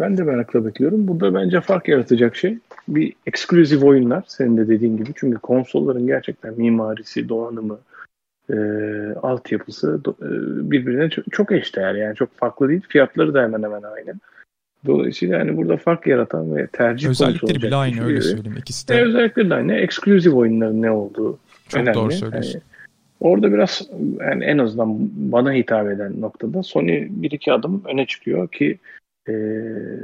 [0.00, 1.08] Ben de merakla bekliyorum.
[1.08, 5.10] Burada bence fark yaratacak şey bir ekskluzif oyunlar senin de dediğin gibi.
[5.14, 7.78] Çünkü konsolların gerçekten mimarisi, donanımı,
[8.50, 8.56] e,
[9.22, 10.26] altyapısı e,
[10.70, 11.94] birbirine çok, çok eşdeğer.
[11.94, 12.82] Yani çok farklı değil.
[12.88, 14.14] Fiyatları da hemen hemen aynı.
[14.86, 18.56] Dolayısıyla yani burada fark yaratan ve tercih Özellikleri bile aynı öyle söyleyeyim.
[18.58, 18.94] İkisi de.
[18.94, 19.74] E, özellikleri de aynı.
[19.74, 21.38] Ekskluzif oyunların ne olduğu
[21.68, 21.94] çok önemli.
[21.94, 22.52] doğru söylüyorsun.
[22.52, 22.62] Yani,
[23.20, 23.88] orada biraz
[24.20, 28.78] yani en azından bana hitap eden noktada Sony bir iki adım öne çıkıyor ki
[29.28, 29.32] e,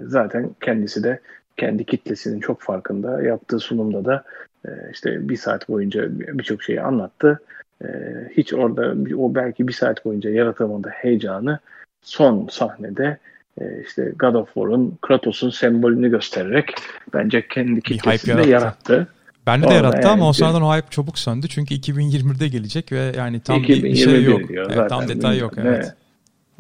[0.07, 1.21] zaten kendisi de
[1.57, 3.23] kendi kitlesinin çok farkında.
[3.23, 4.25] Yaptığı sunumda da
[4.67, 7.41] e, işte bir saat boyunca birçok şeyi anlattı.
[7.85, 7.89] E,
[8.37, 11.59] hiç orada o belki bir saat boyunca yaratamadığı heyecanı
[12.03, 13.19] son sahnede
[13.61, 16.75] e, işte God of War'un Kratos'un sembolünü göstererek
[17.15, 19.09] bence kendi kitlesinde yarattı.
[19.47, 21.49] Bende de yarattı yani, ama o sonradan o hype çabuk söndü.
[21.49, 24.49] Çünkü 2020'de gelecek ve yani tam bir şey yok.
[24.49, 25.53] Diyor, evet, tam detay yok.
[25.59, 25.95] Evet.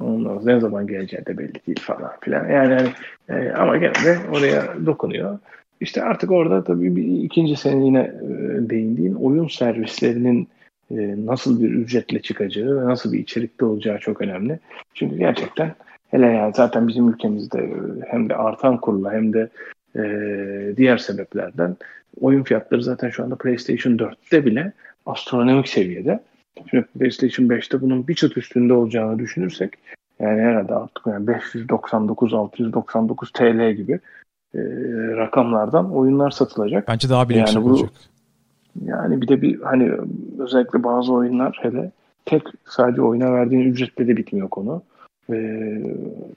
[0.01, 2.49] Ondan ne zaman geleceği de belli değil falan filan.
[2.49, 2.89] Yani, yani
[3.29, 5.39] e, ama gene de oraya dokunuyor.
[5.81, 8.29] İşte artık orada tabii bir ikinci sene yine e,
[8.71, 10.49] değindiğin oyun servislerinin
[10.91, 14.59] e, nasıl bir ücretle çıkacağı ve nasıl bir içerikte olacağı çok önemli.
[14.95, 15.75] Çünkü gerçekten
[16.11, 17.73] hele yani zaten bizim ülkemizde e,
[18.07, 19.49] hem de artan kurla hem de
[19.97, 20.03] e,
[20.77, 21.77] diğer sebeplerden
[22.21, 24.73] oyun fiyatları zaten şu anda PlayStation 4'te bile
[25.07, 26.21] astronomik seviyede.
[26.71, 29.73] Şimdi PlayStation 5'te bunun bir çıt üstünde olacağını düşünürsek
[30.21, 34.01] yani herhalde artık yani 599 699 TL gibi
[34.55, 34.61] e,
[35.17, 36.89] rakamlardan oyunlar satılacak.
[36.89, 37.91] Bence daha bile yani bu, olacak.
[38.85, 39.93] Yani bir de bir hani
[40.39, 41.91] özellikle bazı oyunlar hele
[42.25, 44.83] tek sadece oyuna verdiğin ücretle de bitmiyor konu.
[45.31, 45.81] Ee,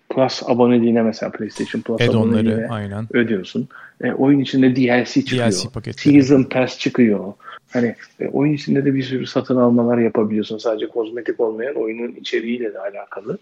[0.09, 3.07] Plus aboneliğine mesela PlayStation Plus Add aboneliğine aynen.
[3.13, 3.67] ödüyorsun.
[4.03, 5.51] E, oyun içinde DLC çıkıyor.
[5.51, 6.21] DLC paketleri.
[6.21, 7.33] Season Pass çıkıyor.
[7.73, 10.57] Hani e, oyun içinde de bir sürü satın almalar yapabiliyorsun.
[10.57, 13.37] Sadece kozmetik olmayan oyunun içeriğiyle de alakalı.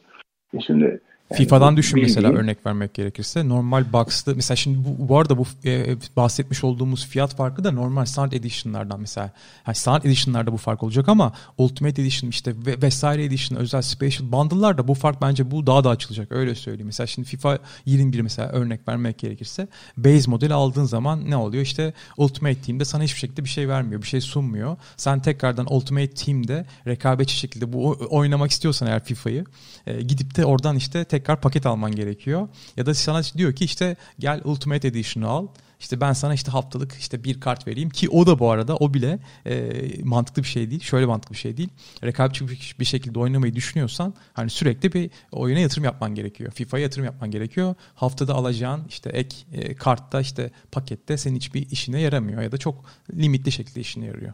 [0.57, 0.99] E şimdi
[1.33, 2.15] yani FIFA'dan düşün bildiğin...
[2.15, 3.49] mesela örnek vermek gerekirse.
[3.49, 8.05] Normal box'lı mesela şimdi bu, bu arada bu e, bahsetmiş olduğumuz fiyat farkı da normal
[8.05, 9.31] Standard Edition'lardan mesela.
[9.67, 14.31] Yani Standard Edition'larda bu fark olacak ama Ultimate Edition işte ve, vesaire Edition özel Special
[14.31, 16.85] Bundle'larda bu fark bence bu daha da açılacak öyle söyleyeyim.
[16.85, 19.67] Mesela şimdi FIFA 21 mesela örnek vermek gerekirse
[19.97, 21.63] base modeli aldığın zaman ne oluyor?
[21.63, 24.77] İşte Ultimate Team'de sana hiçbir şekilde bir şey vermiyor, bir şey sunmuyor.
[24.97, 29.45] Sen tekrardan Ultimate Team'de rekabetçi şekilde bu oynamak istiyorsan eğer FIFA'yı
[29.87, 32.47] e, gidip de oradan işte tekrar paket alman gerekiyor.
[32.77, 35.47] Ya da sana diyor ki işte gel Ultimate Edition'ı al.
[35.79, 38.93] İşte ben sana işte haftalık işte bir kart vereyim ki o da bu arada o
[38.93, 39.71] bile e,
[40.03, 40.81] mantıklı bir şey değil.
[40.81, 41.69] Şöyle mantıklı bir şey değil.
[42.03, 42.47] Rekabetçi
[42.79, 46.51] bir şekilde oynamayı düşünüyorsan hani sürekli bir oyuna yatırım yapman gerekiyor.
[46.51, 47.75] FIFA'ya yatırım yapman gerekiyor.
[47.95, 52.75] Haftada alacağın işte ek e, kartta işte pakette senin hiçbir işine yaramıyor ya da çok
[53.13, 54.33] limitli şekilde işine yarıyor.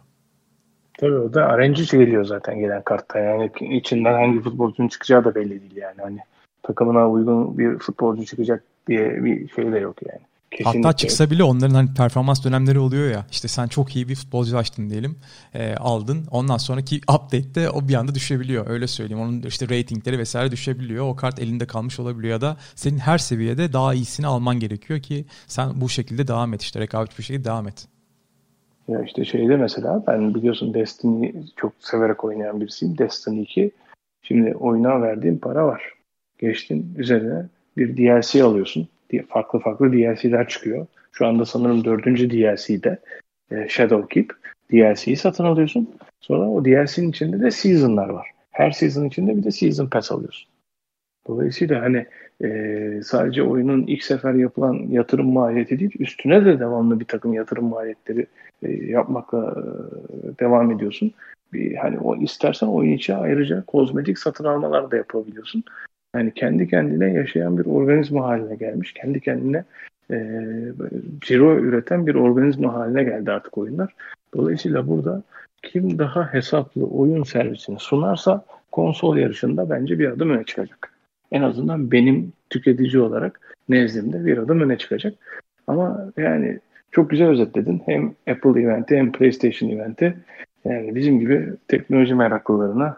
[0.99, 3.19] Tabii o da RNG geliyor zaten gelen kartta.
[3.19, 6.01] Yani içinden hangi futbolcunun çıkacağı da belli değil yani.
[6.01, 6.19] Hani
[6.63, 10.21] takımına uygun bir futbolcu çıkacak diye bir şey de yok yani.
[10.51, 10.79] Kesinlikle.
[10.79, 13.25] Hatta çıksa bile onların hani performans dönemleri oluyor ya.
[13.31, 15.15] İşte sen çok iyi bir futbolcu açtın diyelim.
[15.53, 16.25] E, aldın.
[16.31, 18.69] Ondan sonraki update'te o bir anda düşebiliyor.
[18.69, 19.23] Öyle söyleyeyim.
[19.23, 21.05] Onun işte ratingleri vesaire düşebiliyor.
[21.07, 25.25] O kart elinde kalmış olabiliyor ya da senin her seviyede daha iyisini alman gerekiyor ki
[25.47, 27.87] sen bu şekilde devam et işte rekabetçi bir şekilde devam et.
[28.87, 32.97] Ya işte şeyde mesela ben biliyorsun Destiny çok severek oynayan birisiyim.
[32.97, 33.71] Destiny 2.
[34.21, 35.98] Şimdi oyuna verdiğim para var.
[36.39, 37.45] Geçtin üzerine
[37.77, 38.87] bir DLC alıyorsun.
[39.27, 40.87] Farklı farklı DLC'ler çıkıyor.
[41.11, 42.99] Şu anda sanırım dördüncü DLC'de
[43.67, 44.31] Shadowkeep
[44.71, 45.89] DLC'yi satın alıyorsun.
[46.21, 48.27] Sonra o DLC'nin içinde de season'lar var.
[48.51, 50.49] Her season içinde bir de season pass alıyorsun.
[51.27, 52.05] Dolayısıyla hani
[52.43, 57.65] e, sadece oyunun ilk sefer yapılan yatırım maliyeti değil, üstüne de devamlı bir takım yatırım
[57.65, 58.27] maliyetleri
[58.63, 61.11] e, yapmakla e, devam ediyorsun.
[61.53, 65.63] Bir, hani o istersen oyun içi ayrıca kozmetik satın almalar da yapabiliyorsun.
[66.15, 68.93] Yani kendi kendine yaşayan bir organizma haline gelmiş.
[68.93, 69.63] Kendi kendine
[70.11, 70.17] e,
[71.21, 73.95] ciro üreten bir organizma haline geldi artık oyunlar.
[74.35, 75.23] Dolayısıyla burada
[75.63, 80.93] kim daha hesaplı oyun servisini sunarsa konsol yarışında bence bir adım öne çıkacak.
[81.31, 85.13] En azından benim tüketici olarak nezdimde bir adım öne çıkacak.
[85.67, 86.59] Ama yani
[86.91, 87.81] çok güzel özetledin.
[87.85, 90.17] Hem Apple eventi hem PlayStation eventi.
[90.65, 92.97] Yani bizim gibi teknoloji meraklılarına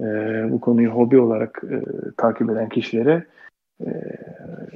[0.00, 0.04] e,
[0.50, 1.76] bu konuyu hobi olarak e,
[2.16, 3.26] takip eden kişilere
[3.80, 3.88] e,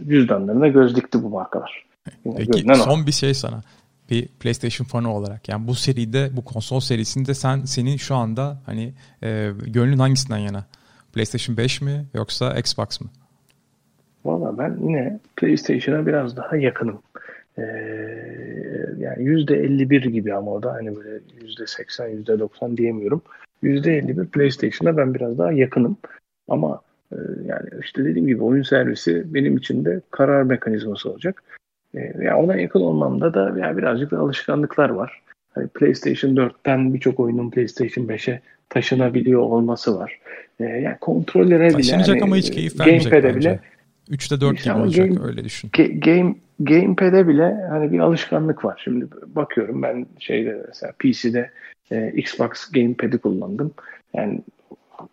[0.08, 1.86] cüzdanlarına göz dikti bu markalar.
[2.24, 3.06] Yine Peki son o.
[3.06, 3.62] bir şey sana.
[4.10, 8.92] Bir PlayStation fanı olarak yani bu seride bu konsol serisinde sen senin şu anda hani
[9.22, 10.64] e, gönlün hangisinden yana?
[11.12, 13.08] PlayStation 5 mi yoksa Xbox mı?
[14.24, 17.02] Valla ben yine PlayStation'a biraz daha yakınım.
[17.58, 17.62] Ee,
[18.98, 23.22] yani %51 gibi ama o da hani böyle %80, %90 diyemiyorum.
[23.62, 25.96] %51 PlayStation'a ben biraz daha yakınım.
[26.48, 26.80] Ama
[27.12, 31.42] e, yani işte dediğim gibi oyun servisi benim için de karar mekanizması olacak.
[31.94, 35.22] E, yani ona yakın olmamda da yani birazcık da alışkanlıklar var.
[35.54, 40.20] Hani PlayStation 4'ten birçok oyunun PlayStation 5'e taşınabiliyor olması var.
[40.60, 43.38] E, yani kontrollere bile Taşınacak hani, ama hiç keyif vermeyecek bence.
[43.38, 43.60] Bile,
[44.10, 45.70] 3'te 4 gibi olacak game, öyle düşün.
[45.98, 48.80] Game, gamepad'e bile hani bir alışkanlık var.
[48.84, 51.50] Şimdi bakıyorum ben şeyde mesela PC'de
[51.90, 53.70] e, Xbox Gamepad'i kullandım.
[54.14, 54.40] Yani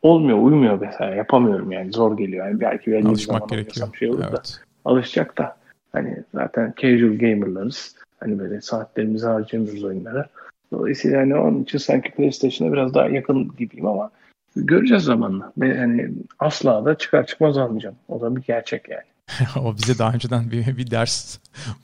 [0.01, 1.15] olmuyor, uymuyor mesela.
[1.15, 1.91] Yapamıyorum yani.
[1.91, 2.47] Zor geliyor.
[2.47, 3.87] Yani belki belli Alışmak gerekiyor.
[3.99, 4.33] Şey olur evet.
[4.33, 4.41] da
[4.85, 5.57] alışacak da
[5.91, 7.95] hani zaten casual gamerlarız.
[8.19, 10.25] Hani böyle saatlerimizi harcayamıyoruz oyunlara.
[10.71, 14.11] Dolayısıyla hani onun için sanki PlayStation'a biraz daha yakın gibiyim ama
[14.55, 15.51] göreceğiz zamanla.
[15.57, 16.09] Ve yani
[16.39, 17.95] asla da çıkar çıkmaz almayacağım.
[18.09, 19.03] O da bir gerçek yani.
[19.63, 21.37] o bize daha önceden bir, bir ders.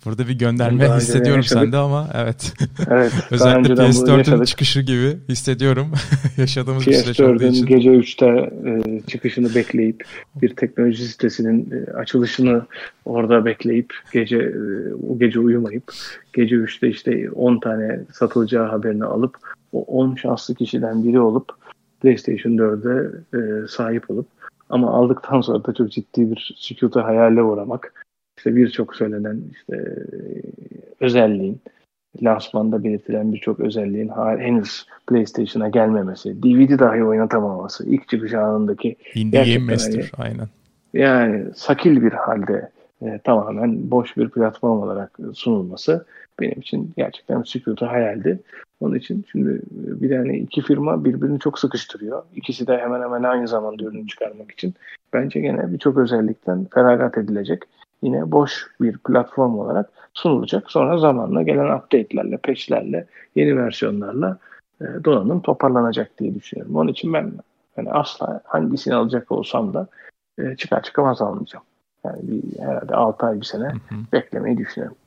[0.05, 2.53] Burada bir gönderme daha hissediyorum sende ama evet.
[2.89, 3.13] Evet.
[3.31, 5.91] Özellikle PS4'ün çıkışı gibi hissediyorum.
[6.37, 7.65] Yaşadığımız PS4'ün bir süreç olduğu için.
[7.65, 8.25] gece 3'te
[8.69, 10.03] e, çıkışını bekleyip
[10.35, 12.61] bir teknoloji sitesinin e, açılışını
[13.05, 15.83] orada bekleyip gece e, o gece uyumayıp
[16.33, 19.37] gece 3'te işte 10 tane satılacağı haberini alıp
[19.73, 21.49] o 10 şanslı kişiden biri olup
[22.01, 24.27] PlayStation 4'e e, sahip olup
[24.69, 28.05] ama aldıktan sonra da çok ciddi bir sükuta hayalle uğramak.
[28.37, 29.95] işte birçok söylenen işte
[30.99, 31.61] özelliğin
[32.21, 34.09] lansmanda belirtilen birçok özelliğin
[34.39, 40.47] henüz PlayStation'a gelmemesi, DVD dahi oynatamaması, ilk çıkış anındaki Indie Game Master hani, aynen.
[40.93, 42.69] Yani sakil bir halde
[43.03, 46.05] e, tamamen boş bir platform olarak sunulması
[46.39, 48.39] benim için gerçekten sükutu hayaldi.
[48.79, 52.23] Onun için şimdi bir tane iki firma birbirini çok sıkıştırıyor.
[52.35, 54.73] İkisi de hemen hemen aynı zamanda ürünü çıkarmak için.
[55.13, 57.63] Bence gene birçok özellikten feragat edilecek.
[58.01, 60.71] Yine boş bir platform olarak sunulacak.
[60.71, 64.37] Sonra zamanla gelen update'lerle, patch'lerle, yeni versiyonlarla
[64.81, 66.75] e, donanım toparlanacak diye düşünüyorum.
[66.75, 67.31] Onun için ben
[67.77, 69.87] yani asla hangisini alacak olsam da
[70.37, 71.65] e, çıkar çıkamaz almayacağım.
[72.05, 73.95] Yani bir, herhalde 6 ay bir sene hı hı.
[74.13, 74.97] beklemeyi düşünüyorum.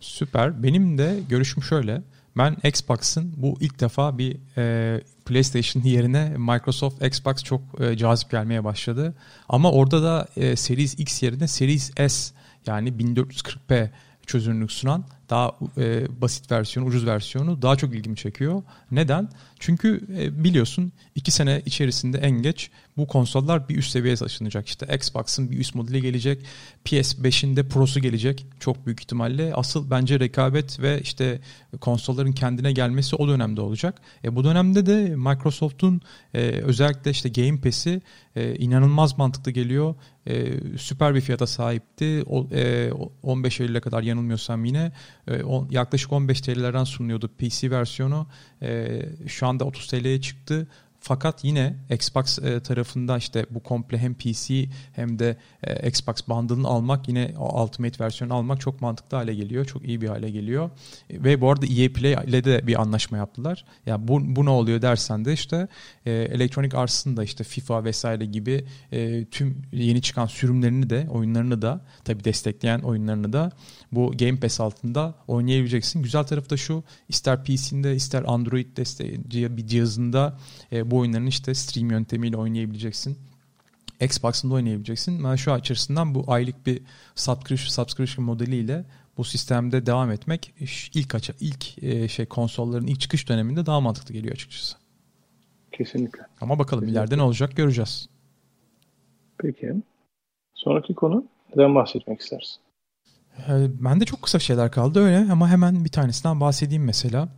[0.00, 0.62] Süper.
[0.62, 2.02] Benim de görüşüm şöyle.
[2.38, 8.64] Ben Xbox'ın bu ilk defa bir e, PlayStation yerine Microsoft Xbox çok e, cazip gelmeye
[8.64, 9.14] başladı.
[9.48, 12.34] Ama orada da e, Series X yerine Series S
[12.66, 13.88] yani 1440p
[14.26, 18.62] çözünürlük sunan daha e, basit versiyonu, ucuz versiyonu daha çok ilgimi çekiyor.
[18.90, 19.28] Neden?
[19.58, 24.68] Çünkü e, biliyorsun iki sene içerisinde en geç bu konsollar bir üst seviyeye taşınacak.
[24.68, 26.42] İşte Xbox'ın bir üst modeli gelecek.
[26.84, 29.54] PS5'in de Pro'su gelecek çok büyük ihtimalle.
[29.54, 31.40] Asıl bence rekabet ve işte
[31.80, 34.00] konsolların kendine gelmesi o dönemde olacak.
[34.24, 36.00] E, bu dönemde de Microsoft'un
[36.34, 38.02] e, özellikle işte Game Pass'i
[38.36, 39.94] e, inanılmaz mantıklı geliyor.
[40.26, 42.22] E, süper bir fiyata sahipti.
[42.26, 42.90] O, e,
[43.22, 44.92] 15 Eylül'e kadar yanılmıyorsam yine
[45.28, 48.26] e, on, yaklaşık 15 TL'lerden sunuluyordu PC versiyonu.
[48.62, 50.66] E, şu anda 30 TL'ye çıktı.
[51.00, 56.68] Fakat yine Xbox e, tarafında işte bu komple hem PC hem de e, Xbox bundle'ını
[56.68, 59.64] almak yine Ultimate versiyonu almak çok mantıklı hale geliyor.
[59.64, 60.70] Çok iyi bir hale geliyor.
[61.10, 63.64] Ve bu arada EA Play ile de bir anlaşma yaptılar.
[63.86, 65.68] Ya yani bu, bu ne oluyor dersen de işte
[66.06, 71.62] e, Electronic Arts'ın da işte FIFA vesaire gibi e, tüm yeni çıkan sürümlerini de oyunlarını
[71.62, 73.52] da tabi destekleyen oyunlarını da
[73.92, 76.02] bu Game Pass altında oynayabileceksin.
[76.02, 80.38] Güzel tarafı da şu ister PC'inde ister Android desteği bir cihazında
[80.72, 83.18] e, bu oyunların işte stream yöntemiyle oynayabileceksin.
[84.00, 85.24] Xbox'ında oynayabileceksin.
[85.24, 86.82] Ben şu açısından bu aylık bir
[87.14, 88.84] subscription, subscription modeliyle
[89.16, 90.54] bu sistemde devam etmek
[90.94, 94.76] ilk açı, ilk e, şey konsolların ilk çıkış döneminde daha mantıklı geliyor açıkçası.
[95.72, 96.22] Kesinlikle.
[96.40, 97.00] Ama bakalım Kesinlikle.
[97.00, 98.08] ileride ne olacak göreceğiz.
[99.38, 99.74] Peki.
[100.54, 101.24] Sonraki konu
[101.56, 102.56] neden bahsetmek istersin?
[103.48, 107.28] Ee, ben de çok kısa şeyler kaldı öyle ama hemen bir tanesinden bahsedeyim mesela.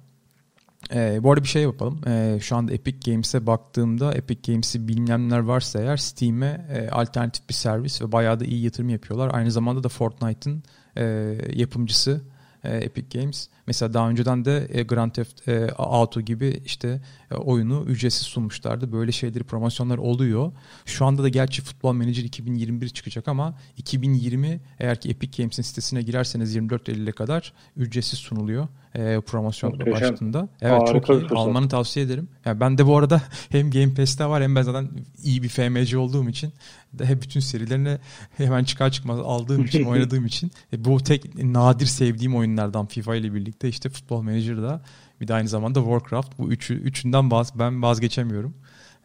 [0.94, 2.00] Ee, bu arada bir şey yapalım.
[2.06, 7.54] Ee, şu anda Epic Games'e baktığımda Epic Games'i bilmeyenler varsa eğer Steam'e e, alternatif bir
[7.54, 9.30] servis ve bayağı da iyi yatırım yapıyorlar.
[9.34, 10.62] Aynı zamanda da Fortnite'ın
[10.96, 11.04] e,
[11.52, 12.22] yapımcısı
[12.64, 13.48] e, Epic Games.
[13.66, 18.92] Mesela daha önceden de e, Grand Theft e, Auto gibi işte e, oyunu ücretsiz sunmuşlardı.
[18.92, 20.52] Böyle şeyleri promosyonlar oluyor.
[20.84, 26.02] Şu anda da gerçi Football Manager 2021 çıkacak ama 2020 eğer ki Epic Games'in sitesine
[26.02, 30.48] girerseniz 24 Eylül'e kadar ücretsiz sunuluyor e, promosyon başlığında.
[30.62, 31.38] Evet Harika çok iyi.
[31.38, 32.28] Almanı tavsiye ederim.
[32.44, 34.88] Yani ben de bu arada hem Game Pass'te var hem ben zaten
[35.22, 36.52] iyi bir FMC olduğum için
[36.92, 37.98] de bütün serilerini
[38.36, 43.34] hemen çıkar çıkmaz aldığım için, oynadığım için e, bu tek nadir sevdiğim oyunlardan FIFA ile
[43.34, 44.80] birlikte işte Football Manager'da
[45.20, 46.38] bir de aynı zamanda Warcraft.
[46.38, 48.54] Bu üçü, üçünden vaz, ben vazgeçemiyorum.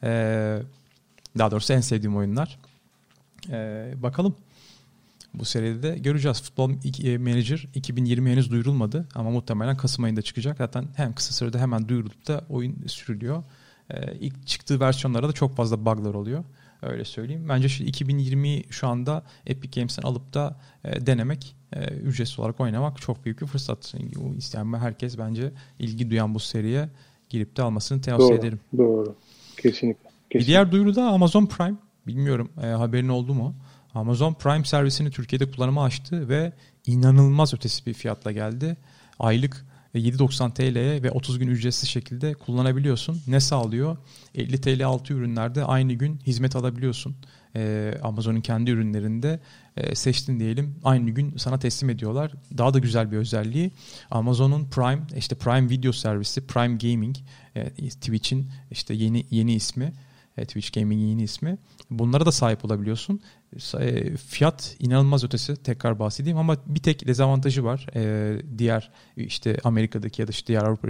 [0.03, 0.59] Ee,
[1.37, 2.59] daha doğrusu en sevdiğim oyunlar.
[3.49, 4.35] Ee, bakalım.
[5.39, 6.41] Bu seride de göreceğiz.
[6.41, 6.71] Futbol
[7.03, 10.57] e, Manager 2020 henüz duyurulmadı ama muhtemelen Kasım ayında çıkacak.
[10.57, 13.43] Zaten hem kısa sürede hemen duyurulup da oyun sürülüyor.
[13.89, 16.43] Ee, ilk çıktığı versiyonlara da çok fazla bug'lar oluyor.
[16.81, 17.45] Öyle söyleyeyim.
[17.49, 23.01] Bence şu 2020 şu anda Epic Games'ten alıp da e, denemek, e, ücretsiz olarak oynamak
[23.01, 23.95] çok büyük bir fırsat.
[24.37, 26.89] İsteyen herkes bence ilgi duyan bu seriye
[27.29, 28.59] girip de almasını tavsiye doğru, ederim.
[28.77, 29.15] Doğru.
[29.57, 30.09] Kesinlikle.
[30.09, 30.39] Kesinlikle.
[30.39, 31.77] Bir diğer duyuru da Amazon Prime.
[32.07, 33.55] Bilmiyorum e, haberin oldu mu?
[33.97, 36.53] Amazon Prime servisini Türkiye'de kullanıma açtı ve
[36.85, 38.77] inanılmaz ötesi bir fiyatla geldi.
[39.19, 43.21] Aylık 7.90 TL'ye ve 30 gün ücretsiz şekilde kullanabiliyorsun.
[43.27, 43.97] Ne sağlıyor?
[44.35, 47.15] 50 TL altı ürünlerde aynı gün hizmet alabiliyorsun.
[47.55, 49.39] Ee, Amazon'un kendi ürünlerinde
[49.77, 52.31] e, seçtin diyelim aynı gün sana teslim ediyorlar.
[52.57, 53.71] Daha da güzel bir özelliği
[54.11, 57.15] Amazon'un Prime işte Prime Video servisi Prime Gaming
[57.55, 60.06] e, Twitch'in işte yeni yeni ismi e,
[60.45, 61.57] Twitch Gaming'in yeni ismi.
[61.89, 63.19] Bunlara da sahip olabiliyorsun.
[63.79, 67.87] E, fiyat inanılmaz ötesi tekrar bahsedeyim ama bir tek dezavantajı var.
[67.95, 70.87] E, diğer işte Amerika'daki ya da işte diğer Avrupa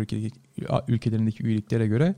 [0.87, 2.15] ülkelerindeki üyeliklere göre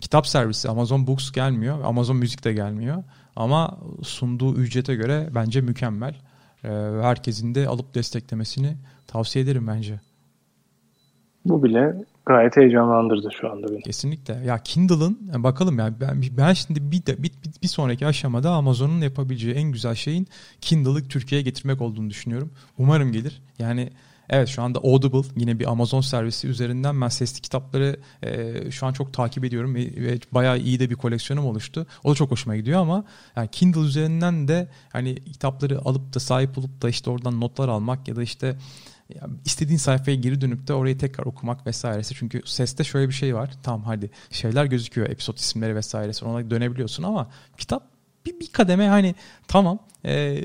[0.00, 1.84] kitap servisi Amazon Books gelmiyor.
[1.84, 3.04] Amazon Müzik de gelmiyor.
[3.36, 6.16] Ama sunduğu ücrete göre bence mükemmel.
[7.02, 8.76] Herkesin de alıp desteklemesini
[9.06, 10.00] tavsiye ederim bence.
[11.44, 13.82] Bu bile gayet heyecanlandırdı şu anda beni.
[13.82, 14.34] Kesinlikle.
[14.46, 19.54] Ya Kindle'ın bakalım ya ben, ben şimdi bir, de, bir, bir sonraki aşamada Amazon'un yapabileceği
[19.54, 20.26] en güzel şeyin
[20.60, 22.50] Kindle'ı Türkiye'ye getirmek olduğunu düşünüyorum.
[22.78, 23.42] Umarım gelir.
[23.58, 23.90] Yani
[24.32, 28.92] Evet şu anda Audible yine bir Amazon servisi üzerinden ben sesli kitapları e, şu an
[28.92, 31.86] çok takip ediyorum ve, ve bayağı iyi de bir koleksiyonum oluştu.
[32.04, 33.04] O da çok hoşuma gidiyor ama
[33.36, 38.08] yani Kindle üzerinden de hani kitapları alıp da sahip olup da işte oradan notlar almak
[38.08, 38.56] ya da işte
[39.14, 42.14] ya istediğin sayfaya geri dönüp de orayı tekrar okumak vesairesi.
[42.14, 43.50] Çünkü seste şöyle bir şey var.
[43.62, 45.08] Tamam hadi şeyler gözüküyor.
[45.08, 46.24] Episod isimleri vesairesi.
[46.24, 47.82] Ona dönebiliyorsun ama kitap
[48.26, 49.14] bir, bir kademe hani
[49.48, 50.38] tamam e,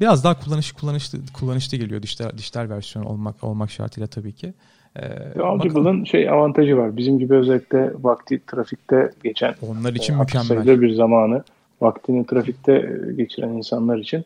[0.00, 4.54] biraz daha kullanışlı kullanışlı kullanışlı geliyor dijital dijital versiyon olmak olmak şartıyla tabii ki.
[4.96, 6.96] Ee, Audible'ın şey avantajı var.
[6.96, 11.42] Bizim gibi özellikle vakti trafikte geçen onlar için e, mükemmel bir zamanı
[11.80, 14.24] vaktini trafikte geçiren insanlar için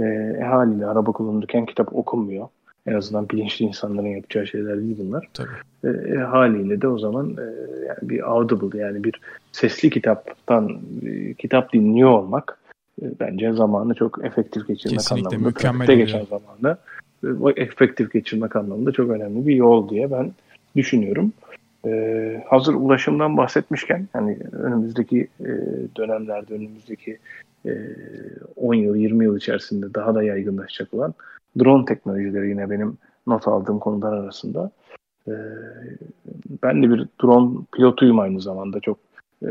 [0.00, 0.04] e,
[0.44, 2.48] haliyle araba kullanırken kitap okunmuyor.
[2.86, 5.28] En azından bilinçli insanların yapacağı şeyler değil bunlar.
[5.34, 5.48] Tabii.
[5.84, 7.42] E, e, haliyle de o zaman e,
[7.86, 9.20] yani bir audible yani bir
[9.52, 12.58] sesli kitaptan e, kitap dinliyor olmak
[13.02, 15.48] e, bence zamanı çok efektif geçirmek Kesinlikle, anlamında.
[15.48, 16.76] mükemmel geçen zamanı
[17.24, 20.32] e, efektif geçirmek anlamında çok önemli bir yol diye ben
[20.76, 21.32] düşünüyorum.
[21.86, 25.48] Ee, hazır ulaşımdan bahsetmişken hani önümüzdeki e,
[25.96, 27.18] dönemlerde önümüzdeki
[27.66, 27.70] e,
[28.56, 31.14] 10 yıl 20 yıl içerisinde daha da yaygınlaşacak olan
[31.58, 34.70] drone teknolojileri yine benim not aldığım konular arasında.
[35.28, 35.34] E,
[36.62, 38.80] ben de bir drone pilotuyum aynı zamanda.
[38.80, 38.98] Çok
[39.42, 39.48] e,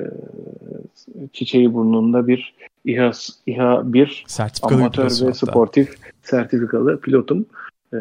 [1.34, 2.54] çiçeği burnunda bir
[2.86, 3.12] İHA,
[3.46, 4.26] İHA 1
[4.62, 7.46] amatör ve sportif sertifikalı pilotum.
[7.94, 7.98] Ee,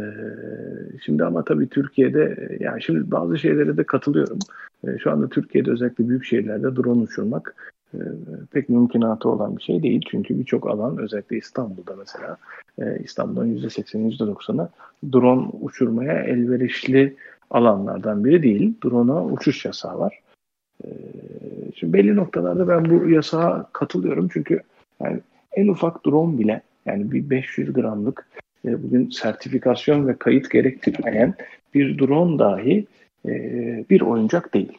[1.04, 4.38] şimdi ama tabii Türkiye'de yani şimdi bazı şeylere de katılıyorum.
[4.84, 7.54] Ee, şu anda Türkiye'de özellikle büyük şehirlerde drone uçurmak
[7.94, 8.00] e,
[8.52, 10.00] pek mümkünatı olan bir şey değil.
[10.10, 12.36] Çünkü birçok alan özellikle İstanbul'da mesela
[12.78, 14.68] e, İstanbul'un %80'i %90'ı
[15.12, 17.16] drone uçurmaya elverişli
[17.50, 18.74] alanlardan biri değil.
[18.84, 20.20] Drone'a uçuş yasağı var.
[20.84, 20.88] E,
[21.76, 24.28] şimdi belli noktalarda ben bu yasağa katılıyorum.
[24.32, 24.60] Çünkü
[25.02, 25.20] yani
[25.52, 28.26] en ufak drone bile yani bir 500 gramlık
[28.64, 31.34] bugün sertifikasyon ve kayıt gerektirmeyen
[31.74, 32.86] bir drone dahi
[33.26, 33.30] e,
[33.90, 34.72] bir oyuncak değil.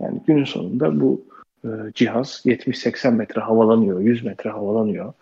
[0.00, 1.22] Yani günün sonunda bu
[1.64, 5.12] e, cihaz 70-80 metre havalanıyor, 100 metre havalanıyor.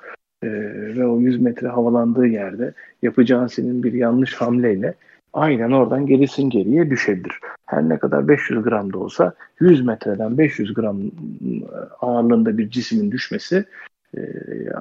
[0.42, 0.48] E,
[0.96, 2.72] ve o 100 metre havalandığı yerde
[3.02, 4.94] yapacağın senin bir yanlış hamleyle
[5.32, 7.40] aynen oradan gerisin geriye düşebilir.
[7.66, 11.00] Her ne kadar 500 gram da olsa 100 metreden 500 gram
[12.00, 13.64] ağırlığında bir cismin düşmesi
[14.16, 14.20] e,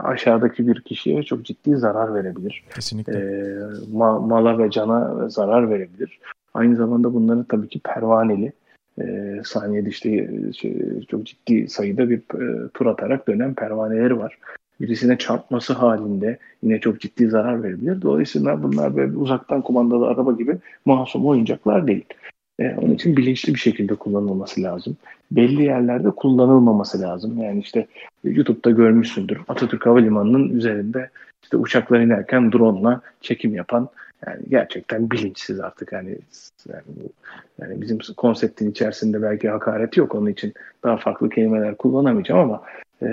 [0.03, 2.63] aşağıdaki bir kişiye çok ciddi zarar verebilir.
[2.75, 3.13] Kesinlikle.
[3.13, 3.21] E,
[3.93, 6.19] ma- mala ve cana zarar verebilir.
[6.53, 8.53] Aynı zamanda bunların tabii ki pervaneli
[8.99, 10.75] e, saniyede işte e, şey,
[11.11, 14.37] çok ciddi sayıda bir e, tur atarak dönen pervaneleri var.
[14.81, 18.01] Birisine çarpması halinde yine çok ciddi zarar verebilir.
[18.01, 22.05] Dolayısıyla bunlar böyle uzaktan kumandalı araba gibi masum oyuncaklar değil.
[22.59, 24.97] E, onun için bilinçli bir şekilde kullanılması lazım.
[25.31, 27.37] Belli yerlerde kullanılmaması lazım.
[27.41, 27.87] Yani işte
[28.23, 29.39] YouTube'da görmüşsündür.
[29.47, 31.09] Atatürk Havalimanı'nın üzerinde
[31.43, 33.89] işte uçaklar inerken drone'la çekim yapan
[34.27, 36.17] yani gerçekten bilinçsiz artık yani,
[36.69, 37.09] yani,
[37.61, 40.53] yani bizim konseptin içerisinde belki hakaret yok onun için
[40.83, 42.61] daha farklı kelimeler kullanamayacağım ama
[43.01, 43.07] e,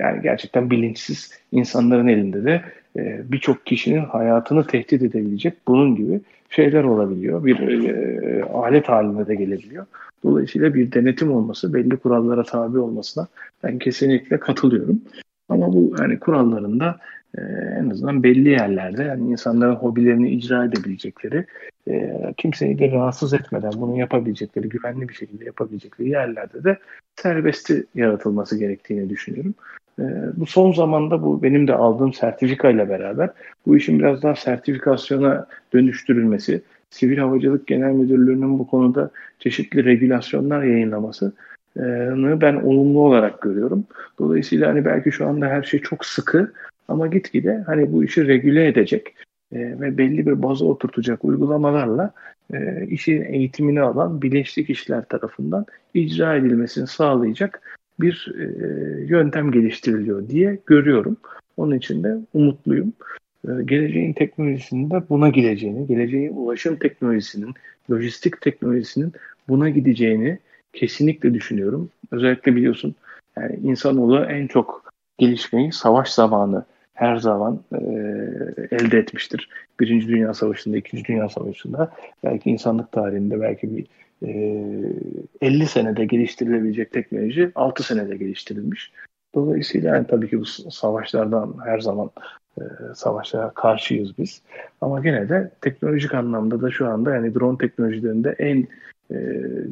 [0.00, 2.62] yani gerçekten bilinçsiz insanların elinde de
[2.96, 6.20] e, birçok kişinin hayatını tehdit edebilecek bunun gibi
[6.50, 7.44] şeyler olabiliyor.
[7.44, 9.86] Bir e, alet haline de gelebiliyor.
[10.24, 13.26] Dolayısıyla bir denetim olması, belli kurallara tabi olmasına
[13.62, 15.00] ben kesinlikle katılıyorum.
[15.48, 16.98] Ama bu yani kurallarında
[17.38, 17.42] e,
[17.78, 21.46] en azından belli yerlerde yani insanların hobilerini icra edebilecekleri,
[21.88, 26.78] e, kimseyi de rahatsız etmeden bunu yapabilecekleri, güvenli bir şekilde yapabilecekleri yerlerde de
[27.16, 29.54] serbesti yaratılması gerektiğini düşünüyorum.
[29.98, 30.04] E,
[30.36, 33.30] bu son zamanda bu benim de aldığım sertifika ile beraber
[33.66, 41.32] bu işin biraz daha sertifikasyona dönüştürülmesi, Sivil Havacılık Genel Müdürlüğü'nün bu konuda çeşitli regülasyonlar yayınlaması
[42.40, 43.84] ben olumlu olarak görüyorum.
[44.18, 46.52] Dolayısıyla hani belki şu anda her şey çok sıkı
[46.88, 49.14] ama gitgide hani bu işi regüle edecek
[49.52, 52.12] e, ve belli bir baza oturtacak uygulamalarla
[52.54, 58.44] e, işin eğitimini alan bilinçli kişiler tarafından icra edilmesini sağlayacak bir e,
[59.06, 61.16] yöntem geliştiriliyor diye görüyorum.
[61.56, 62.92] Onun için de umutluyum.
[63.48, 67.54] E, geleceğin teknolojisinin de buna gideceğini, geleceğin ulaşım teknolojisinin,
[67.90, 69.12] lojistik teknolojisinin
[69.48, 70.38] buna gideceğini
[70.72, 71.90] kesinlikle düşünüyorum.
[72.10, 72.94] Özellikle biliyorsun
[73.36, 76.64] yani insanoğlu en çok gelişmeyi savaş zamanı
[76.96, 77.76] her zaman e,
[78.70, 79.48] elde etmiştir.
[79.80, 81.92] Birinci Dünya Savaşı'nda, İkinci Dünya Savaşı'nda
[82.24, 83.86] belki insanlık tarihinde belki bir
[84.22, 84.30] e,
[85.40, 88.92] 50 senede geliştirilebilecek teknoloji 6 senede geliştirilmiş.
[89.34, 92.10] Dolayısıyla yani tabii ki bu savaşlardan her zaman
[92.58, 92.62] e,
[92.94, 94.42] savaşlara karşıyız biz.
[94.80, 98.66] Ama gene de teknolojik anlamda da şu anda yani drone teknolojilerinde en
[99.10, 99.16] e,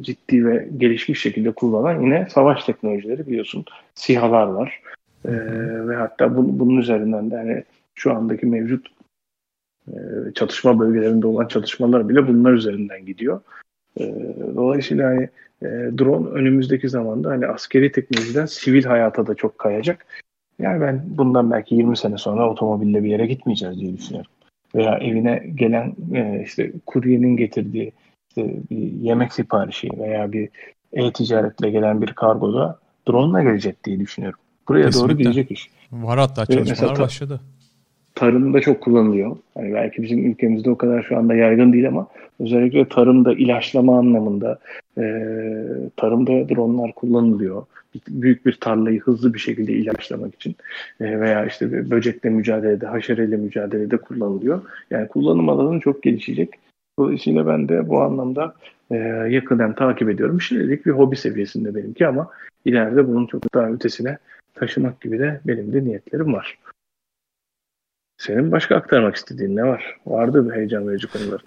[0.01, 3.65] ciddi ve gelişmiş şekilde kullanan yine savaş teknolojileri biliyorsun
[3.95, 4.81] sihalar var.
[5.27, 5.33] E,
[5.87, 7.63] ve hatta bu, bunun üzerinden de hani
[7.95, 8.87] şu andaki mevcut
[9.87, 9.93] e,
[10.35, 13.41] çatışma bölgelerinde olan çatışmalar bile bunlar üzerinden gidiyor.
[13.99, 15.29] E, dolayısıyla hani
[15.61, 15.67] e,
[15.97, 20.05] drone önümüzdeki zamanda hani askeri teknolojiden sivil hayata da çok kayacak.
[20.59, 24.31] Yani ben bundan belki 20 sene sonra otomobille bir yere gitmeyeceğiz diye düşünüyorum.
[24.75, 27.91] Veya evine gelen e, işte kuryenin getirdiği
[28.29, 30.49] işte bir yemek siparişi veya bir
[30.93, 34.39] e-ticaretle gelen bir kargoda drone ile gelecek diye düşünüyorum.
[34.67, 35.09] Buraya Kesinlikle.
[35.09, 35.69] doğru gidecek iş.
[35.91, 37.41] Var hatta çalışmalar başladı
[38.15, 39.37] tarımda çok kullanılıyor.
[39.57, 42.07] Yani belki bizim ülkemizde o kadar şu anda yaygın değil ama
[42.39, 44.59] özellikle tarımda ilaçlama anlamında
[44.97, 45.03] e,
[45.97, 47.65] tarımda dronlar kullanılıyor.
[48.07, 50.55] Büyük bir tarlayı hızlı bir şekilde ilaçlamak için
[50.99, 54.61] e, veya işte böcekle mücadelede, haşereyle mücadelede kullanılıyor.
[54.91, 56.49] Yani kullanım alanı çok gelişecek.
[56.99, 58.55] Dolayısıyla ben de bu anlamda
[58.91, 58.95] e,
[59.29, 60.41] yakından takip ediyorum.
[60.41, 62.29] Şimdilik bir hobi seviyesinde benimki ama
[62.65, 64.17] ileride bunun çok daha ötesine
[64.55, 66.59] taşımak gibi de benim de niyetlerim var.
[68.17, 69.97] Senin başka aktarmak istediğin ne var?
[70.05, 71.41] Vardı bir heyecan verici konular.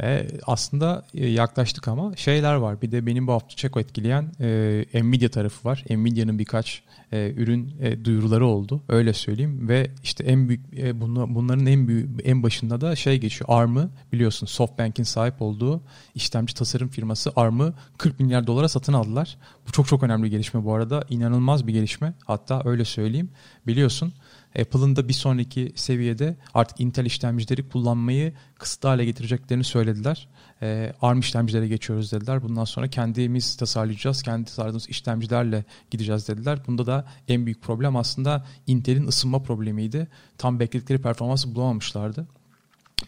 [0.00, 2.82] E, aslında e, yaklaştık ama şeyler var.
[2.82, 5.84] Bir de benim bu hafta çok etkileyen e, Nvidia tarafı var.
[5.90, 6.82] Nvidia'nın birkaç
[7.12, 8.82] e, ürün e, duyuruları oldu.
[8.88, 13.18] Öyle söyleyeyim ve işte en büyük e, bunla, bunların en büyük en başında da şey
[13.20, 13.48] geçiyor.
[13.48, 15.82] ARM'ı biliyorsun SoftBank'in sahip olduğu
[16.14, 19.36] işlemci tasarım firması ARM'ı 40 milyar dolara satın aldılar.
[19.68, 21.04] Bu çok çok önemli gelişme bu arada.
[21.10, 22.14] İnanılmaz bir gelişme.
[22.24, 23.30] Hatta öyle söyleyeyim.
[23.66, 24.12] Biliyorsun
[24.60, 30.28] Apple'ın da bir sonraki seviyede artık Intel işlemcileri kullanmayı kısıtlı hale getireceklerini söylediler.
[30.62, 32.42] Ee, ARM işlemcilere geçiyoruz dediler.
[32.42, 34.22] Bundan sonra kendimiz tasarlayacağız.
[34.22, 36.58] Kendi tasarladığımız işlemcilerle gideceğiz dediler.
[36.66, 40.08] Bunda da en büyük problem aslında Intel'in ısınma problemiydi.
[40.38, 42.26] Tam bekledikleri performansı bulamamışlardı.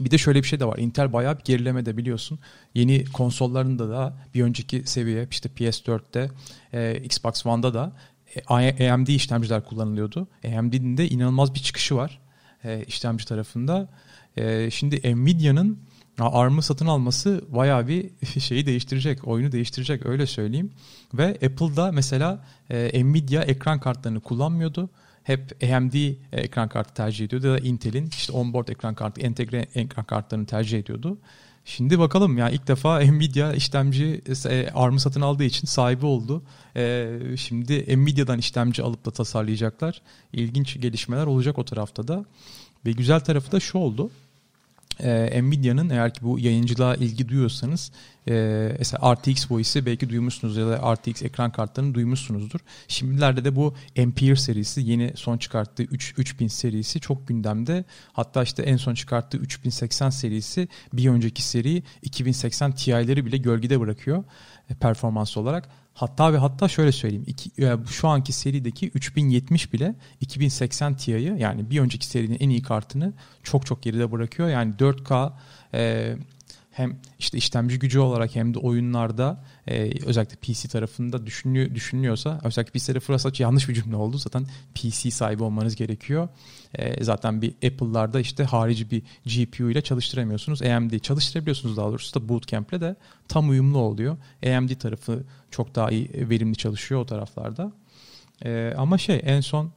[0.00, 0.78] Bir de şöyle bir şey de var.
[0.78, 2.38] Intel bayağı bir gerileme de biliyorsun.
[2.74, 6.30] Yeni konsollarında da bir önceki seviye işte PS4'te,
[6.72, 7.92] e, Xbox One'da da
[8.46, 10.28] AMD işlemciler kullanılıyordu.
[10.44, 12.20] AMD'nin de inanılmaz bir çıkışı var
[12.64, 13.88] e, işlemci tarafında.
[14.36, 15.78] E, şimdi Nvidia'nın
[16.18, 18.10] ARM'ı satın alması bayağı bir
[18.40, 20.72] şeyi değiştirecek, oyunu değiştirecek öyle söyleyeyim.
[21.14, 24.90] Ve Apple'da mesela e, Nvidia ekran kartlarını kullanmıyordu.
[25.22, 25.94] Hep AMD
[26.32, 30.78] ekran kartı tercih ediyordu ya da Intel'in işte onboard ekran kartı, entegre ekran kartlarını tercih
[30.78, 31.18] ediyordu.
[31.64, 36.42] Şimdi bakalım ya ilk defa Nvidia işlemci e, ARM'ı satın aldığı için sahibi oldu.
[36.76, 40.02] E, şimdi Nvidia'dan işlemci alıp da tasarlayacaklar.
[40.32, 42.24] İlginç gelişmeler olacak o tarafta da.
[42.86, 44.10] Ve güzel tarafı da şu oldu
[45.00, 47.92] e, Nvidia'nın eğer ki bu yayıncılığa ilgi duyuyorsanız
[48.28, 48.32] e,
[48.78, 52.60] mesela RTX Voice'i belki duymuşsunuz ya da RTX ekran kartlarını duymuşsunuzdur.
[52.88, 57.84] Şimdilerde de bu Ampere serisi yeni son çıkarttığı 3, 3000 serisi çok gündemde.
[58.12, 64.24] Hatta işte en son çıkarttığı 3080 serisi bir önceki seri 2080 Ti'leri bile gölgede bırakıyor
[64.70, 65.68] e, performans olarak.
[65.94, 67.24] Hatta ve hatta şöyle söyleyeyim.
[67.26, 72.62] Iki, e, şu anki serideki 3070 bile 2080 Ti'yi yani bir önceki serinin en iyi
[72.62, 74.48] kartını çok çok geride bırakıyor.
[74.48, 75.32] Yani 4K
[75.74, 76.14] e,
[76.70, 82.72] hem işte işlemci gücü olarak hem de oyunlarda e, özellikle PC tarafında düşünülüyor, düşünülüyorsa özellikle
[82.78, 84.18] PC tarafı yanlış bir cümle oldu.
[84.18, 86.28] Zaten PC sahibi olmanız gerekiyor.
[86.74, 90.62] E, zaten bir Apple'larda işte harici bir GPU ile çalıştıramıyorsunuz.
[90.62, 92.96] AMD çalıştırabiliyorsunuz daha doğrusu da Bootcamp'le de
[93.28, 94.16] tam uyumlu oluyor.
[94.46, 97.72] AMD tarafı çok daha iyi verimli çalışıyor o taraflarda.
[98.44, 99.72] E, ama şey en son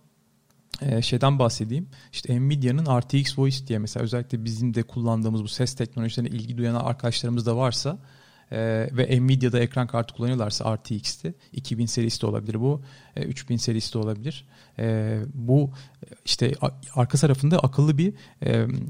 [0.81, 1.87] e, şeyden bahsedeyim.
[2.13, 6.75] İşte Nvidia'nın RTX Voice diye mesela özellikle bizim de kullandığımız bu ses teknolojilerine ilgi duyan
[6.75, 7.97] arkadaşlarımız da varsa
[8.51, 8.57] e,
[8.91, 12.81] ve Nvidia'da ekran kartı kullanıyorlarsa RTX'te 2000 serisi de olabilir bu.
[13.15, 14.45] E, 3000 serisi de olabilir.
[14.79, 15.71] E, bu
[16.25, 16.53] işte
[16.95, 18.13] arka tarafında akıllı bir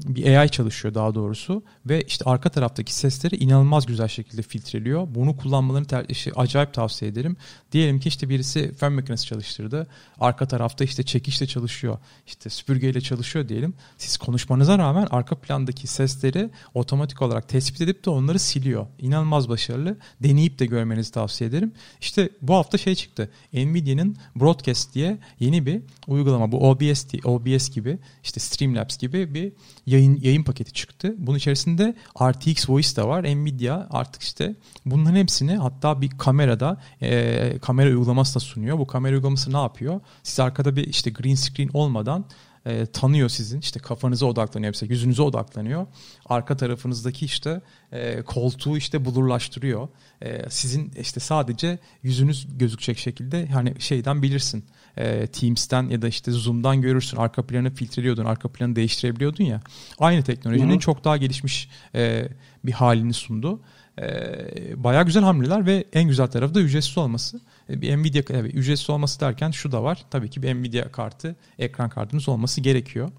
[0.06, 5.08] bir AI çalışıyor daha doğrusu ve işte arka taraftaki sesleri inanılmaz güzel şekilde filtreliyor.
[5.14, 7.36] Bunu kullanmalarını ter, işte, acayip tavsiye ederim.
[7.72, 9.86] Diyelim ki işte birisi fön makinesi çalıştırdı.
[10.20, 11.98] Arka tarafta işte çekişle çalışıyor.
[12.26, 13.74] İşte süpürgeyle çalışıyor diyelim.
[13.98, 18.86] Siz konuşmanıza rağmen arka plandaki sesleri otomatik olarak tespit edip de onları siliyor.
[18.98, 19.96] İnanılmaz başarılı.
[20.22, 21.72] Deneyip de görmenizi tavsiye ederim.
[22.00, 23.30] İşte bu hafta şey çıktı.
[23.52, 26.52] Nvidia'nın Broadcast diye yeni bir uygulama.
[26.52, 29.52] Bu OBS, OBS gibi işte Streamlabs gibi bir
[29.86, 31.14] yayın yayın paketi çıktı.
[31.18, 33.22] Bunun içerisinde RTX Voice da var.
[33.24, 34.54] Nvidia artık işte
[34.86, 38.78] bunların hepsini hatta bir kamerada e, kamera uygulaması da sunuyor.
[38.78, 40.00] Bu kamera uygulaması ne yapıyor?
[40.22, 42.24] Siz arkada bir işte green screen olmadan
[42.66, 43.60] e, tanıyor sizin.
[43.60, 45.86] işte kafanıza odaklanıyor mesela yüzünüze odaklanıyor.
[46.26, 47.60] Arka tarafınızdaki işte
[47.92, 49.88] e, koltuğu işte bulurlaştırıyor.
[50.22, 54.64] E, sizin işte sadece yüzünüz gözükecek şekilde hani şeyden bilirsin.
[54.96, 57.16] E, Teams'ten ya da işte Zoom'dan görürsün.
[57.16, 59.60] Arka planı filtreliyordun, arka planı değiştirebiliyordun ya.
[59.98, 60.78] Aynı teknolojinin Hı-hı.
[60.78, 62.28] çok daha gelişmiş e,
[62.64, 63.60] bir halini sundu.
[64.00, 67.40] E, bayağı güzel hamleler ve en güzel tarafı da ücretsiz olması.
[67.70, 70.04] E, bir Nvidia evet, ücretsiz olması derken şu da var.
[70.10, 73.10] Tabii ki bir Nvidia kartı, ekran kartınız olması gerekiyor.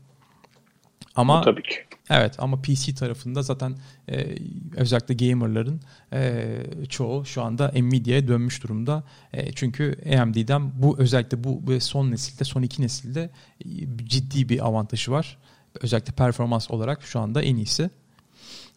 [1.15, 1.75] Ama tabii ki.
[2.09, 3.77] Evet ama PC tarafında zaten
[4.09, 4.35] e,
[4.75, 5.81] özellikle gamerların
[6.13, 6.45] e,
[6.89, 9.03] çoğu şu anda Nvidia'ya dönmüş durumda.
[9.33, 13.29] E, çünkü AMD'den bu özellikle bu, bu son nesilde, son iki nesilde
[13.65, 13.67] e,
[14.05, 15.37] ciddi bir avantajı var.
[15.81, 17.89] Özellikle performans olarak şu anda en iyisi.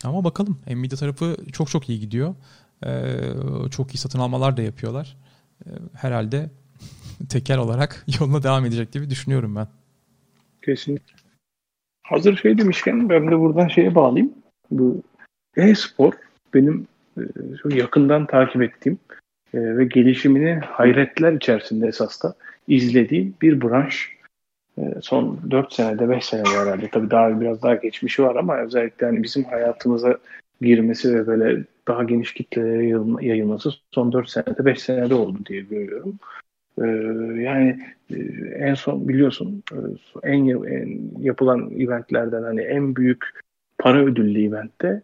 [0.04, 2.34] Ama bakalım Nvidia tarafı çok çok iyi gidiyor.
[2.86, 2.90] E,
[3.70, 5.16] çok iyi satın almalar da yapıyorlar.
[5.66, 6.50] E, herhalde
[7.28, 9.68] tekel olarak yoluna devam edecek gibi düşünüyorum ben.
[10.62, 11.14] Kesinlikle.
[12.02, 14.32] Hazır şey demişken ben de buradan şeye bağlayayım.
[14.70, 15.02] Bu
[15.56, 16.12] e-spor
[16.54, 16.86] benim
[17.18, 17.22] e,
[17.62, 18.98] çok yakından takip ettiğim
[19.54, 22.34] e, ve gelişimini hayretler içerisinde esas da
[22.68, 24.11] izlediğim bir branş.
[24.78, 29.06] E, son 4 senede 5 senede herhalde tabii daha biraz daha geçmişi var ama özellikle
[29.06, 30.18] hani bizim hayatımıza
[30.60, 32.86] girmesi ve böyle daha geniş kitlelere
[33.26, 36.18] yayılması son 4 senede 5 senede oldu diye görüyorum.
[36.78, 36.86] Ee,
[37.42, 38.16] yani e,
[38.58, 39.78] en son biliyorsun e,
[40.22, 43.24] en, en yapılan eventlerden hani en büyük
[43.78, 45.02] para ödüllü eventte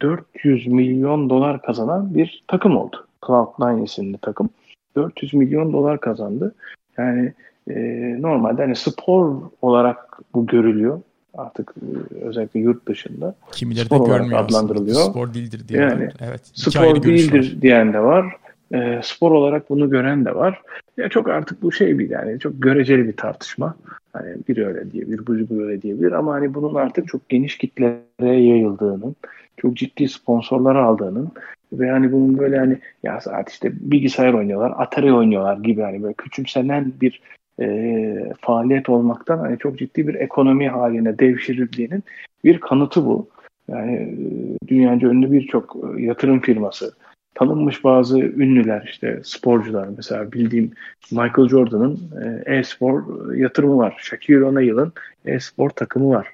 [0.00, 3.06] 400 e, milyon dolar kazanan bir takım oldu.
[3.22, 4.50] Cloud9 isimli takım.
[4.96, 6.54] 400 milyon dolar kazandı.
[6.98, 7.32] Yani
[7.70, 7.74] e,
[8.22, 11.00] normalde hani spor olarak bu görülüyor.
[11.34, 13.34] Artık e, özellikle yurt dışında.
[13.52, 14.96] Kimileri spor de görmüyor adlandırılıyor.
[14.96, 15.80] Spor değildir diye.
[15.80, 16.40] Yani, evet.
[16.44, 18.36] Spor değildir diyen de var
[18.74, 20.62] e, spor olarak bunu gören de var.
[20.96, 23.74] Ya çok artık bu şey bir yani çok göreceli bir tartışma.
[24.12, 29.16] Hani biri öyle diyebilir, biri öyle diyebilir ama hani bunun artık çok geniş kitlere yayıldığının,
[29.56, 31.28] çok ciddi sponsorlar aldığının
[31.72, 36.14] ve hani bunun böyle hani ya saat işte bilgisayar oynuyorlar, Atari oynuyorlar gibi hani böyle
[36.14, 37.20] küçümsenen bir
[37.60, 42.04] e, faaliyet olmaktan hani çok ciddi bir ekonomi haline devşirildiğinin
[42.44, 43.28] bir kanıtı bu.
[43.68, 46.94] Yani e, dünyaca ünlü birçok e, yatırım firması,
[47.34, 50.70] tanınmış bazı ünlüler işte sporcular mesela bildiğim
[51.10, 51.98] Michael Jordan'ın
[52.46, 53.02] e, e-spor
[53.34, 53.94] yatırımı var.
[53.98, 54.92] Shaquille O'Neal'ın
[55.24, 56.28] e-spor takımı var.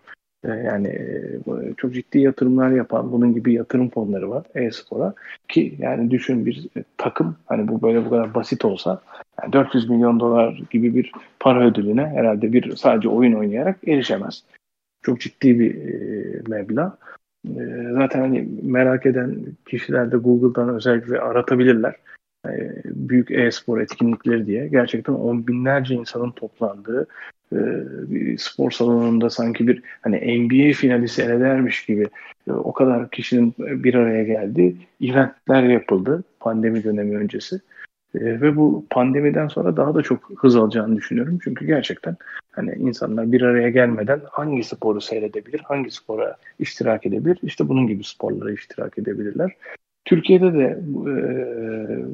[0.45, 5.15] E, yani e, çok ciddi yatırımlar yapan bunun gibi yatırım fonları var e-spora
[5.49, 9.03] ki yani düşün bir takım hani bu böyle bu kadar basit olsa
[9.43, 14.45] yani 400 milyon dolar gibi bir para ödülüne herhalde bir sadece oyun oynayarak erişemez.
[15.03, 16.99] Çok ciddi bir e, meblağ.
[17.93, 19.37] Zaten hani merak eden
[19.69, 21.97] kişiler de Google'dan özellikle aratabilirler.
[22.85, 24.69] Büyük e-spor etkinlikleri diye.
[24.69, 27.07] Gerçekten on binlerce insanın toplandığı
[27.53, 32.07] bir spor salonunda sanki bir hani NBA finali seyredermiş gibi
[32.49, 37.61] e, o kadar kişinin bir araya geldiği eventler yapıldı pandemi dönemi öncesi.
[38.15, 41.39] E, ve bu pandemiden sonra daha da çok hız alacağını düşünüyorum.
[41.45, 42.17] Çünkü gerçekten
[42.51, 47.39] hani insanlar bir araya gelmeden hangi sporu seyredebilir, hangi spora iştirak edebilir?
[47.43, 49.53] İşte bunun gibi sporlara iştirak edebilirler.
[50.05, 51.15] Türkiye'de de e,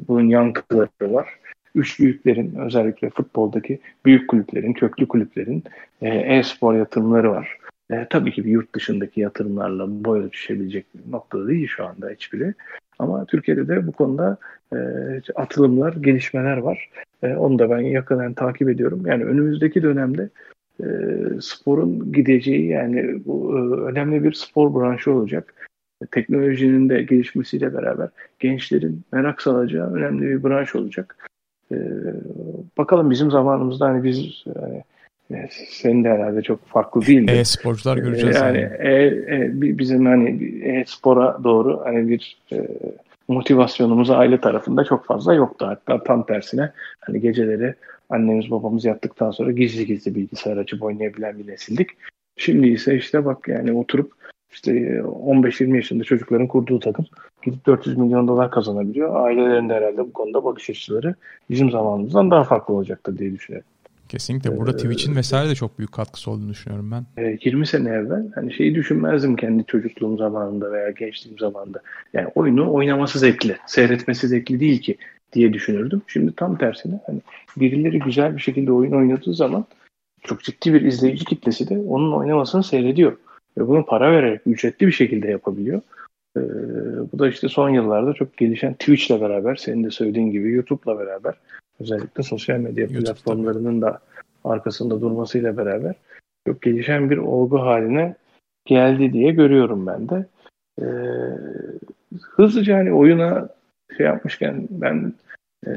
[0.07, 1.39] bunun yankıları var.
[1.75, 5.63] Üç büyüklerin özellikle futboldaki büyük kulüplerin, köklü kulüplerin
[6.01, 7.57] e, e-spor yatırımları var.
[7.91, 12.53] E, tabii ki bir yurt dışındaki yatırımlarla boy ölçüşebilecek noktada değil şu anda hiçbiri.
[12.99, 14.37] Ama Türkiye'de de bu konuda
[14.73, 14.77] e,
[15.35, 16.89] atılımlar, gelişmeler var.
[17.23, 19.03] E, onu da ben yakından takip ediyorum.
[19.05, 20.29] Yani önümüzdeki dönemde
[20.79, 20.85] e,
[21.41, 25.53] sporun gideceği yani bu e, önemli bir spor branşı olacak.
[26.11, 28.09] Teknolojinin de gelişmesiyle beraber
[28.39, 31.17] gençlerin merak salacağı önemli bir branş olacak.
[31.71, 31.77] E,
[32.77, 34.83] bakalım bizim zamanımızda hani biz yani,
[35.31, 37.27] e, senin de herhalde çok farklı değil.
[37.27, 38.35] E-sporcular göreceğiz.
[38.35, 38.87] Yani, yani.
[38.87, 39.05] E,
[39.35, 42.67] e, bizim hani e-spora doğru hani bir e,
[43.27, 45.65] motivasyonumuz aile tarafında çok fazla yoktu.
[45.67, 47.73] Hatta tam tersine hani geceleri
[48.09, 51.89] annemiz babamız yattıktan sonra gizli gizli bilgisayar açıp oynayabilen bir nesildik.
[52.37, 54.11] Şimdi ise işte bak yani oturup
[54.51, 57.05] işte 15-20 yaşında çocukların kurduğu takım
[57.43, 59.25] gidip 400 milyon dolar kazanabiliyor.
[59.25, 61.15] Ailelerin de herhalde bu konuda bakış açıları
[61.49, 63.67] bizim zamanımızdan daha farklı olacaktır diye düşünüyorum.
[64.09, 64.57] Kesinlikle.
[64.57, 67.37] Burada ee, Twitch'in vesaire de çok büyük katkısı olduğunu düşünüyorum ben.
[67.45, 71.81] 20 sene evvel hani şeyi düşünmezdim kendi çocukluğum zamanında veya gençliğim zamanında.
[72.13, 74.97] Yani oyunu oynaması zevkli, seyretmesi zevkli değil ki
[75.33, 76.01] diye düşünürdüm.
[76.07, 77.19] Şimdi tam tersine hani
[77.57, 79.65] birileri güzel bir şekilde oyun oynadığı zaman
[80.23, 83.17] çok ciddi bir izleyici kitlesi de onun oynamasını seyrediyor.
[83.57, 85.81] Ve bunu para vererek ücretli bir şekilde yapabiliyor.
[86.37, 86.41] Ee,
[87.11, 91.33] bu da işte son yıllarda çok gelişen Twitch'le beraber, senin de söylediğin gibi YouTube'la beraber
[91.79, 93.03] özellikle sosyal medya YouTube'da.
[93.03, 93.99] platformlarının da
[94.43, 95.95] arkasında durmasıyla beraber
[96.47, 98.15] çok gelişen bir olgu haline
[98.65, 100.25] geldi diye görüyorum ben de.
[100.81, 100.85] E,
[102.21, 103.49] hızlıca hani oyuna
[103.97, 105.13] şey yapmışken ben
[105.67, 105.71] e,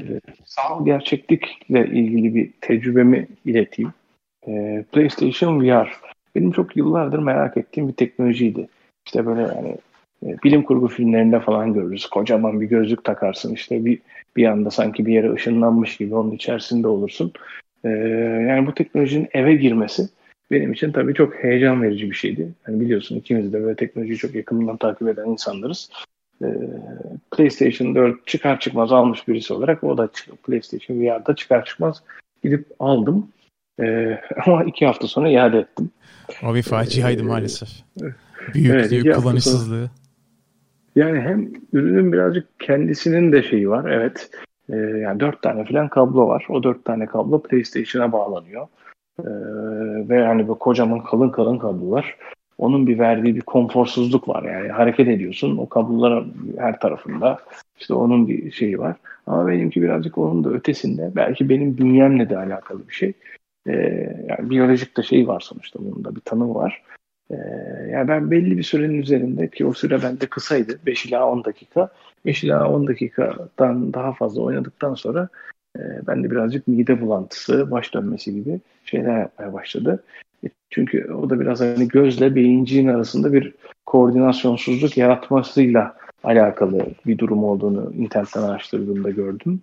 [0.45, 3.93] sanal gerçeklikle ilgili bir tecrübemi ileteyim.
[4.49, 5.89] E, PlayStation VR
[6.39, 8.69] benim çok yıllardır merak ettiğim bir teknolojiydi.
[9.06, 9.77] İşte böyle yani
[10.27, 12.06] e, bilim kurgu filmlerinde falan görürüz.
[12.06, 13.98] Kocaman bir gözlük takarsın işte bir
[14.36, 17.32] bir anda sanki bir yere ışınlanmış gibi onun içerisinde olursun.
[17.85, 17.89] E,
[18.48, 20.09] yani bu teknolojinin eve girmesi
[20.51, 22.48] benim için tabii çok heyecan verici bir şeydi.
[22.69, 25.90] Yani biliyorsun ikimiz de böyle teknolojiyi çok yakından takip eden insanlarız.
[26.43, 26.47] E,
[27.36, 30.10] PlayStation 4 çıkar çıkmaz almış birisi olarak o da
[30.47, 32.02] PlayStation VR'da çıkar çıkmaz
[32.43, 33.28] gidip aldım.
[33.81, 35.91] E, ama iki hafta sonra iade ettim.
[36.47, 37.69] O bir faciaydı ee, maalesef.
[38.55, 39.91] Büyüklüğü, evet, kullanışsızlığı.
[40.97, 43.91] Yani hem ürünün birazcık kendisinin de şeyi var.
[43.91, 44.31] Evet.
[44.73, 46.47] E, yani dört tane falan kablo var.
[46.49, 48.67] O dört tane kablo PlayStation'a bağlanıyor.
[49.21, 49.29] E,
[50.09, 52.17] ve yani bu kocaman kalın kalın kablolar.
[52.59, 54.43] Onun bir verdiği bir konforsuzluk var.
[54.43, 55.57] Yani hareket ediyorsun.
[55.57, 56.25] O kablolar
[56.59, 57.39] her tarafında.
[57.81, 58.97] İşte onun bir şeyi var.
[59.27, 61.13] Ama benimki birazcık onun da ötesinde.
[61.17, 63.13] Belki benim bünyemle de alakalı bir şey.
[63.69, 65.78] Ee, yani biyolojik de şey var sonuçta.
[65.78, 66.82] Bunun da bir tanımı var.
[67.31, 67.36] Ee,
[67.93, 70.78] yani ben belli bir sürenin üzerinde ki o süre bende kısaydı.
[70.86, 71.89] 5 ila 10 dakika.
[72.27, 75.28] 5 ila 10 dakikadan daha fazla oynadıktan sonra
[75.77, 80.05] e, bende birazcık mide bulantısı, baş dönmesi gibi şeyler yapmaya başladı.
[80.45, 83.55] E, çünkü o da biraz hani gözle beyinciğin arasında bir
[83.86, 85.97] koordinasyonsuzluk yaratmasıyla
[86.29, 89.61] alakalı bir durum olduğunu internetten araştırdığımda gördüm.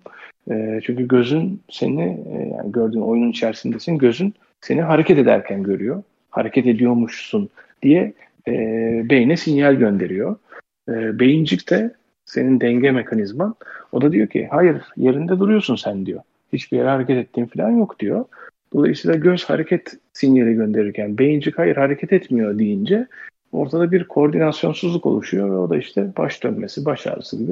[0.51, 6.03] E, çünkü gözün seni e, yani gördüğün oyunun içerisindesin gözün seni hareket ederken görüyor
[6.35, 7.49] hareket ediyormuşsun
[7.83, 8.13] diye
[8.47, 8.53] e,
[9.09, 10.35] beyne sinyal gönderiyor.
[10.89, 11.93] E, beyincik de
[12.25, 13.55] senin denge mekanizman.
[13.91, 16.21] O da diyor ki hayır yerinde duruyorsun sen diyor.
[16.53, 18.25] Hiçbir yere hareket ettiğin falan yok diyor.
[18.73, 23.07] Dolayısıyla göz hareket sinyali gönderirken beyincik hayır hareket etmiyor deyince
[23.55, 27.51] ortada bir koordinasyonsuzluk oluşuyor ve o da işte baş dönmesi, baş ağrısı gibi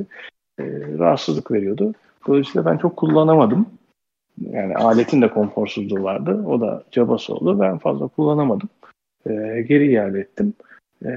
[0.60, 0.64] e,
[1.00, 1.94] rahatsızlık veriyordu.
[2.28, 3.66] Dolayısıyla ben çok kullanamadım.
[4.42, 6.44] Yani aletin de konforsuzluğu vardı.
[6.48, 7.60] O da cabası oldu.
[7.60, 8.70] Ben fazla kullanamadım.
[9.26, 9.32] E,
[9.68, 10.54] geri iade ettim.
[11.02, 11.10] E,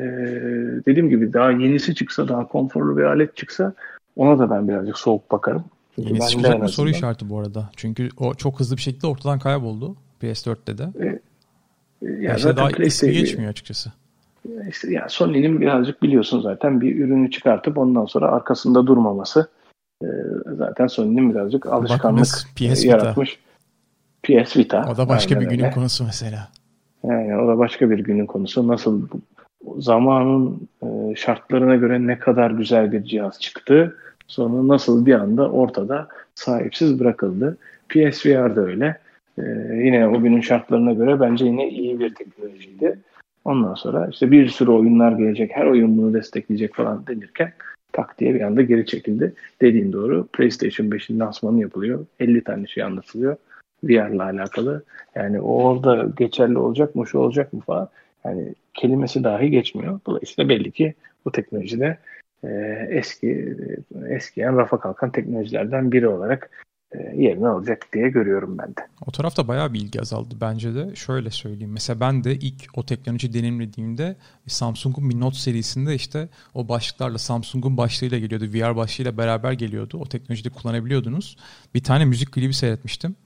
[0.86, 3.72] dediğim gibi daha yenisi çıksa, daha konforlu bir alet çıksa
[4.16, 5.64] ona da ben birazcık soğuk bakarım.
[5.94, 7.70] Çünkü yenisi çıkacak mı soru işareti bu arada.
[7.76, 9.96] Çünkü o çok hızlı bir şekilde ortadan kayboldu.
[10.22, 10.88] PS4'te de.
[11.00, 11.20] E,
[12.22, 13.92] ya zaten daha ismi geçmiyor açıkçası.
[14.68, 19.48] İşte yani Sony'nin birazcık biliyorsun zaten bir ürünü çıkartıp ondan sonra arkasında durmaması
[20.02, 20.09] e,
[20.59, 23.39] zaten Sony'nin birazcık alışkanlık PS yaratmış.
[24.23, 24.89] PS Vita.
[24.93, 25.70] O da başka bir günün öyle.
[25.70, 26.48] konusu mesela.
[27.05, 28.68] Yani o da başka bir günün konusu.
[28.68, 29.09] Nasıl
[29.78, 33.97] zamanın e, şartlarına göre ne kadar güzel bir cihaz çıktı.
[34.28, 37.56] Sonra nasıl bir anda ortada sahipsiz bırakıldı.
[37.89, 38.98] PSVR da öyle.
[39.39, 39.43] Ee,
[39.85, 42.98] yine o günün şartlarına göre bence yine iyi bir teknolojiydi.
[43.47, 47.52] Ondan sonra işte bir sürü oyunlar gelecek, her oyun bunu destekleyecek falan denirken
[47.93, 49.35] tak diye bir anda geri çekildi.
[49.60, 50.27] Dediğin doğru.
[50.27, 52.06] PlayStation 5'in lansmanı yapılıyor.
[52.20, 53.36] 50 tane şey anlatılıyor.
[53.85, 54.82] VR'la alakalı.
[55.14, 57.89] Yani o orada geçerli olacak mı, şu olacak mı falan.
[58.24, 60.01] Yani kelimesi dahi geçmiyor.
[60.06, 60.94] Dolayısıyla belli ki
[61.24, 61.98] bu teknolojide
[62.44, 62.48] e,
[62.90, 63.56] eski
[64.09, 68.80] eskiyen rafa kalkan teknolojilerden biri olarak e, yerini alacak diye görüyorum ben de.
[69.06, 70.94] O tarafta bayağı bir ilgi azaldı bence de.
[70.96, 71.72] Şöyle söyleyeyim.
[71.72, 77.76] Mesela ben de ilk o teknoloji deneyimlediğimde Samsung'un bir Note serisinde işte o başlıklarla Samsung'un
[77.76, 78.44] başlığıyla geliyordu.
[78.44, 79.98] VR başlığıyla beraber geliyordu.
[79.98, 81.36] O teknolojide kullanabiliyordunuz.
[81.74, 83.16] Bir tane müzik klibi seyretmiştim.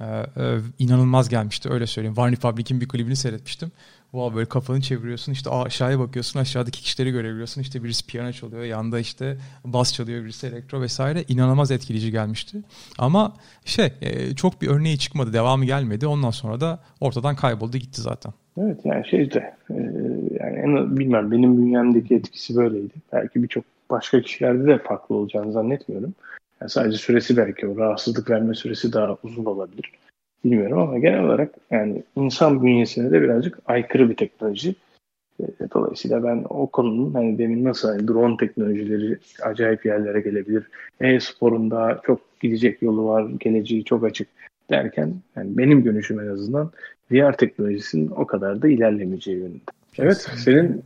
[0.00, 2.18] Ee, e, inanılmaz gelmişti öyle söyleyeyim.
[2.18, 3.72] One Republic'in bir klibini seyretmiştim.
[4.10, 7.60] Wow, böyle kafanı çeviriyorsun işte aşağıya bakıyorsun aşağıdaki kişileri görebiliyorsun.
[7.60, 11.24] İşte birisi piyano çalıyor yanda işte bas çalıyor birisi elektro vesaire.
[11.28, 12.58] İnanılmaz etkileyici gelmişti.
[12.98, 13.34] Ama
[13.64, 16.06] şey e, çok bir örneği çıkmadı devamı gelmedi.
[16.06, 18.32] Ondan sonra da ortadan kayboldu gitti zaten.
[18.60, 19.74] Evet yani şeyde e,
[20.40, 22.94] yani en, bilmem benim bünyemdeki etkisi böyleydi.
[23.12, 26.14] Belki birçok başka kişilerde de farklı olacağını zannetmiyorum.
[26.60, 29.92] Yani sadece süresi belki o rahatsızlık verme süresi daha uzun olabilir.
[30.44, 34.74] Bilmiyorum ama genel olarak yani insan bünyesine de birazcık aykırı bir teknoloji.
[35.40, 35.44] E,
[35.74, 40.64] dolayısıyla ben o konunun hani demin nasıl hani drone teknolojileri acayip yerlere gelebilir.
[41.00, 44.28] E-sporun daha çok gidecek yolu var, geleceği çok açık
[44.70, 46.70] derken yani benim görüşüm en azından
[47.10, 49.60] VR teknolojisinin o kadar da ilerlemeyeceği yönünde.
[49.98, 50.82] Evet, senin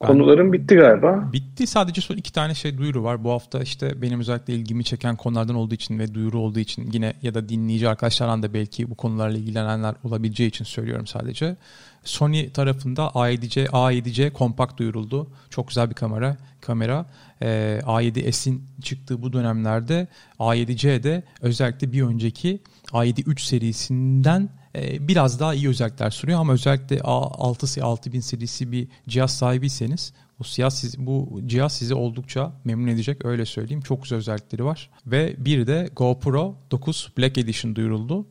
[0.00, 1.32] Konuların bitti galiba.
[1.32, 1.66] Bitti.
[1.66, 3.24] Sadece son iki tane şey duyuru var.
[3.24, 7.12] Bu hafta işte benim özellikle ilgimi çeken konulardan olduğu için ve duyuru olduğu için yine
[7.22, 11.56] ya da dinleyici arkadaşlardan da belki bu konularla ilgilenenler olabileceği için söylüyorum sadece.
[12.04, 15.26] Sony tarafında A7C, A7C kompakt duyuruldu.
[15.50, 16.36] Çok güzel bir kamera.
[16.60, 17.06] kamera.
[17.42, 20.08] Ee, A7S'in çıktığı bu dönemlerde
[20.38, 22.60] A7C de özellikle bir önceki
[22.92, 28.88] A7 3 serisinden e, biraz daha iyi özellikler sunuyor ama özellikle A6 6000 serisi bir
[29.08, 33.80] cihaz sahibiyseniz bu cihaz siz, bu cihaz sizi oldukça memnun edecek öyle söyleyeyim.
[33.80, 34.90] Çok güzel özellikleri var.
[35.06, 38.26] Ve bir de GoPro 9 Black Edition duyuruldu.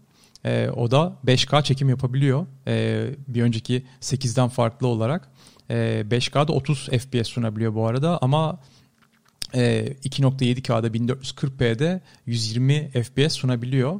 [0.45, 2.45] E, o da 5K çekim yapabiliyor.
[2.67, 5.29] E, bir önceki 8'den farklı olarak.
[5.69, 5.75] E,
[6.09, 8.59] 5K'da 30 FPS sunabiliyor bu arada ama
[9.53, 13.99] e, 2.7K'da 1440p'de 120 FPS sunabiliyor.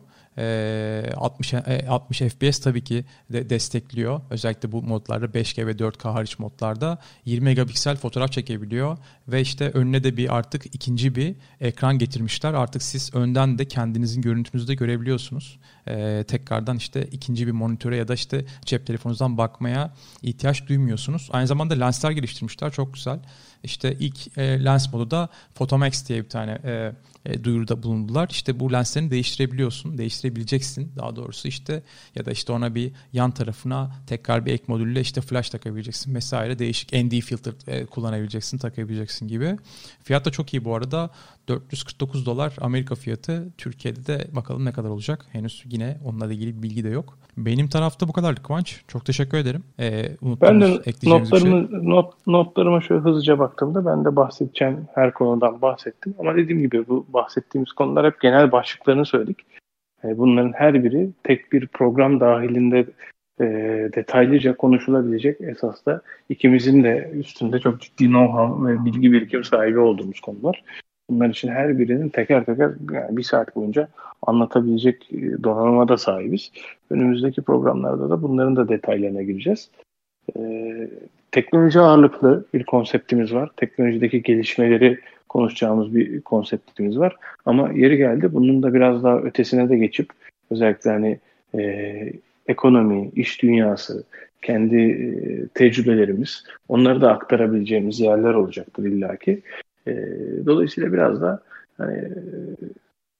[1.16, 1.54] 60
[1.90, 4.22] 60 FPS tabii ki de destekliyor.
[4.30, 8.98] Özellikle bu modlarda 5G ve 4K hariç modlarda 20 megapiksel fotoğraf çekebiliyor
[9.28, 12.54] ve işte önüne de bir artık ikinci bir ekran getirmişler.
[12.54, 15.60] Artık siz önden de kendinizin görüntünüzü de görebiliyorsunuz.
[15.88, 21.30] Ee, tekrardan işte ikinci bir monitöre ya da işte cep telefonunuzdan bakmaya ihtiyaç duymuyorsunuz.
[21.32, 22.72] Aynı zamanda lensler geliştirmişler.
[22.72, 23.20] Çok güzel.
[23.64, 26.92] İşte ilk e, lens modu da Photomax diye bir tane e,
[27.26, 28.30] e, duyuruda bulundular.
[28.32, 31.84] İşte bu lenslerini değiştirebiliyorsun, değiştirebileceksin daha doğrusu işte
[32.16, 36.60] ya da işte ona bir yan tarafına tekrar bir ek modülle işte flash takabileceksin vesaire
[36.60, 39.58] değişik ND filter e, kullanabileceksin, takabileceksin gibi.
[40.04, 41.10] Fiyat da çok iyi bu arada.
[41.50, 43.48] 449 dolar Amerika fiyatı.
[43.58, 45.26] Türkiye'de de bakalım ne kadar olacak.
[45.32, 47.18] Henüz yine onunla ilgili bir bilgi de yok.
[47.38, 48.84] Benim tarafta bu kadarlık Kıvanç.
[48.88, 49.64] Çok teşekkür ederim.
[49.80, 50.10] Ee,
[50.42, 50.68] ben de
[51.04, 51.80] notlarımı, şey.
[51.82, 56.16] not, notlarıma şöyle hızlıca baktığımda ben de bahsedeceğim her konudan bahsettim.
[56.20, 59.38] Ama dediğim gibi bu bahsettiğimiz konular hep genel başlıklarını söyledik.
[60.04, 62.86] Ee, bunların her biri tek bir program dahilinde
[63.42, 63.46] e,
[63.96, 70.20] detaylıca konuşulabilecek esas da ikimizin de üstünde çok ciddi know-how ve bilgi birikim sahibi olduğumuz
[70.20, 70.64] konular.
[71.10, 73.88] Bunlar için her birinin teker teker yani bir saat boyunca
[74.22, 76.52] anlatabilecek e, donanıma da sahibiz.
[76.90, 79.70] Önümüzdeki programlarda da bunların da detaylarına gireceğiz.
[80.38, 80.90] Ee,
[81.32, 83.50] teknoloji ağırlıklı bir konseptimiz var.
[83.58, 85.00] Teknolojideki gelişmeleri
[85.30, 87.16] konuşacağımız bir konseptimiz var.
[87.46, 90.10] Ama yeri geldi bunun da biraz daha ötesine de geçip
[90.52, 91.20] özellikle hani
[91.58, 92.14] e,
[92.48, 94.04] ekonomi, iş dünyası,
[94.42, 99.42] kendi e, tecrübelerimiz onları da aktarabileceğimiz yerler olacaktır illaki.
[99.90, 101.44] E, dolayısıyla biraz da
[101.78, 102.10] hani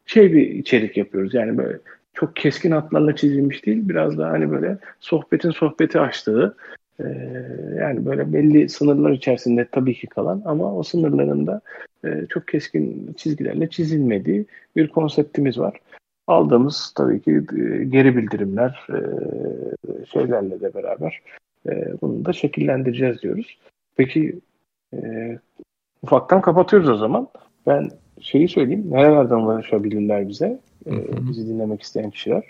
[0.06, 1.34] şey bir içerik yapıyoruz.
[1.34, 1.80] Yani böyle
[2.14, 3.90] çok keskin hatlarla çizilmiş değil.
[3.90, 6.56] Biraz daha hani böyle sohbetin sohbeti açtığı
[7.00, 7.04] e,
[7.80, 11.62] yani böyle belli sınırlar içerisinde tabii ki kalan ama o sınırlarında
[12.06, 15.80] e, çok keskin çizgilerle çizilmediği bir konseptimiz var.
[16.28, 19.00] Aldığımız tabii ki e, geri bildirimler e,
[20.06, 21.22] şeylerle de beraber
[21.70, 23.60] e, bunu da şekillendireceğiz diyoruz.
[23.98, 24.40] Peki
[24.94, 25.00] e,
[26.02, 27.28] ufaktan kapatıyoruz o zaman.
[27.68, 28.86] Ben şeyi söyleyeyim.
[28.92, 30.60] Nerelerden ulaşabilirler bize?
[30.88, 31.28] Hı hı.
[31.30, 32.44] bizi dinlemek isteyen kişiler.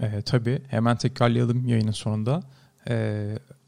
[0.00, 0.58] E, tabii.
[0.68, 2.40] Hemen tekrarlayalım yayının sonunda.
[2.88, 3.24] E,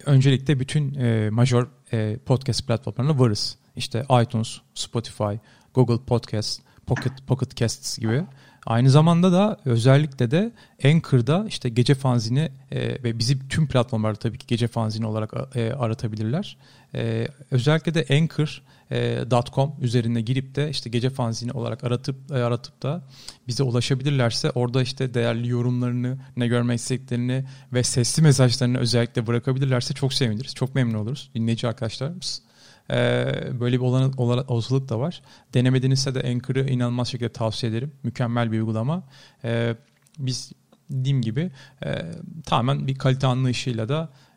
[0.07, 3.59] öncelikle bütün e, major e, podcast platformlarına varız.
[3.77, 5.35] İşte iTunes, Spotify,
[5.75, 8.23] Google Podcast, Pocket, Pocket Casts gibi.
[8.67, 10.53] Aynı zamanda da özellikle de
[10.85, 15.73] Anchor'da işte gece fanzini e, ve bizi tüm platformlarda tabii ki gece fanzini olarak e,
[15.73, 16.57] aratabilirler.
[16.95, 22.83] E, özellikle de Anchor.com e, üzerine girip de işte gece fanzini olarak aratıp e, aratıp
[22.83, 23.03] da
[23.49, 30.15] bize ulaşabilirlerse orada işte değerli yorumlarını, ne görmek istediklerini ve sesli mesajlarını özellikle bırakabilirlerse çok
[30.15, 30.55] seviniriz.
[30.55, 32.43] Çok memnun oluruz dinleyici arkadaşlarımız.
[32.91, 34.15] Ee, böyle bir olan,
[34.49, 35.23] olasılık da var.
[35.55, 37.93] Denemedinizse de Anchor'ı inanılmaz şekilde tavsiye ederim.
[38.03, 39.03] Mükemmel bir uygulama.
[39.45, 39.77] Ee,
[40.19, 40.53] biz
[40.91, 41.51] dediğim gibi
[41.85, 42.03] e,
[42.47, 44.30] tamamen bir kalite anlayışıyla da e,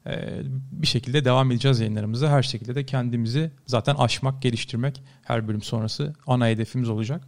[0.71, 2.29] bir şekilde devam edeceğiz yayınlarımıza.
[2.29, 7.21] Her şekilde de kendimizi zaten aşmak, geliştirmek her bölüm sonrası ana hedefimiz olacak.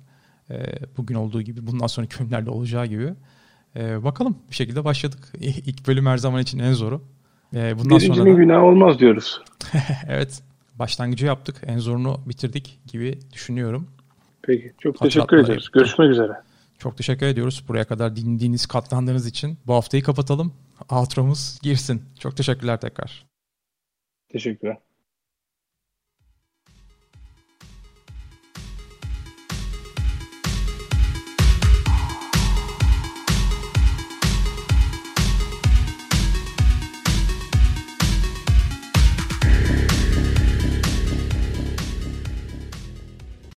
[0.49, 0.55] E,
[0.97, 3.13] bugün olduğu gibi, bundan sonraki bölümlerde olacağı gibi.
[3.75, 5.33] bakalım bir şekilde başladık.
[5.39, 7.01] İlk bölüm her zaman için en zoru.
[7.53, 8.33] bundan Birincinin sonra da...
[8.33, 9.41] günah olmaz diyoruz.
[10.07, 10.41] evet
[10.79, 11.61] başlangıcı yaptık.
[11.65, 13.87] En zorunu bitirdik gibi düşünüyorum.
[14.41, 14.73] Peki.
[14.79, 15.69] Çok teşekkür ederiz.
[15.73, 16.31] Görüşmek üzere.
[16.77, 19.57] Çok teşekkür ediyoruz buraya kadar dinlediğiniz, katlandığınız için.
[19.67, 20.53] Bu haftayı kapatalım.
[20.89, 22.03] Outro'muz girsin.
[22.19, 23.25] Çok teşekkürler tekrar.
[24.29, 24.77] Teşekkürler.